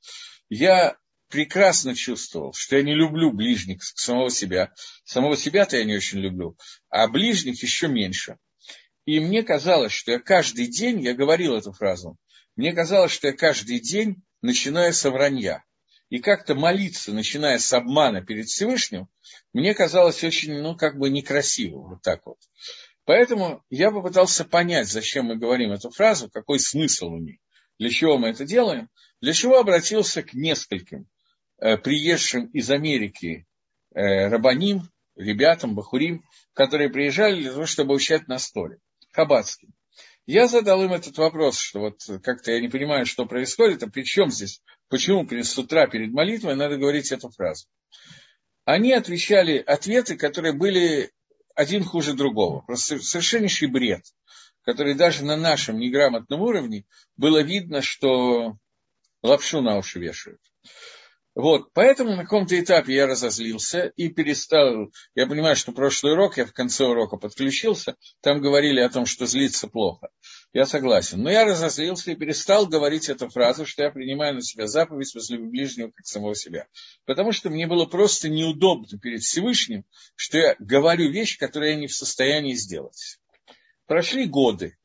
Я 0.48 0.96
прекрасно 1.28 1.94
чувствовал, 1.94 2.52
что 2.52 2.76
я 2.76 2.82
не 2.82 2.94
люблю 2.94 3.32
ближних 3.32 3.82
самого 3.82 4.30
себя. 4.30 4.72
Самого 5.04 5.36
себя-то 5.36 5.76
я 5.76 5.84
не 5.84 5.94
очень 5.94 6.18
люблю, 6.18 6.56
а 6.88 7.06
ближних 7.08 7.62
еще 7.62 7.88
меньше. 7.88 8.38
И 9.04 9.20
мне 9.20 9.44
казалось, 9.44 9.92
что 9.92 10.12
я 10.12 10.18
каждый 10.18 10.66
день, 10.66 11.00
я 11.00 11.14
говорил 11.14 11.54
эту 11.54 11.72
фразу, 11.72 12.18
мне 12.56 12.72
казалось, 12.72 13.12
что 13.12 13.28
я 13.28 13.32
каждый 13.32 13.78
день 13.78 14.22
начинаю 14.42 14.92
с 14.92 15.08
вранья. 15.08 15.62
И 16.08 16.18
как-то 16.18 16.54
молиться, 16.54 17.12
начиная 17.12 17.58
с 17.58 17.72
обмана 17.72 18.24
перед 18.24 18.46
Всевышним, 18.46 19.08
мне 19.52 19.74
казалось 19.74 20.22
очень, 20.22 20.60
ну, 20.60 20.76
как 20.76 20.98
бы 20.98 21.10
некрасиво, 21.10 21.88
вот 21.88 22.02
так 22.02 22.24
вот. 22.24 22.38
Поэтому 23.04 23.64
я 23.70 23.90
попытался 23.90 24.44
понять, 24.44 24.88
зачем 24.88 25.26
мы 25.26 25.36
говорим 25.36 25.72
эту 25.72 25.90
фразу, 25.90 26.30
какой 26.30 26.60
смысл 26.60 27.06
у 27.06 27.18
ней, 27.18 27.40
для 27.78 27.90
чего 27.90 28.18
мы 28.18 28.28
это 28.28 28.44
делаем, 28.44 28.88
для 29.20 29.32
чего 29.32 29.58
обратился 29.58 30.22
к 30.22 30.34
нескольким 30.34 31.08
э, 31.58 31.76
приезжим 31.76 32.46
из 32.46 32.70
Америки 32.70 33.46
э, 33.94 34.28
рабаним, 34.28 34.88
ребятам, 35.16 35.74
бахурим, 35.74 36.24
которые 36.52 36.90
приезжали 36.90 37.42
для 37.42 37.52
того, 37.52 37.66
чтобы 37.66 37.94
учать 37.94 38.28
на 38.28 38.38
столе 38.38 38.78
хаббатским. 39.12 39.72
Я 40.26 40.48
задал 40.48 40.82
им 40.82 40.92
этот 40.92 41.16
вопрос, 41.18 41.58
что 41.58 41.80
вот 41.80 42.00
как-то 42.22 42.50
я 42.50 42.60
не 42.60 42.68
понимаю, 42.68 43.06
что 43.06 43.26
происходит, 43.26 43.82
а 43.84 43.88
при 43.88 44.02
чем 44.02 44.30
здесь, 44.30 44.60
почему 44.88 45.26
с 45.28 45.58
утра 45.58 45.86
перед 45.86 46.12
молитвой 46.12 46.56
надо 46.56 46.76
говорить 46.76 47.12
эту 47.12 47.30
фразу. 47.30 47.66
Они 48.64 48.92
отвечали 48.92 49.58
ответы, 49.58 50.16
которые 50.16 50.52
были 50.52 51.12
один 51.54 51.84
хуже 51.84 52.14
другого. 52.14 52.60
Просто 52.62 52.98
совершеннейший 52.98 53.68
бред, 53.68 54.02
который 54.62 54.94
даже 54.94 55.24
на 55.24 55.36
нашем 55.36 55.78
неграмотном 55.78 56.40
уровне 56.42 56.84
было 57.16 57.42
видно, 57.42 57.80
что 57.82 58.56
лапшу 59.22 59.60
на 59.62 59.78
уши 59.78 59.98
вешают. 59.98 60.40
Вот, 61.36 61.70
поэтому 61.74 62.16
на 62.16 62.22
каком-то 62.22 62.58
этапе 62.58 62.94
я 62.94 63.06
разозлился 63.06 63.92
и 63.96 64.08
перестал. 64.08 64.90
Я 65.14 65.26
понимаю, 65.26 65.54
что 65.54 65.72
прошлый 65.72 66.14
урок, 66.14 66.38
я 66.38 66.46
в 66.46 66.54
конце 66.54 66.86
урока 66.86 67.18
подключился, 67.18 67.94
там 68.22 68.40
говорили 68.40 68.80
о 68.80 68.88
том, 68.88 69.04
что 69.04 69.26
злиться 69.26 69.68
плохо. 69.68 70.08
Я 70.52 70.64
согласен. 70.64 71.22
Но 71.22 71.30
я 71.30 71.44
разозлился 71.44 72.12
и 72.12 72.16
перестал 72.16 72.66
говорить 72.66 73.08
эту 73.08 73.28
фразу, 73.28 73.66
что 73.66 73.82
я 73.82 73.90
принимаю 73.90 74.34
на 74.36 74.42
себя 74.42 74.66
заповедь 74.66 75.14
возле 75.14 75.38
ближнего 75.38 75.90
как 75.90 76.06
самого 76.06 76.34
себя. 76.34 76.66
Потому 77.04 77.32
что 77.32 77.50
мне 77.50 77.66
было 77.66 77.84
просто 77.86 78.28
неудобно 78.28 78.98
перед 78.98 79.22
Всевышним, 79.22 79.84
что 80.14 80.38
я 80.38 80.56
говорю 80.58 81.10
вещь, 81.10 81.36
которую 81.38 81.72
я 81.72 81.76
не 81.76 81.88
в 81.88 81.94
состоянии 81.94 82.54
сделать. 82.54 83.18
Прошли 83.86 84.26
годы, 84.26 84.76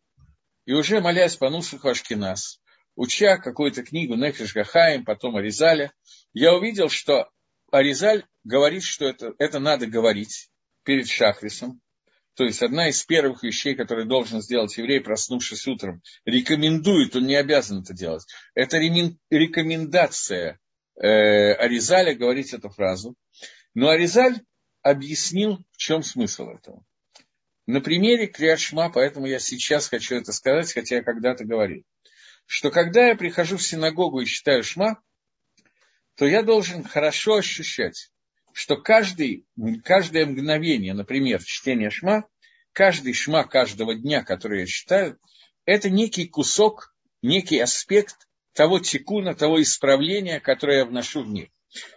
и 0.66 0.74
уже 0.74 1.02
молясь 1.02 1.36
по 1.36 1.50
Нусаху 1.50 1.90
Ашкинас, 1.90 2.62
уча 2.96 3.38
какую-то 3.38 3.84
книгу 3.84 4.16
Нефиш 4.16 4.54
Гахаим, 4.54 5.06
потом 5.06 5.38
Аризаля, 5.38 5.92
я 6.34 6.54
увидел, 6.54 6.90
что 6.90 7.30
Аризаль 7.72 8.26
говорит, 8.44 8.84
что 8.84 9.06
это, 9.06 9.34
это 9.40 9.60
надо 9.60 9.88
говорить 9.88 10.50
перед 10.84 11.08
Шахрисом. 11.08 11.81
То 12.36 12.46
есть 12.46 12.62
одна 12.62 12.90
из 12.90 13.04
первых 13.04 13.44
вещей, 13.44 13.76
которые 13.76 14.08
должен 14.08 14.42
сделать 14.42 14.78
еврей, 14.78 15.02
проснувшись 15.02 15.68
утром, 15.68 16.02
рекомендует, 16.26 17.16
он 17.16 17.28
не 17.28 17.36
обязан 17.36 17.82
это 17.82 17.94
делать. 17.94 18.26
Это 18.56 18.78
рекомендация 18.78 20.60
э, 20.96 21.54
Аризаля 21.54 22.16
говорить 22.16 22.54
эту 22.54 22.70
фразу. 22.70 23.16
Но 23.74 23.90
Аризаль 23.90 24.42
объяснил, 24.82 25.60
в 25.72 25.78
чем 25.78 26.04
смысл 26.04 26.50
этого. 26.50 26.84
На 27.68 27.82
примере 27.82 28.28
Криашма, 28.28 28.90
поэтому 28.90 29.28
я 29.28 29.40
сейчас 29.40 29.88
хочу 29.88 30.16
это 30.16 30.32
сказать, 30.32 30.74
хотя 30.74 30.96
я 30.96 31.04
когда-то 31.04 31.46
говорил 31.46 31.84
что 32.52 32.70
когда 32.70 33.08
я 33.08 33.16
прихожу 33.16 33.56
в 33.56 33.64
синагогу 33.64 34.20
и 34.20 34.26
читаю 34.26 34.62
шма, 34.62 35.02
то 36.16 36.26
я 36.26 36.44
должен 36.44 36.84
хорошо 36.84 37.36
ощущать, 37.36 38.12
что 38.54 38.78
каждый, 38.78 39.46
каждое 39.84 40.26
мгновение, 40.26 40.94
например, 40.94 41.44
чтения 41.44 41.90
шма, 41.90 42.26
каждый 42.74 43.14
шма 43.14 43.44
каждого 43.44 43.96
дня, 43.96 44.24
который 44.24 44.62
я 44.62 44.66
читаю, 44.66 45.20
это 45.66 45.90
некий 45.90 46.28
кусок, 46.28 46.94
некий 47.22 47.60
аспект 47.60 48.28
того 48.54 48.80
тикуна, 48.80 49.34
того 49.36 49.62
исправления, 49.62 50.40
которое 50.40 50.80
я 50.80 50.86
вношу 50.86 51.24
в 51.24 51.30
мир. 51.30 51.50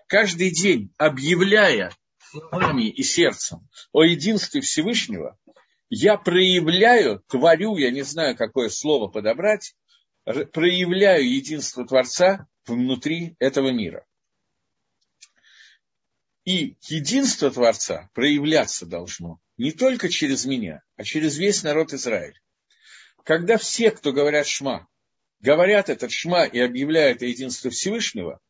Каждый 0.07 0.51
день, 0.51 0.93
объявляя 0.99 1.93
словами 2.19 2.89
и 2.89 3.03
сердцем 3.03 3.69
о 3.93 4.05
единстве 4.05 4.61
Всевышнего, 4.61 5.39
я 5.89 6.17
проявляю, 6.17 7.23
творю, 7.29 7.77
я 7.77 7.91
не 7.91 8.03
знаю, 8.03 8.37
какое 8.37 8.69
слово 8.69 9.09
подобрать, 9.09 9.75
проявляю 10.25 11.29
единство 11.29 11.87
Творца 11.87 12.47
внутри 12.67 13.37
этого 13.39 13.71
мира. 13.71 14.05
И 16.45 16.77
единство 16.83 17.51
Творца 17.51 18.11
проявляться 18.15 18.85
должно 18.87 19.41
не 19.57 19.73
только 19.73 20.09
через 20.09 20.45
меня, 20.45 20.83
а 20.97 21.05
через 21.05 21.39
весь 21.39 21.63
народ 21.63 21.93
Израиля. 21.93 22.39
Когда 23.25 23.57
все, 23.57 23.91
кто 23.91 24.13
говорят 24.13 24.47
Шма, 24.47 24.87
говорят 25.41 25.89
этот 25.89 26.13
Шма 26.13 26.45
и 26.45 26.59
объявляют 26.59 27.23
о 27.23 27.27
единстве 27.27 27.71
Всевышнего, 27.71 28.41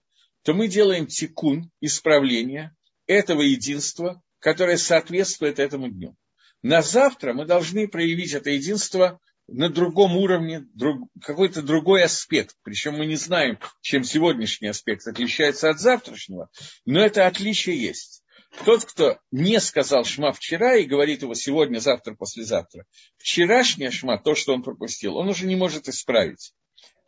то 0.43 0.55
мы 0.55 0.67
делаем 0.67 1.07
тикун, 1.07 1.71
исправление 1.81 2.75
этого 3.07 3.43
единства, 3.43 4.23
которое 4.41 4.77
соответствует 4.77 5.59
этому 5.59 5.89
дню. 5.89 6.17
На 6.63 6.83
завтра 6.83 7.33
мы 7.33 7.45
должны 7.45 7.87
проявить 7.87 8.33
это 8.33 8.51
единство 8.51 9.21
на 9.49 9.69
другом 9.69 10.17
уровне, 10.17 10.61
друг, 10.75 11.09
какой-то 11.21 11.63
другой 11.63 12.05
аспект. 12.05 12.57
Причем 12.63 12.95
мы 12.95 13.07
не 13.07 13.17
знаем, 13.17 13.59
чем 13.81 14.05
сегодняшний 14.05 14.69
аспект 14.69 15.07
отличается 15.07 15.71
от 15.71 15.79
завтрашнего, 15.79 16.49
но 16.85 17.01
это 17.01 17.27
отличие 17.27 17.81
есть. 17.81 18.23
Тот, 18.65 18.85
кто 18.85 19.19
не 19.33 19.61
сказал 19.61 20.05
шма 20.05 20.33
вчера 20.33 20.77
и 20.77 20.85
говорит 20.85 21.23
его 21.23 21.35
сегодня, 21.35 21.81
завтра, 21.81 22.15
послезавтра, 22.15 22.87
вчерашняя 23.17 23.91
шма, 23.91 24.17
то, 24.17 24.35
что 24.35 24.55
он 24.55 24.63
пропустил, 24.63 25.17
он 25.17 25.29
уже 25.29 25.47
не 25.47 25.57
может 25.57 25.89
исправить. 25.89 26.55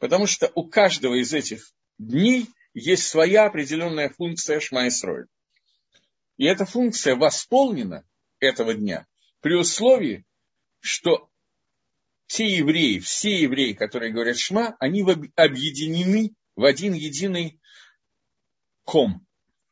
Потому 0.01 0.26
что 0.26 0.51
у 0.55 0.68
каждого 0.68 1.14
из 1.14 1.32
этих 1.32 1.72
дней 1.99 2.49
есть 2.74 3.07
своя 3.07 3.47
определенная 3.47 4.11
функция 4.11 4.61
шма 4.61 4.87
и 4.87 4.91
срой. 4.91 5.26
И 6.37 6.45
эта 6.45 6.66
функция 6.66 7.14
восполнена 7.14 8.05
этого 8.41 8.74
дня 8.74 9.07
при 9.41 9.55
условии, 9.55 10.26
что 10.80 11.30
те 12.27 12.47
евреи, 12.47 12.99
все 12.99 13.41
евреи, 13.41 13.72
которые 13.72 14.12
говорят 14.12 14.39
шма, 14.39 14.77
они 14.81 15.03
объединены 15.37 16.35
в 16.55 16.64
один 16.64 16.93
единый 16.95 17.61
ком, 18.85 19.27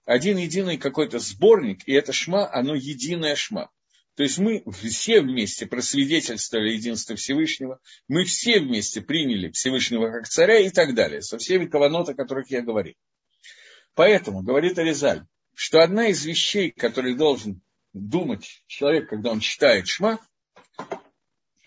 один 0.04 0.36
единый 0.36 0.76
какой-то 0.76 1.18
сборник, 1.18 1.86
и 1.86 1.92
это 1.92 2.12
шма, 2.12 2.52
оно 2.52 2.74
единое 2.74 3.36
шма. 3.36 3.70
То 4.16 4.22
есть 4.22 4.38
мы 4.38 4.62
все 4.82 5.20
вместе 5.20 5.66
просвидетельствовали 5.66 6.72
единство 6.74 7.16
Всевышнего, 7.16 7.80
мы 8.06 8.24
все 8.24 8.60
вместе 8.60 9.00
приняли 9.00 9.50
Всевышнего 9.50 10.10
как 10.10 10.28
царя 10.28 10.58
и 10.58 10.70
так 10.70 10.94
далее, 10.94 11.20
со 11.20 11.38
всеми 11.38 11.66
каванот, 11.66 12.10
о 12.10 12.14
которых 12.14 12.50
я 12.50 12.62
говорил. 12.62 12.94
Поэтому, 13.94 14.42
говорит 14.42 14.78
Аризаль, 14.78 15.24
что 15.54 15.82
одна 15.82 16.08
из 16.08 16.24
вещей, 16.24 16.70
которые 16.70 17.16
должен 17.16 17.60
думать 17.92 18.62
человек, 18.66 19.08
когда 19.08 19.30
он 19.30 19.40
читает 19.40 19.88
шма, 19.88 20.20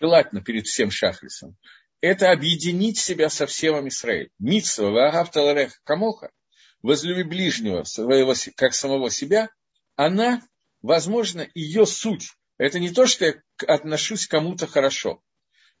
желательно 0.00 0.42
перед 0.42 0.66
всем 0.66 0.90
шахрисом, 0.90 1.56
это 2.00 2.30
объединить 2.30 2.98
себя 2.98 3.28
со 3.28 3.46
всем 3.46 3.88
Израилем. 3.88 4.30
Митсва, 4.38 4.90
ваагавталарех, 4.90 5.80
камоха, 5.84 6.30
возлюби 6.82 7.24
ближнего 7.24 7.82
своего, 7.84 8.34
как 8.56 8.74
самого 8.74 9.10
себя, 9.10 9.50
она, 9.96 10.42
возможно, 10.80 11.48
ее 11.54 11.86
суть. 11.86 12.32
Это 12.56 12.78
не 12.78 12.90
то, 12.90 13.06
что 13.06 13.26
я 13.26 13.34
отношусь 13.66 14.26
к 14.26 14.30
кому-то 14.30 14.66
хорошо. 14.66 15.22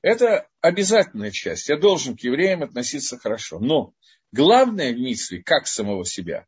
Это 0.02 0.48
обязательная 0.60 1.30
часть. 1.30 1.68
Я 1.68 1.76
должен 1.76 2.16
к 2.16 2.20
евреям 2.20 2.62
относиться 2.62 3.18
хорошо. 3.18 3.58
Но 3.58 3.94
главное 4.32 4.92
в 4.92 4.98
митве, 4.98 5.42
как 5.42 5.66
самого 5.66 6.04
себя, 6.04 6.46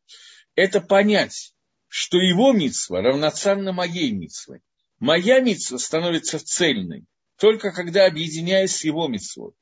это 0.55 0.81
понять, 0.81 1.53
что 1.87 2.17
его 2.17 2.53
митсва 2.53 3.01
равноценна 3.01 3.73
моей 3.73 4.11
митсве. 4.11 4.61
Моя 4.99 5.39
митсва 5.39 5.77
становится 5.77 6.39
цельной, 6.39 7.05
только 7.41 7.71
когда 7.71 8.05
объединяюсь 8.05 8.75
с 8.75 8.83
его 8.83 9.07
митцвой. 9.07 9.53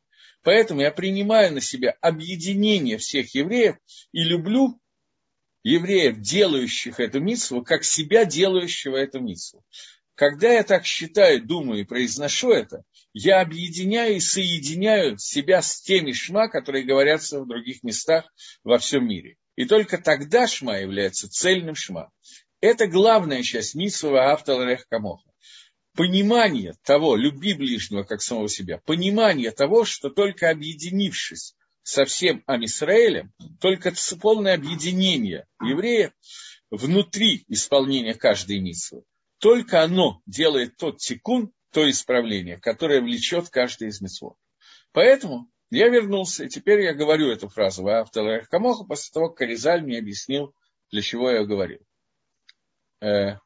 Поэтому 0.44 0.82
я 0.82 0.92
принимаю 0.92 1.54
на 1.54 1.62
себя 1.62 1.96
объединение 2.02 2.98
всех 2.98 3.34
евреев 3.34 3.78
и 4.12 4.22
люблю 4.22 4.78
евреев, 5.64 6.20
делающих 6.20 7.00
эту 7.00 7.22
митцву, 7.22 7.64
как 7.64 7.86
себя, 7.86 8.26
делающего 8.26 8.98
эту 8.98 9.22
митцву. 9.22 9.64
Когда 10.16 10.52
я 10.52 10.64
так 10.64 10.86
считаю, 10.86 11.42
думаю 11.42 11.80
и 11.80 11.86
произношу 11.86 12.52
это, 12.52 12.84
я 13.14 13.40
объединяю 13.40 14.18
и 14.18 14.20
соединяю 14.20 15.18
себя 15.18 15.62
с 15.62 15.80
теми 15.80 16.12
шма, 16.12 16.50
которые 16.50 16.84
говорятся 16.84 17.40
в 17.40 17.48
других 17.48 17.82
местах 17.84 18.26
во 18.66 18.78
всем 18.78 19.08
мире. 19.08 19.38
И 19.56 19.64
только 19.64 20.00
тогда 20.00 20.48
шма 20.48 20.80
является 20.80 21.30
цельным 21.30 21.76
шма. 21.76 22.12
Это 22.60 22.88
главная 22.88 23.42
часть 23.42 23.74
митцва 23.74 24.34
Авталарех 24.34 24.86
Камоха 24.90 25.29
понимание 26.00 26.76
того, 26.86 27.18
люби 27.18 27.54
ближнего 27.54 28.04
как 28.04 28.22
самого 28.22 28.48
себя, 28.48 28.78
понимание 28.86 29.52
того, 29.52 29.84
что 29.84 30.10
только 30.10 30.50
объединившись 30.50 31.58
со 31.84 32.06
всем 32.06 32.42
Амисраэлем, 32.46 33.34
только 33.60 33.92
полное 34.22 34.54
объединение 34.54 35.46
евреев 35.60 36.14
внутри 36.72 37.44
исполнения 37.50 38.14
каждой 38.14 38.62
митсвы, 38.62 39.04
только 39.40 39.84
оно 39.84 40.22
делает 40.26 40.78
тот 40.78 41.02
секунд, 41.02 41.52
то 41.74 41.90
исправление, 41.90 42.58
которое 42.60 43.02
влечет 43.02 43.50
каждый 43.50 43.90
из 43.90 44.00
митцвот. 44.00 44.38
Поэтому 44.94 45.52
я 45.70 45.90
вернулся, 45.90 46.46
и 46.46 46.48
теперь 46.48 46.80
я 46.80 46.94
говорю 46.94 47.30
эту 47.30 47.50
фразу 47.50 47.84
в 47.84 47.90
Автоларах 47.90 48.48
Камоха 48.48 48.86
после 48.86 49.12
того, 49.12 49.28
как 49.28 49.40
Каризаль 49.40 49.82
мне 49.82 49.98
объяснил, 49.98 50.56
для 50.92 51.02
чего 51.02 51.30
я 51.30 51.44
говорил. 51.44 51.82
Э, 53.02 53.32
Э, 53.32 53.40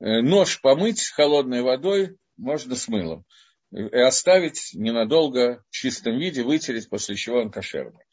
нож 0.00 0.60
помыть 0.60 1.08
холодной 1.10 1.62
водой 1.62 2.16
можно 2.36 2.74
с 2.74 2.88
мылом 2.88 3.24
и 3.70 3.98
оставить 3.98 4.70
ненадолго 4.74 5.62
в 5.68 5.70
чистом 5.70 6.18
виде, 6.18 6.42
вытереть, 6.42 6.88
после 6.88 7.14
чего 7.14 7.38
он 7.40 7.50
кошерный. 7.50 8.04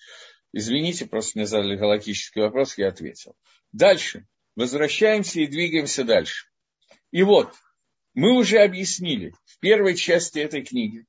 Извините, 0.53 1.05
просто 1.05 1.39
мне 1.39 1.47
задали 1.47 1.75
галактический 1.75 2.41
вопрос, 2.41 2.77
я 2.77 2.89
ответил. 2.89 3.35
Дальше. 3.71 4.27
Возвращаемся 4.55 5.39
и 5.39 5.47
двигаемся 5.47 6.03
дальше. 6.03 6.47
И 7.11 7.23
вот, 7.23 7.53
мы 8.13 8.35
уже 8.35 8.59
объяснили 8.59 9.33
в 9.45 9.59
первой 9.59 9.95
части 9.95 10.39
этой 10.39 10.63
книги, 10.63 11.05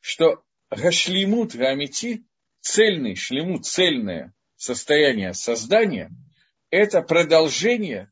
что 0.00 0.42
Гашлимут 0.70 1.54
Рамити, 1.54 2.24
цельный 2.60 3.16
шлемут, 3.16 3.66
цельное 3.66 4.32
состояние 4.56 5.34
создания, 5.34 6.10
это 6.70 7.02
продолжение 7.02 8.10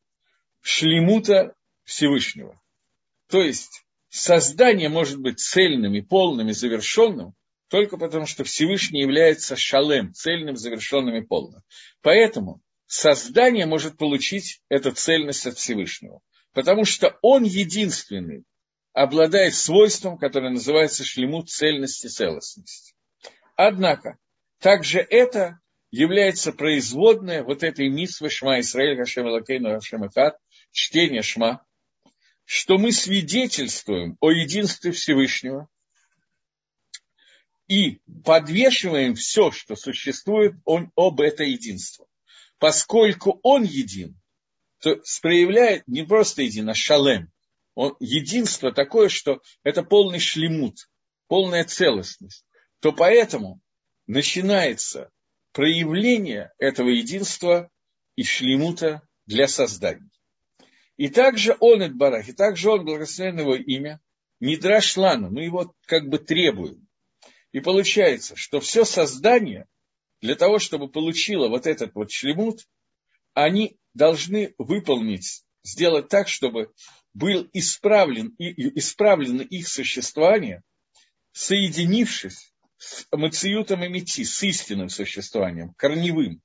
шлемута 0.60 1.54
Всевышнего. 1.88 2.60
То 3.28 3.42
есть 3.42 3.82
создание 4.10 4.90
может 4.90 5.18
быть 5.18 5.40
цельным 5.40 5.94
и 5.94 6.02
полным 6.02 6.50
и 6.50 6.52
завершенным 6.52 7.34
только 7.68 7.96
потому, 7.96 8.26
что 8.26 8.44
Всевышний 8.44 9.00
является 9.00 9.56
шалем, 9.56 10.12
цельным, 10.12 10.56
завершенным 10.56 11.16
и 11.16 11.26
полным. 11.26 11.62
Поэтому 12.02 12.60
создание 12.86 13.64
может 13.64 13.96
получить 13.96 14.60
эту 14.68 14.92
цельность 14.92 15.46
от 15.46 15.56
Всевышнего. 15.56 16.20
Потому 16.52 16.84
что 16.84 17.18
он 17.22 17.44
единственный 17.44 18.44
обладает 18.92 19.54
свойством, 19.54 20.18
которое 20.18 20.50
называется 20.50 21.04
шлемут 21.04 21.48
цельности, 21.48 22.08
целостности. 22.08 22.94
Однако, 23.56 24.18
также 24.60 24.98
это 24.98 25.60
является 25.90 26.52
производное 26.52 27.42
вот 27.42 27.62
этой 27.62 27.88
митвы 27.88 28.28
Шма 28.28 28.60
Исраиль 28.60 28.98
Хашем 28.98 29.28
Элакейну 29.28 29.70
Хашем 29.70 30.04
Эхад, 30.04 30.36
чтение 30.70 31.22
Шма, 31.22 31.64
что 32.50 32.78
мы 32.78 32.92
свидетельствуем 32.92 34.16
о 34.20 34.30
единстве 34.30 34.92
Всевышнего 34.92 35.68
и 37.66 38.00
подвешиваем 38.24 39.16
все, 39.16 39.50
что 39.50 39.76
существует 39.76 40.54
он, 40.64 40.90
об 40.96 41.20
это 41.20 41.44
единство. 41.44 42.06
Поскольку 42.58 43.38
он 43.42 43.64
един, 43.64 44.18
то 44.80 44.98
проявляет 45.20 45.86
не 45.86 46.04
просто 46.04 46.40
един, 46.40 46.70
а 46.70 46.74
шалем. 46.74 47.30
Он, 47.74 47.94
единство 48.00 48.72
такое, 48.72 49.10
что 49.10 49.42
это 49.62 49.82
полный 49.82 50.18
шлемут, 50.18 50.88
полная 51.26 51.64
целостность. 51.64 52.46
То 52.80 52.92
поэтому 52.92 53.60
начинается 54.06 55.10
проявление 55.52 56.50
этого 56.56 56.88
единства 56.88 57.70
и 58.16 58.22
шлемута 58.22 59.06
для 59.26 59.48
создания. 59.48 60.08
И 60.98 61.08
также 61.08 61.56
он, 61.60 61.82
Эдбарах, 61.82 62.28
и 62.28 62.32
также 62.32 62.70
он, 62.70 62.84
благословен 62.84 63.38
его 63.38 63.54
имя, 63.54 64.00
Мидраш 64.40 64.96
Лану, 64.96 65.30
мы 65.30 65.44
его 65.44 65.72
как 65.86 66.08
бы 66.08 66.18
требуем. 66.18 66.88
И 67.52 67.60
получается, 67.60 68.34
что 68.34 68.58
все 68.60 68.84
создание, 68.84 69.66
для 70.20 70.34
того, 70.34 70.58
чтобы 70.58 70.88
получило 70.88 71.48
вот 71.48 71.68
этот 71.68 71.94
вот 71.94 72.10
шлемут, 72.10 72.66
они 73.32 73.78
должны 73.94 74.54
выполнить, 74.58 75.44
сделать 75.62 76.08
так, 76.08 76.26
чтобы 76.26 76.72
был 77.14 77.48
исправлен, 77.52 78.34
исправлено 78.38 79.42
их 79.42 79.68
существование, 79.68 80.62
соединившись 81.30 82.52
с 82.76 83.06
Мациютом 83.12 83.84
и 83.84 83.88
Мети, 83.88 84.24
с 84.24 84.42
истинным 84.42 84.88
существованием, 84.88 85.74
корневым, 85.74 86.42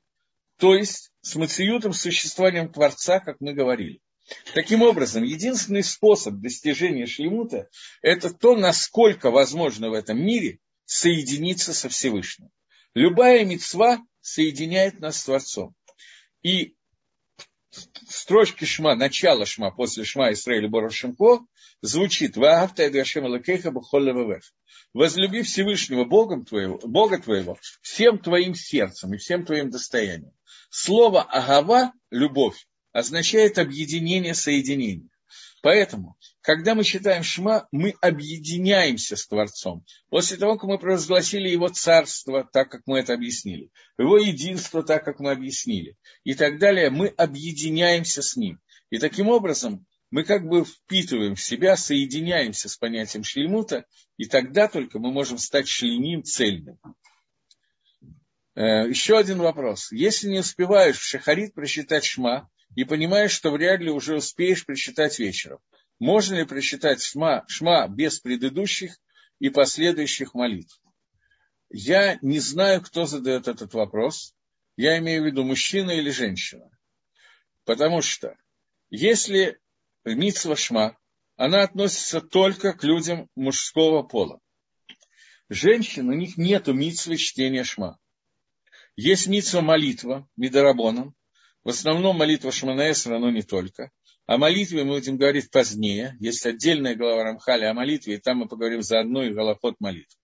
то 0.59 0.75
есть 0.75 1.11
с 1.21 1.35
Мациютом, 1.35 1.93
существованием 1.93 2.71
Творца, 2.71 3.19
как 3.19 3.41
мы 3.41 3.53
говорили. 3.53 4.02
Таким 4.53 4.83
образом, 4.83 5.23
единственный 5.23 5.83
способ 5.83 6.35
достижения 6.35 7.05
шлемута– 7.05 7.69
это 8.01 8.33
то, 8.33 8.55
насколько 8.55 9.31
возможно 9.31 9.89
в 9.89 9.93
этом 9.93 10.23
мире 10.23 10.59
соединиться 10.85 11.73
со 11.73 11.89
Всевышним. 11.89 12.49
Любая 12.93 13.43
мецва 13.43 13.99
соединяет 14.21 14.99
нас 14.99 15.17
с 15.17 15.25
Творцом. 15.25 15.75
И 16.41 16.75
строчки 18.07 18.65
шма, 18.65 18.95
начало 18.95 19.45
шма 19.45 19.71
после 19.71 20.05
шма 20.05 20.31
Исраиля 20.31 20.69
Борошенко 20.69 21.45
звучит 21.81 22.37
«Ваагавта 22.37 22.83
Эдгашем 22.83 23.25
Элакейха 23.25 23.71
Бухоллевевех» 23.71 24.43
«Возлюби 24.93 25.41
Всевышнего 25.41 26.05
Богом 26.05 26.45
твоего, 26.45 26.77
Бога 26.83 27.17
твоего 27.17 27.57
всем 27.81 28.19
твоим 28.19 28.53
сердцем 28.53 29.13
и 29.13 29.17
всем 29.17 29.45
твоим 29.45 29.69
достоянием». 29.69 30.33
Слово 30.69 31.23
«агава»– 31.23 31.93
любовь 32.11 32.67
означает 32.93 33.57
объединение, 33.57 34.33
соединение. 34.33 35.09
Поэтому, 35.61 36.17
когда 36.41 36.75
мы 36.75 36.83
читаем 36.83 37.23
Шма, 37.23 37.67
мы 37.71 37.95
объединяемся 38.01 39.15
с 39.15 39.25
Творцом. 39.27 39.85
После 40.09 40.37
того, 40.37 40.57
как 40.57 40.69
мы 40.69 40.77
провозгласили 40.77 41.49
Его 41.49 41.69
царство, 41.69 42.47
так 42.51 42.69
как 42.69 42.81
мы 42.85 42.99
это 42.99 43.13
объяснили, 43.13 43.69
Его 43.97 44.17
единство, 44.17 44.83
так 44.83 45.05
как 45.05 45.19
мы 45.19 45.31
объяснили, 45.31 45.95
и 46.23 46.33
так 46.33 46.59
далее, 46.59 46.89
мы 46.89 47.07
объединяемся 47.07 48.21
с 48.21 48.35
Ним. 48.35 48.59
И 48.89 48.99
таким 48.99 49.29
образом 49.29 49.85
мы 50.11 50.23
как 50.25 50.45
бы 50.45 50.65
впитываем 50.65 51.35
в 51.35 51.41
себя, 51.41 51.75
соединяемся 51.77 52.69
с 52.69 52.77
понятием 52.77 53.23
шлемута, 53.23 53.85
и 54.17 54.25
тогда 54.25 54.67
только 54.67 54.99
мы 54.99 55.11
можем 55.11 55.37
стать 55.37 55.67
шлемим 55.67 56.23
цельным. 56.23 56.77
Э, 58.55 58.87
еще 58.87 59.17
один 59.17 59.39
вопрос. 59.39 59.91
Если 59.91 60.27
не 60.27 60.39
успеваешь 60.39 60.97
в 60.97 61.03
шахарит 61.03 61.53
прочитать 61.53 62.05
шма, 62.05 62.49
и 62.75 62.83
понимаешь, 62.83 63.31
что 63.31 63.51
вряд 63.51 63.79
ли 63.81 63.89
уже 63.89 64.17
успеешь 64.17 64.65
прочитать 64.65 65.19
вечером, 65.19 65.59
можно 65.99 66.35
ли 66.35 66.45
прочитать 66.45 67.01
шма, 67.01 67.45
шма 67.47 67.87
без 67.87 68.19
предыдущих 68.19 68.99
и 69.39 69.49
последующих 69.49 70.33
молитв? 70.33 70.81
Я 71.69 72.17
не 72.21 72.39
знаю, 72.39 72.81
кто 72.81 73.05
задает 73.05 73.47
этот 73.47 73.73
вопрос. 73.73 74.35
Я 74.75 74.97
имею 74.99 75.23
в 75.23 75.25
виду, 75.25 75.43
мужчина 75.43 75.91
или 75.91 76.09
женщина. 76.09 76.69
Потому 77.65 78.01
что 78.01 78.35
если 78.89 79.59
митсва 80.03 80.55
шма, 80.55 80.97
она 81.35 81.63
относится 81.63 82.21
только 82.21 82.73
к 82.73 82.83
людям 82.83 83.29
мужского 83.35 84.03
пола. 84.03 84.39
Женщин, 85.49 86.09
у 86.09 86.13
них 86.13 86.37
нет 86.37 86.67
митсвы 86.67 87.17
чтения 87.17 87.63
шма. 87.63 87.99
Есть 88.95 89.27
митсва 89.27 89.61
молитва, 89.61 90.27
мидарабоном. 90.35 91.15
В 91.63 91.69
основном 91.69 92.17
молитва 92.17 92.51
Шманаэсра, 92.51 93.19
но 93.19 93.29
не 93.31 93.41
только. 93.41 93.91
О 94.25 94.37
молитве 94.37 94.83
мы 94.83 94.95
будем 94.95 95.17
говорить 95.17 95.49
позднее. 95.49 96.15
Есть 96.19 96.45
отдельная 96.45 96.95
глава 96.95 97.23
Рамхали 97.23 97.65
о 97.65 97.73
молитве, 97.73 98.15
и 98.15 98.19
там 98.19 98.39
мы 98.39 98.47
поговорим 98.47 98.81
за 98.81 98.99
одну 98.99 99.23
и 99.23 99.33
голоход 99.33 99.75
молитв. 99.79 100.17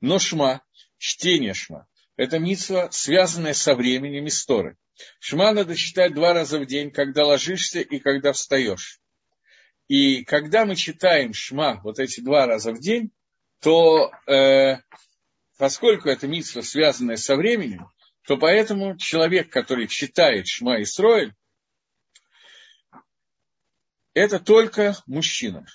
Но 0.00 0.18
шма, 0.18 0.62
чтение 0.98 1.54
шма, 1.54 1.86
это 2.16 2.38
митсва, 2.38 2.90
связанная 2.90 3.54
со 3.54 3.74
временем 3.74 4.26
истории. 4.26 4.76
Шма 5.18 5.52
надо 5.52 5.76
читать 5.76 6.14
два 6.14 6.32
раза 6.32 6.58
в 6.58 6.66
день, 6.66 6.90
когда 6.90 7.24
ложишься 7.24 7.80
и 7.80 7.98
когда 7.98 8.32
встаешь. 8.32 9.00
И 9.88 10.24
когда 10.24 10.64
мы 10.64 10.76
читаем 10.76 11.34
шма 11.34 11.80
вот 11.82 11.98
эти 11.98 12.20
два 12.20 12.46
раза 12.46 12.72
в 12.72 12.80
день, 12.80 13.10
то 13.60 14.12
э, 14.26 14.78
поскольку 15.58 16.08
это 16.08 16.26
митсва, 16.26 16.62
связанная 16.62 17.16
со 17.16 17.36
временем, 17.36 17.88
то 18.26 18.38
поэтому 18.38 18.96
человек, 18.96 19.50
который 19.50 19.86
читает 19.86 20.48
Шма 20.48 20.78
и 20.78 20.84
Сроэль, 20.84 21.34
это 24.14 24.40
только 24.40 24.96
мужчина. 25.06 25.66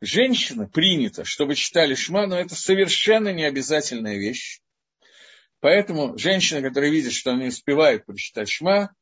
Женщина 0.00 0.66
принято, 0.66 1.24
чтобы 1.24 1.56
читали 1.56 1.94
Шма, 1.94 2.26
но 2.26 2.38
это 2.38 2.54
совершенно 2.54 3.32
не 3.32 3.44
обязательная 3.44 4.16
вещь. 4.16 4.60
Поэтому 5.60 6.16
женщина, 6.16 6.62
которая 6.62 6.90
видит, 6.90 7.12
что 7.12 7.32
она 7.32 7.42
не 7.42 7.48
успевает 7.48 8.06
прочитать 8.06 8.48
Шма, 8.48 8.94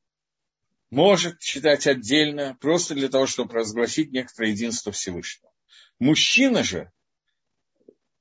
может 0.91 1.39
читать 1.39 1.87
отдельно, 1.87 2.57
просто 2.61 2.95
для 2.95 3.09
того, 3.09 3.27
чтобы 3.27 3.55
разгласить 3.55 4.11
некоторое 4.11 4.51
единство 4.51 4.91
Всевышнего. 4.91 5.53
Мужчина 5.99 6.65
же, 6.65 6.91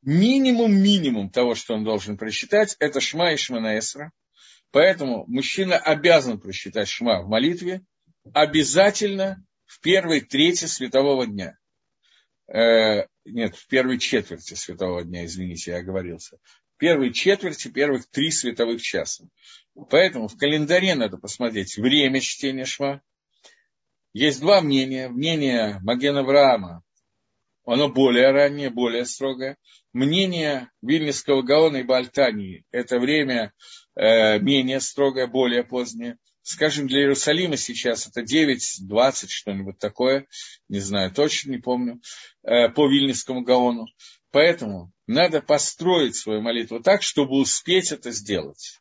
минимум-минимум 0.01 1.29
того, 1.31 1.55
что 1.55 1.73
он 1.73 1.83
должен 1.83 2.17
прочитать, 2.17 2.75
это 2.79 2.99
Шма 2.99 3.31
и 3.33 3.37
Шманаэсра– 3.37 4.11
Поэтому 4.75 5.23
мужчина 5.27 5.77
обязан 5.77 6.37
прочитать 6.37 6.89
шма 6.89 7.21
в 7.21 7.29
молитве 7.29 7.85
обязательно 8.33 9.41
в 9.63 9.79
первой 9.79 10.19
трети 10.19 10.65
светового 10.65 11.25
дня. 11.25 11.57
Э, 12.53 13.05
нет, 13.23 13.55
в 13.55 13.67
первой 13.67 13.99
четверти 13.99 14.53
светового 14.55 15.05
дня, 15.05 15.23
извините, 15.23 15.71
я 15.71 15.77
оговорился. 15.77 16.39
В 16.75 16.77
первой 16.77 17.13
четверти 17.13 17.69
первых 17.69 18.09
три 18.09 18.31
световых 18.31 18.81
часа. 18.81 19.23
Поэтому 19.89 20.27
в 20.27 20.35
календаре 20.35 20.93
надо 20.95 21.15
посмотреть 21.17 21.77
время 21.77 22.19
чтения 22.19 22.65
шма. 22.65 23.01
Есть 24.11 24.41
два 24.41 24.59
мнения. 24.59 25.07
Мнение 25.07 25.79
Магена 25.83 26.19
Авраама, 26.19 26.83
оно 27.63 27.87
более 27.87 28.31
раннее, 28.31 28.71
более 28.71 29.05
строгое. 29.05 29.57
Мнение 29.93 30.69
Вильнинского 30.81 31.43
Гаона 31.43 31.77
и 31.77 31.83
Бальтании– 31.83 32.65
это 32.71 32.99
время 32.99 33.53
менее 33.95 34.79
строгое, 34.79 35.27
более 35.27 35.63
позднее. 35.63 36.17
Скажем, 36.47 36.85
для 36.85 36.99
Иерусалима 36.99 37.57
сейчас 37.57 38.07
это 38.07 38.21
9-20, 38.21 39.29
что-нибудь 39.29 39.79
такое, 39.79 40.27
не 40.69 40.79
знаю, 40.79 41.11
точно 41.11 41.53
не 41.53 41.57
помню, 41.57 42.01
э, 42.43 42.69
по 42.69 42.87
Вильнинскому 42.87 43.41
Гаону. 43.41 43.87
Поэтому 44.29 44.91
надо 45.07 45.41
построить 45.41 46.15
свою 46.15 46.41
молитву 46.41 46.81
так, 46.81 47.01
чтобы 47.01 47.37
успеть 47.39 47.91
это 47.91 48.11
сделать. 48.11 48.79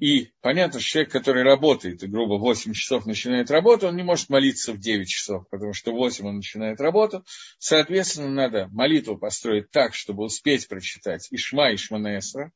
И 0.00 0.30
понятно, 0.40 0.80
что 0.80 0.88
человек, 0.88 1.12
который 1.12 1.42
работает, 1.42 2.02
и 2.02 2.06
грубо 2.06 2.38
8 2.38 2.72
часов 2.72 3.04
начинает 3.04 3.50
работу, 3.50 3.88
он 3.88 3.96
не 3.96 4.02
может 4.02 4.30
молиться 4.30 4.72
в 4.72 4.78
9 4.78 5.06
часов, 5.06 5.44
потому 5.50 5.74
что 5.74 5.92
в 5.92 5.96
8 5.96 6.26
он 6.26 6.36
начинает 6.36 6.80
работу. 6.80 7.26
Соответственно, 7.58 8.30
надо 8.30 8.68
молитву 8.72 9.18
построить 9.18 9.70
так, 9.70 9.94
чтобы 9.94 10.24
успеть 10.24 10.66
прочитать 10.66 11.28
Ишма 11.30 11.72
и 11.72 11.76
Шманаэсра. 11.76 12.52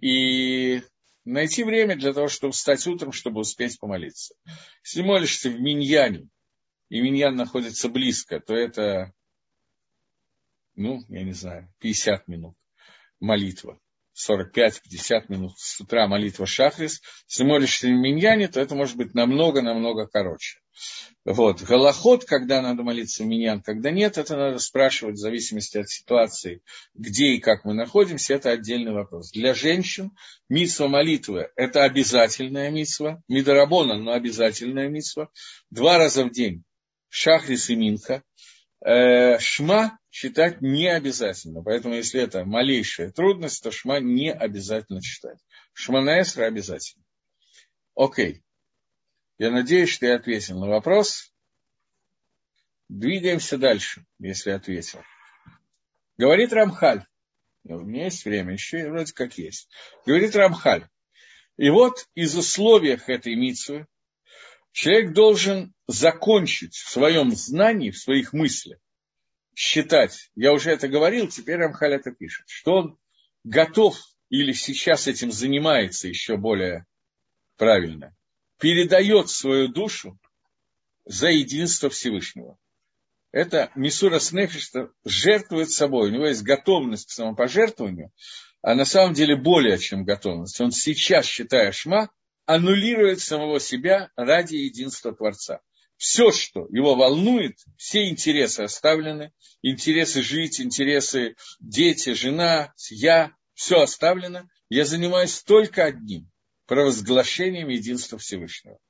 И 0.00 0.82
найти 1.24 1.64
время 1.64 1.96
для 1.96 2.12
того, 2.12 2.28
чтобы 2.28 2.52
встать 2.52 2.86
утром, 2.86 3.12
чтобы 3.12 3.40
успеть 3.40 3.78
помолиться. 3.78 4.34
Если 4.84 5.02
молишься 5.02 5.50
в 5.50 5.60
Миньяне, 5.60 6.28
и 6.88 7.00
Миньян 7.00 7.34
находится 7.34 7.88
близко, 7.88 8.40
то 8.40 8.54
это, 8.54 9.12
ну, 10.74 11.02
я 11.08 11.22
не 11.22 11.32
знаю, 11.32 11.72
50 11.78 12.28
минут 12.28 12.56
молитва. 13.18 13.80
45-50 14.16 15.24
минут 15.28 15.52
с 15.58 15.80
утра 15.80 16.06
молитва 16.06 16.46
Шахрис. 16.46 17.00
Если 17.28 17.44
молишься 17.44 17.86
в 17.86 17.90
Миньяне, 17.90 18.48
то 18.48 18.60
это 18.60 18.74
может 18.74 18.96
быть 18.96 19.14
намного-намного 19.14 20.06
короче. 20.06 20.58
Вот. 21.24 21.62
Голоход, 21.62 22.24
когда 22.24 22.60
надо 22.60 22.82
молиться 22.82 23.24
Миньян, 23.24 23.62
когда 23.62 23.90
нет, 23.90 24.18
это 24.18 24.36
надо 24.36 24.58
спрашивать 24.58 25.16
в 25.16 25.20
зависимости 25.20 25.78
от 25.78 25.88
ситуации, 25.88 26.62
где 26.94 27.34
и 27.34 27.40
как 27.40 27.64
мы 27.64 27.74
находимся, 27.74 28.34
это 28.34 28.50
отдельный 28.50 28.92
вопрос. 28.92 29.30
Для 29.30 29.54
женщин 29.54 30.10
митсва 30.48 30.88
молитвы– 30.88 31.50
это 31.56 31.84
обязательная 31.84 32.70
митсва, 32.70 33.22
мидарабона, 33.28 33.96
но 33.96 34.12
обязательная 34.12 34.88
митсва. 34.88 35.28
Два 35.70 35.98
раза 35.98 36.24
в 36.24 36.32
день 36.32 36.64
Шахрис 37.08 37.70
и 37.70 37.76
Минха. 37.76 38.22
Э, 38.84 39.38
шма 39.38 39.98
читать 40.12 40.60
не 40.60 40.88
обязательно. 40.88 41.62
Поэтому, 41.62 41.94
если 41.94 42.20
это 42.20 42.44
малейшая 42.44 43.10
трудность, 43.10 43.62
то 43.62 43.72
шма 43.72 43.98
не 43.98 44.30
обязательно 44.30 45.00
читать. 45.00 45.38
Шманаэсра 45.72 46.44
обязательно. 46.44 47.02
Окей. 47.96 48.44
Я 49.38 49.50
надеюсь, 49.50 49.88
что 49.88 50.06
я 50.06 50.16
ответил 50.16 50.60
на 50.60 50.68
вопрос. 50.68 51.32
Двигаемся 52.90 53.56
дальше, 53.56 54.04
если 54.18 54.50
ответил. 54.50 55.02
Говорит 56.18 56.52
Рамхаль. 56.52 57.06
У 57.64 57.78
меня 57.78 58.04
есть 58.04 58.24
время, 58.26 58.52
еще 58.52 58.90
вроде 58.90 59.14
как 59.14 59.38
есть. 59.38 59.70
Говорит 60.04 60.36
Рамхаль. 60.36 60.86
И 61.56 61.70
вот 61.70 62.06
из 62.14 62.36
условий 62.36 62.98
этой 63.06 63.34
митсвы 63.34 63.86
человек 64.72 65.14
должен 65.14 65.72
закончить 65.86 66.74
в 66.74 66.90
своем 66.90 67.32
знании, 67.32 67.90
в 67.90 67.98
своих 67.98 68.34
мыслях, 68.34 68.78
считать, 69.54 70.30
я 70.34 70.52
уже 70.52 70.70
это 70.70 70.88
говорил, 70.88 71.28
теперь 71.28 71.56
Рамхаль 71.56 71.94
это 71.94 72.12
пишет, 72.12 72.48
что 72.48 72.72
он 72.74 72.98
готов 73.44 73.98
или 74.28 74.52
сейчас 74.52 75.08
этим 75.08 75.30
занимается 75.30 76.08
еще 76.08 76.36
более 76.36 76.86
правильно, 77.56 78.16
передает 78.58 79.28
свою 79.28 79.68
душу 79.68 80.18
за 81.04 81.28
единство 81.28 81.90
Всевышнего. 81.90 82.56
Это 83.30 83.70
Мисура 83.74 84.18
Снефиш 84.18 84.70
жертвует 85.04 85.70
собой, 85.70 86.08
у 86.08 86.12
него 86.12 86.26
есть 86.26 86.42
готовность 86.42 87.08
к 87.08 87.12
самопожертвованию, 87.12 88.12
а 88.62 88.74
на 88.74 88.84
самом 88.84 89.14
деле 89.14 89.36
более 89.36 89.78
чем 89.78 90.04
готовность. 90.04 90.60
Он 90.60 90.70
сейчас, 90.70 91.26
считая 91.26 91.72
Шма, 91.72 92.10
аннулирует 92.46 93.20
самого 93.20 93.58
себя 93.58 94.10
ради 94.16 94.56
единства 94.56 95.14
Творца. 95.14 95.60
Все, 96.02 96.32
что 96.32 96.66
его 96.72 96.96
волнует, 96.96 97.60
все 97.76 98.08
интересы 98.08 98.62
оставлены, 98.62 99.32
интересы 99.62 100.20
жить, 100.20 100.60
интересы 100.60 101.36
дети, 101.60 102.14
жена, 102.14 102.74
я, 102.90 103.30
все 103.54 103.82
оставлено. 103.82 104.48
Я 104.68 104.84
занимаюсь 104.84 105.44
только 105.44 105.84
одним– 105.84 106.28
провозглашением 106.66 107.68
единства 107.68 108.18
Всевышнего. 108.18 108.80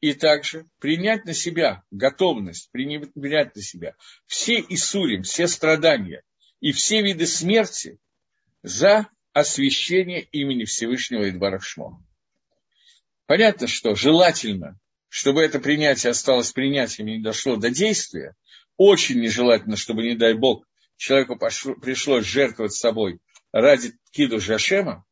И 0.00 0.14
также 0.14 0.68
принять 0.78 1.24
на 1.24 1.34
себя 1.34 1.82
готовность, 1.90 2.70
принять 2.70 3.56
на 3.56 3.60
себя 3.60 3.96
все 4.26 4.64
Исурим, 4.68 5.24
все 5.24 5.48
страдания 5.48 6.22
и 6.60 6.70
все 6.70 7.02
виды 7.02 7.26
смерти 7.26 7.98
за 8.62 9.08
освящение 9.32 10.20
имени 10.30 10.66
Всевышнего 10.66 11.28
Идбара 11.28 11.58
Шмо. 11.58 12.00
Понятно, 13.26 13.66
что 13.66 13.96
желательно, 13.96 14.78
чтобы 15.14 15.44
это 15.44 15.60
принятие 15.60 16.10
осталось 16.10 16.50
принятием 16.50 17.06
и 17.06 17.18
не 17.18 17.22
дошло 17.22 17.54
до 17.54 17.70
действия, 17.70 18.34
очень 18.76 19.20
нежелательно, 19.20 19.76
чтобы, 19.76 20.02
не 20.02 20.16
дай 20.16 20.34
Бог, 20.34 20.66
человеку 20.96 21.36
пошло, 21.36 21.76
пришлось 21.76 22.26
жертвовать 22.26 22.74
собой 22.74 23.20
ради 23.52 23.92
Киду 24.10 24.40
Жашема, 24.40 25.04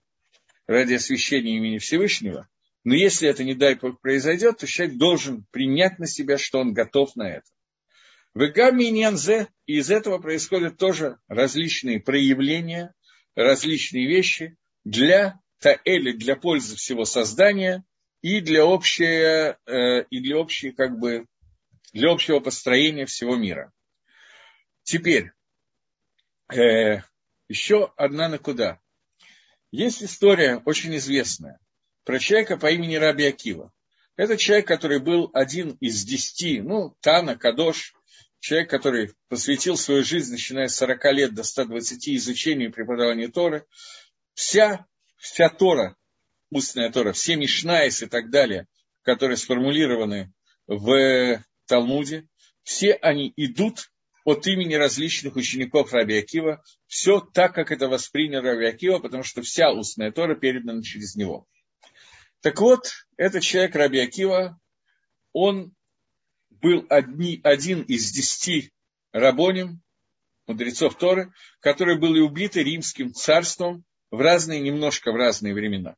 ради 0.66 0.94
освящения 0.94 1.56
имени 1.56 1.78
Всевышнего, 1.78 2.48
но 2.82 2.96
если 2.96 3.28
это, 3.28 3.44
не 3.44 3.54
дай 3.54 3.76
Бог, 3.76 4.00
произойдет, 4.00 4.58
то 4.58 4.66
человек 4.66 4.96
должен 4.96 5.46
принять 5.52 6.00
на 6.00 6.08
себя, 6.08 6.36
что 6.36 6.58
он 6.58 6.72
готов 6.72 7.14
на 7.14 7.30
это. 7.30 7.46
В 8.34 8.44
Ганзе 8.48 9.46
и 9.66 9.76
из 9.76 9.88
этого 9.88 10.18
происходят 10.18 10.78
тоже 10.78 11.18
различные 11.28 12.00
проявления, 12.00 12.92
различные 13.36 14.08
вещи 14.08 14.56
для 14.82 15.38
Таэли, 15.60 16.10
для 16.10 16.34
пользы 16.34 16.74
всего 16.74 17.04
создания 17.04 17.84
и 18.22 18.40
для 18.40 18.64
общей, 18.64 19.54
э, 19.66 20.04
и 20.08 20.20
для 20.20 20.38
общей, 20.38 20.70
как 20.70 20.98
бы, 20.98 21.26
для 21.92 22.10
общего 22.10 22.40
построения 22.40 23.04
всего 23.04 23.36
мира. 23.36 23.72
Теперь, 24.84 25.32
э, 26.54 27.02
еще 27.48 27.92
одна 27.96 28.28
накуда. 28.28 28.80
Есть 29.70 30.02
история 30.02 30.62
очень 30.64 30.96
известная 30.96 31.58
про 32.04 32.18
человека 32.18 32.56
по 32.56 32.70
имени 32.70 32.94
Раби 32.94 33.26
Акива. 33.26 33.72
Это 34.16 34.36
человек, 34.36 34.66
который 34.66 35.00
был 35.00 35.30
один 35.32 35.76
из 35.80 36.04
десяти, 36.04 36.60
ну, 36.60 36.94
Тана, 37.00 37.36
Кадош, 37.36 37.94
человек, 38.40 38.70
который 38.70 39.14
посвятил 39.28 39.76
свою 39.76 40.04
жизнь, 40.04 40.32
начиная 40.32 40.68
с 40.68 40.76
40 40.76 41.12
лет 41.12 41.34
до 41.34 41.42
120 41.42 42.08
изучению 42.16 42.68
и 42.68 42.72
преподаванию 42.72 43.32
Торы. 43.32 43.66
Вся, 44.34 44.86
вся 45.16 45.48
Тора, 45.48 45.96
устная 46.52 46.90
Тора, 46.90 47.12
все 47.12 47.36
Мишнаис 47.36 48.02
и 48.02 48.06
так 48.06 48.30
далее, 48.30 48.66
которые 49.02 49.36
сформулированы 49.36 50.32
в 50.66 51.42
Талмуде, 51.66 52.28
все 52.62 52.92
они 52.92 53.32
идут 53.36 53.90
от 54.24 54.46
имени 54.46 54.74
различных 54.74 55.34
учеников 55.34 55.92
Раби 55.92 56.16
Акива, 56.18 56.62
все 56.86 57.20
так, 57.20 57.54
как 57.54 57.72
это 57.72 57.88
воспринял 57.88 58.42
Раби 58.42 58.66
Акива, 58.66 58.98
потому 58.98 59.24
что 59.24 59.42
вся 59.42 59.72
устная 59.72 60.12
Тора 60.12 60.36
передана 60.36 60.82
через 60.82 61.16
него. 61.16 61.46
Так 62.40 62.60
вот, 62.60 62.92
этот 63.16 63.42
человек 63.42 63.74
Раби 63.74 63.98
Акива, 63.98 64.60
он 65.32 65.74
был 66.50 66.86
одни, 66.88 67.40
один 67.42 67.82
из 67.82 68.12
десяти 68.12 68.72
рабоним, 69.10 69.80
мудрецов 70.46 70.96
Торы, 70.96 71.32
который 71.60 71.98
был 71.98 72.12
убиты 72.24 72.62
римским 72.62 73.12
царством 73.12 73.84
в 74.10 74.20
разные, 74.20 74.60
немножко 74.60 75.12
в 75.12 75.16
разные 75.16 75.54
времена. 75.54 75.96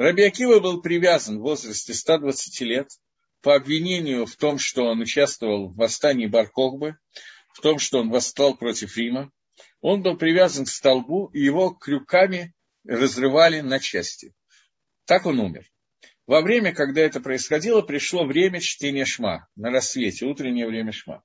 Раби 0.00 0.32
был 0.60 0.80
привязан 0.80 1.40
в 1.40 1.42
возрасте 1.42 1.92
120 1.92 2.62
лет 2.62 2.88
по 3.42 3.54
обвинению 3.54 4.24
в 4.24 4.34
том, 4.34 4.58
что 4.58 4.84
он 4.84 5.02
участвовал 5.02 5.68
в 5.68 5.76
восстании 5.76 6.24
Баркохбы, 6.24 6.96
в 7.52 7.60
том, 7.60 7.78
что 7.78 7.98
он 7.98 8.08
восстал 8.08 8.56
против 8.56 8.96
Рима. 8.96 9.30
Он 9.82 10.00
был 10.00 10.16
привязан 10.16 10.64
к 10.64 10.70
столбу, 10.70 11.26
и 11.34 11.40
его 11.40 11.74
крюками 11.74 12.54
разрывали 12.86 13.60
на 13.60 13.78
части. 13.78 14.32
Так 15.04 15.26
он 15.26 15.38
умер. 15.38 15.66
Во 16.26 16.40
время, 16.40 16.72
когда 16.72 17.02
это 17.02 17.20
происходило, 17.20 17.82
пришло 17.82 18.24
время 18.24 18.60
чтения 18.60 19.04
Шма 19.04 19.48
на 19.54 19.70
рассвете, 19.70 20.24
утреннее 20.24 20.66
время 20.66 20.92
Шма. 20.92 21.22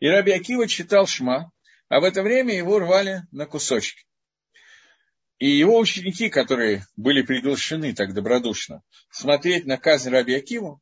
И 0.00 0.08
Раби 0.08 0.32
Акива 0.32 0.66
читал 0.66 1.06
Шма, 1.06 1.52
а 1.88 2.00
в 2.00 2.02
это 2.02 2.24
время 2.24 2.56
его 2.56 2.80
рвали 2.80 3.22
на 3.30 3.46
кусочки. 3.46 4.04
И 5.38 5.48
его 5.48 5.78
ученики, 5.78 6.30
которые 6.30 6.86
были 6.96 7.22
приглашены 7.22 7.94
так 7.94 8.14
добродушно 8.14 8.82
смотреть 9.10 9.66
на 9.66 9.76
казнь 9.76 10.10
Раби 10.10 10.34
Акиву, 10.34 10.80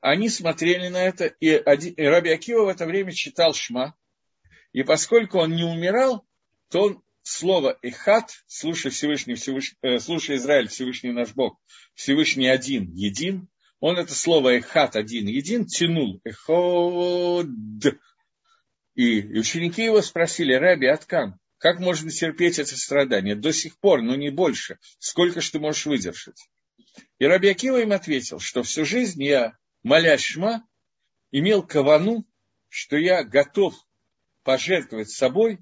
они 0.00 0.28
смотрели 0.28 0.88
на 0.88 1.02
это, 1.02 1.26
и, 1.26 1.50
один, 1.50 1.94
и 1.94 2.02
Раби 2.04 2.30
Акива 2.30 2.64
в 2.64 2.68
это 2.68 2.86
время 2.86 3.12
читал 3.12 3.52
Шма, 3.52 3.94
и 4.72 4.84
поскольку 4.84 5.38
он 5.38 5.56
не 5.56 5.64
умирал, 5.64 6.24
то 6.70 6.82
он 6.82 7.02
слово 7.22 7.76
«эхат», 7.82 8.30
слушай 8.46 8.92
Всевышний, 8.92 9.34
Всевышний 9.34 9.76
э, 9.82 9.96
Израиль, 9.96 10.68
Всевышний 10.68 11.10
наш 11.10 11.34
Бог, 11.34 11.60
Всевышний 11.94 12.46
один, 12.46 12.92
един, 12.94 13.48
он 13.80 13.98
это 13.98 14.14
слово 14.14 14.58
«эхат», 14.58 14.94
один, 14.94 15.26
един, 15.26 15.66
тянул, 15.66 16.20
«эход». 16.24 17.48
И 18.94 19.38
ученики 19.38 19.84
его 19.84 20.00
спросили, 20.00 20.52
Раби 20.52 20.86
Аткан, 20.86 21.39
как 21.60 21.78
можно 21.78 22.10
терпеть 22.10 22.58
это 22.58 22.74
страдание? 22.74 23.36
До 23.36 23.52
сих 23.52 23.78
пор, 23.78 24.00
но 24.00 24.16
не 24.16 24.30
больше. 24.30 24.78
Сколько 24.98 25.42
ж 25.42 25.50
ты 25.50 25.60
можешь 25.60 25.84
выдержать? 25.84 26.48
И 27.18 27.26
Раби 27.26 27.50
им 27.50 27.92
ответил, 27.92 28.38
что 28.38 28.62
всю 28.62 28.86
жизнь 28.86 29.22
я, 29.22 29.58
молясь 29.82 30.22
Шма, 30.22 30.66
имел 31.30 31.62
кавану, 31.62 32.26
что 32.70 32.96
я 32.96 33.24
готов 33.24 33.74
пожертвовать 34.42 35.10
собой 35.10 35.58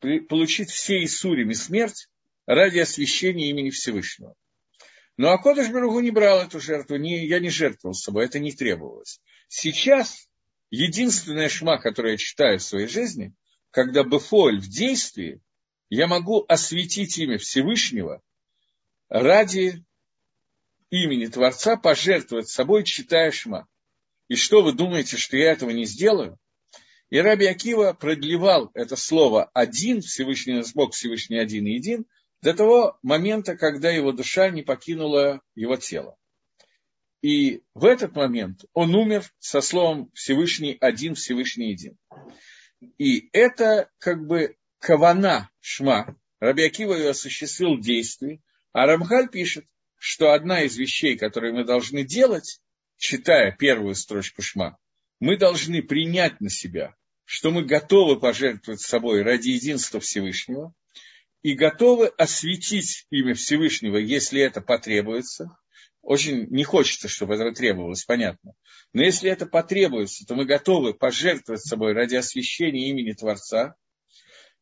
получить 0.00 0.70
все 0.70 1.04
Исурим 1.04 1.52
смерть 1.52 2.08
ради 2.46 2.78
освящения 2.78 3.50
имени 3.50 3.68
Всевышнего. 3.68 4.34
Но 5.18 5.32
Акодыш 5.32 5.68
Баругу 5.68 6.00
не 6.00 6.12
брал 6.12 6.40
эту 6.40 6.60
жертву, 6.60 6.96
не, 6.96 7.26
я 7.26 7.40
не 7.40 7.50
жертвовал 7.50 7.94
собой, 7.94 8.24
это 8.24 8.38
не 8.38 8.52
требовалось. 8.52 9.20
Сейчас 9.48 10.28
единственная 10.70 11.50
шма, 11.50 11.76
которую 11.76 12.12
я 12.12 12.18
читаю 12.18 12.58
в 12.58 12.62
своей 12.62 12.88
жизни, 12.88 13.34
когда 13.74 14.04
Бефоль 14.04 14.60
в 14.60 14.68
действии, 14.68 15.40
я 15.90 16.06
могу 16.06 16.44
осветить 16.48 17.18
имя 17.18 17.38
Всевышнего 17.38 18.22
ради 19.08 19.84
имени 20.90 21.26
Творца, 21.26 21.76
пожертвовать 21.76 22.48
собой, 22.48 22.84
читая 22.84 23.32
шма. 23.32 23.66
И 24.28 24.36
что 24.36 24.62
вы 24.62 24.74
думаете, 24.74 25.16
что 25.16 25.36
я 25.36 25.50
этого 25.50 25.70
не 25.70 25.86
сделаю? 25.86 26.38
И 27.10 27.18
Раби 27.18 27.46
Акива 27.46 27.94
продлевал 27.94 28.70
это 28.74 28.94
слово 28.94 29.50
«один», 29.54 30.02
Всевышний 30.02 30.62
Бог, 30.74 30.94
Всевышний 30.94 31.38
один 31.38 31.66
и 31.66 31.72
един, 31.72 32.06
до 32.42 32.54
того 32.54 32.96
момента, 33.02 33.56
когда 33.56 33.90
его 33.90 34.12
душа 34.12 34.50
не 34.50 34.62
покинула 34.62 35.40
его 35.56 35.74
тело. 35.74 36.16
И 37.22 37.62
в 37.74 37.86
этот 37.86 38.14
момент 38.14 38.66
он 38.72 38.94
умер 38.94 39.24
со 39.40 39.60
словом 39.60 40.12
Всевышний 40.14 40.76
один, 40.80 41.16
Всевышний 41.16 41.70
един. 41.70 41.98
И 42.98 43.28
это 43.32 43.90
как 43.98 44.26
бы 44.26 44.56
кавана 44.78 45.50
шма. 45.60 46.16
Раби 46.40 46.64
Акива 46.64 46.94
ее 46.94 47.10
осуществил 47.10 47.76
в 47.76 47.80
действии, 47.80 48.42
а 48.72 48.86
Рамхаль 48.86 49.28
пишет, 49.28 49.66
что 49.96 50.32
одна 50.32 50.62
из 50.62 50.76
вещей, 50.76 51.16
которые 51.16 51.52
мы 51.52 51.64
должны 51.64 52.04
делать, 52.04 52.60
читая 52.98 53.52
первую 53.56 53.94
строчку 53.94 54.42
шма, 54.42 54.78
мы 55.20 55.36
должны 55.36 55.82
принять 55.82 56.40
на 56.40 56.50
себя, 56.50 56.94
что 57.24 57.50
мы 57.50 57.64
готовы 57.64 58.20
пожертвовать 58.20 58.80
собой 58.80 59.22
ради 59.22 59.50
единства 59.50 60.00
Всевышнего 60.00 60.74
и 61.42 61.54
готовы 61.54 62.08
осветить 62.08 63.06
имя 63.10 63.34
Всевышнего, 63.34 63.96
если 63.96 64.40
это 64.40 64.60
потребуется. 64.60 65.56
Очень 66.04 66.48
не 66.50 66.64
хочется, 66.64 67.08
чтобы 67.08 67.34
это 67.34 67.50
требовалось, 67.52 68.04
понятно. 68.04 68.52
Но 68.92 69.02
если 69.02 69.30
это 69.30 69.46
потребуется, 69.46 70.26
то 70.26 70.34
мы 70.34 70.44
готовы 70.44 70.92
пожертвовать 70.92 71.62
собой 71.62 71.94
ради 71.94 72.14
освящения 72.14 72.90
имени 72.90 73.12
Творца, 73.12 73.74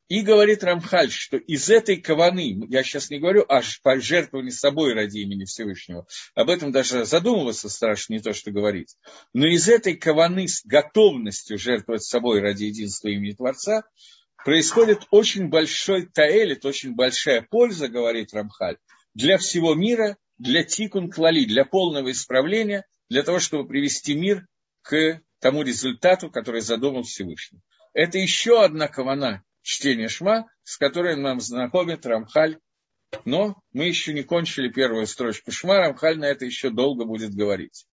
и 0.08 0.20
говорит 0.20 0.62
Рамхаль, 0.62 1.10
что 1.10 1.38
из 1.38 1.70
этой 1.70 1.96
каваны, 1.96 2.66
я 2.68 2.82
сейчас 2.82 3.08
не 3.08 3.18
говорю 3.18 3.46
о 3.48 3.62
пожертвовании 3.82 4.50
собой 4.50 4.92
ради 4.92 5.20
имени 5.20 5.44
Всевышнего, 5.44 6.06
об 6.34 6.50
этом 6.50 6.70
даже 6.70 7.06
задумываться 7.06 7.68
страшно, 7.68 8.14
не 8.14 8.20
то 8.20 8.34
что 8.34 8.50
говорить, 8.50 8.96
но 9.32 9.46
из 9.46 9.68
этой 9.68 9.96
каваны 9.96 10.48
с 10.48 10.64
готовностью 10.64 11.58
жертвовать 11.58 12.04
собой 12.04 12.40
ради 12.40 12.64
единства 12.64 13.08
имени 13.08 13.32
Творца 13.32 13.84
происходит 14.44 15.06
очень 15.10 15.48
большой 15.48 16.06
таэлит, 16.06 16.66
очень 16.66 16.94
большая 16.94 17.40
польза, 17.40 17.88
говорит 17.88 18.34
Рамхаль, 18.34 18.76
для 19.14 19.38
всего 19.38 19.74
мира, 19.74 20.18
для 20.38 20.64
тикун 20.64 21.10
клали, 21.10 21.44
для 21.44 21.64
полного 21.64 22.10
исправления, 22.10 22.84
для 23.08 23.22
того, 23.22 23.38
чтобы 23.38 23.68
привести 23.68 24.14
мир 24.14 24.46
к 24.82 25.20
тому 25.40 25.62
результату, 25.62 26.30
который 26.30 26.60
задумал 26.60 27.02
Всевышний. 27.02 27.60
Это 27.92 28.18
еще 28.18 28.62
одна 28.62 28.88
кавана, 28.88 29.42
чтение 29.62 30.08
Шма, 30.08 30.46
с 30.62 30.76
которой 30.78 31.16
нам 31.16 31.40
знакомит 31.40 32.06
Рамхаль. 32.06 32.58
Но 33.24 33.56
мы 33.72 33.84
еще 33.84 34.14
не 34.14 34.22
кончили 34.22 34.68
первую 34.68 35.06
строчку 35.06 35.50
Шма, 35.50 35.78
Рамхаль 35.78 36.18
на 36.18 36.26
это 36.26 36.44
еще 36.44 36.70
долго 36.70 37.04
будет 37.04 37.34
говорить. 37.34 37.86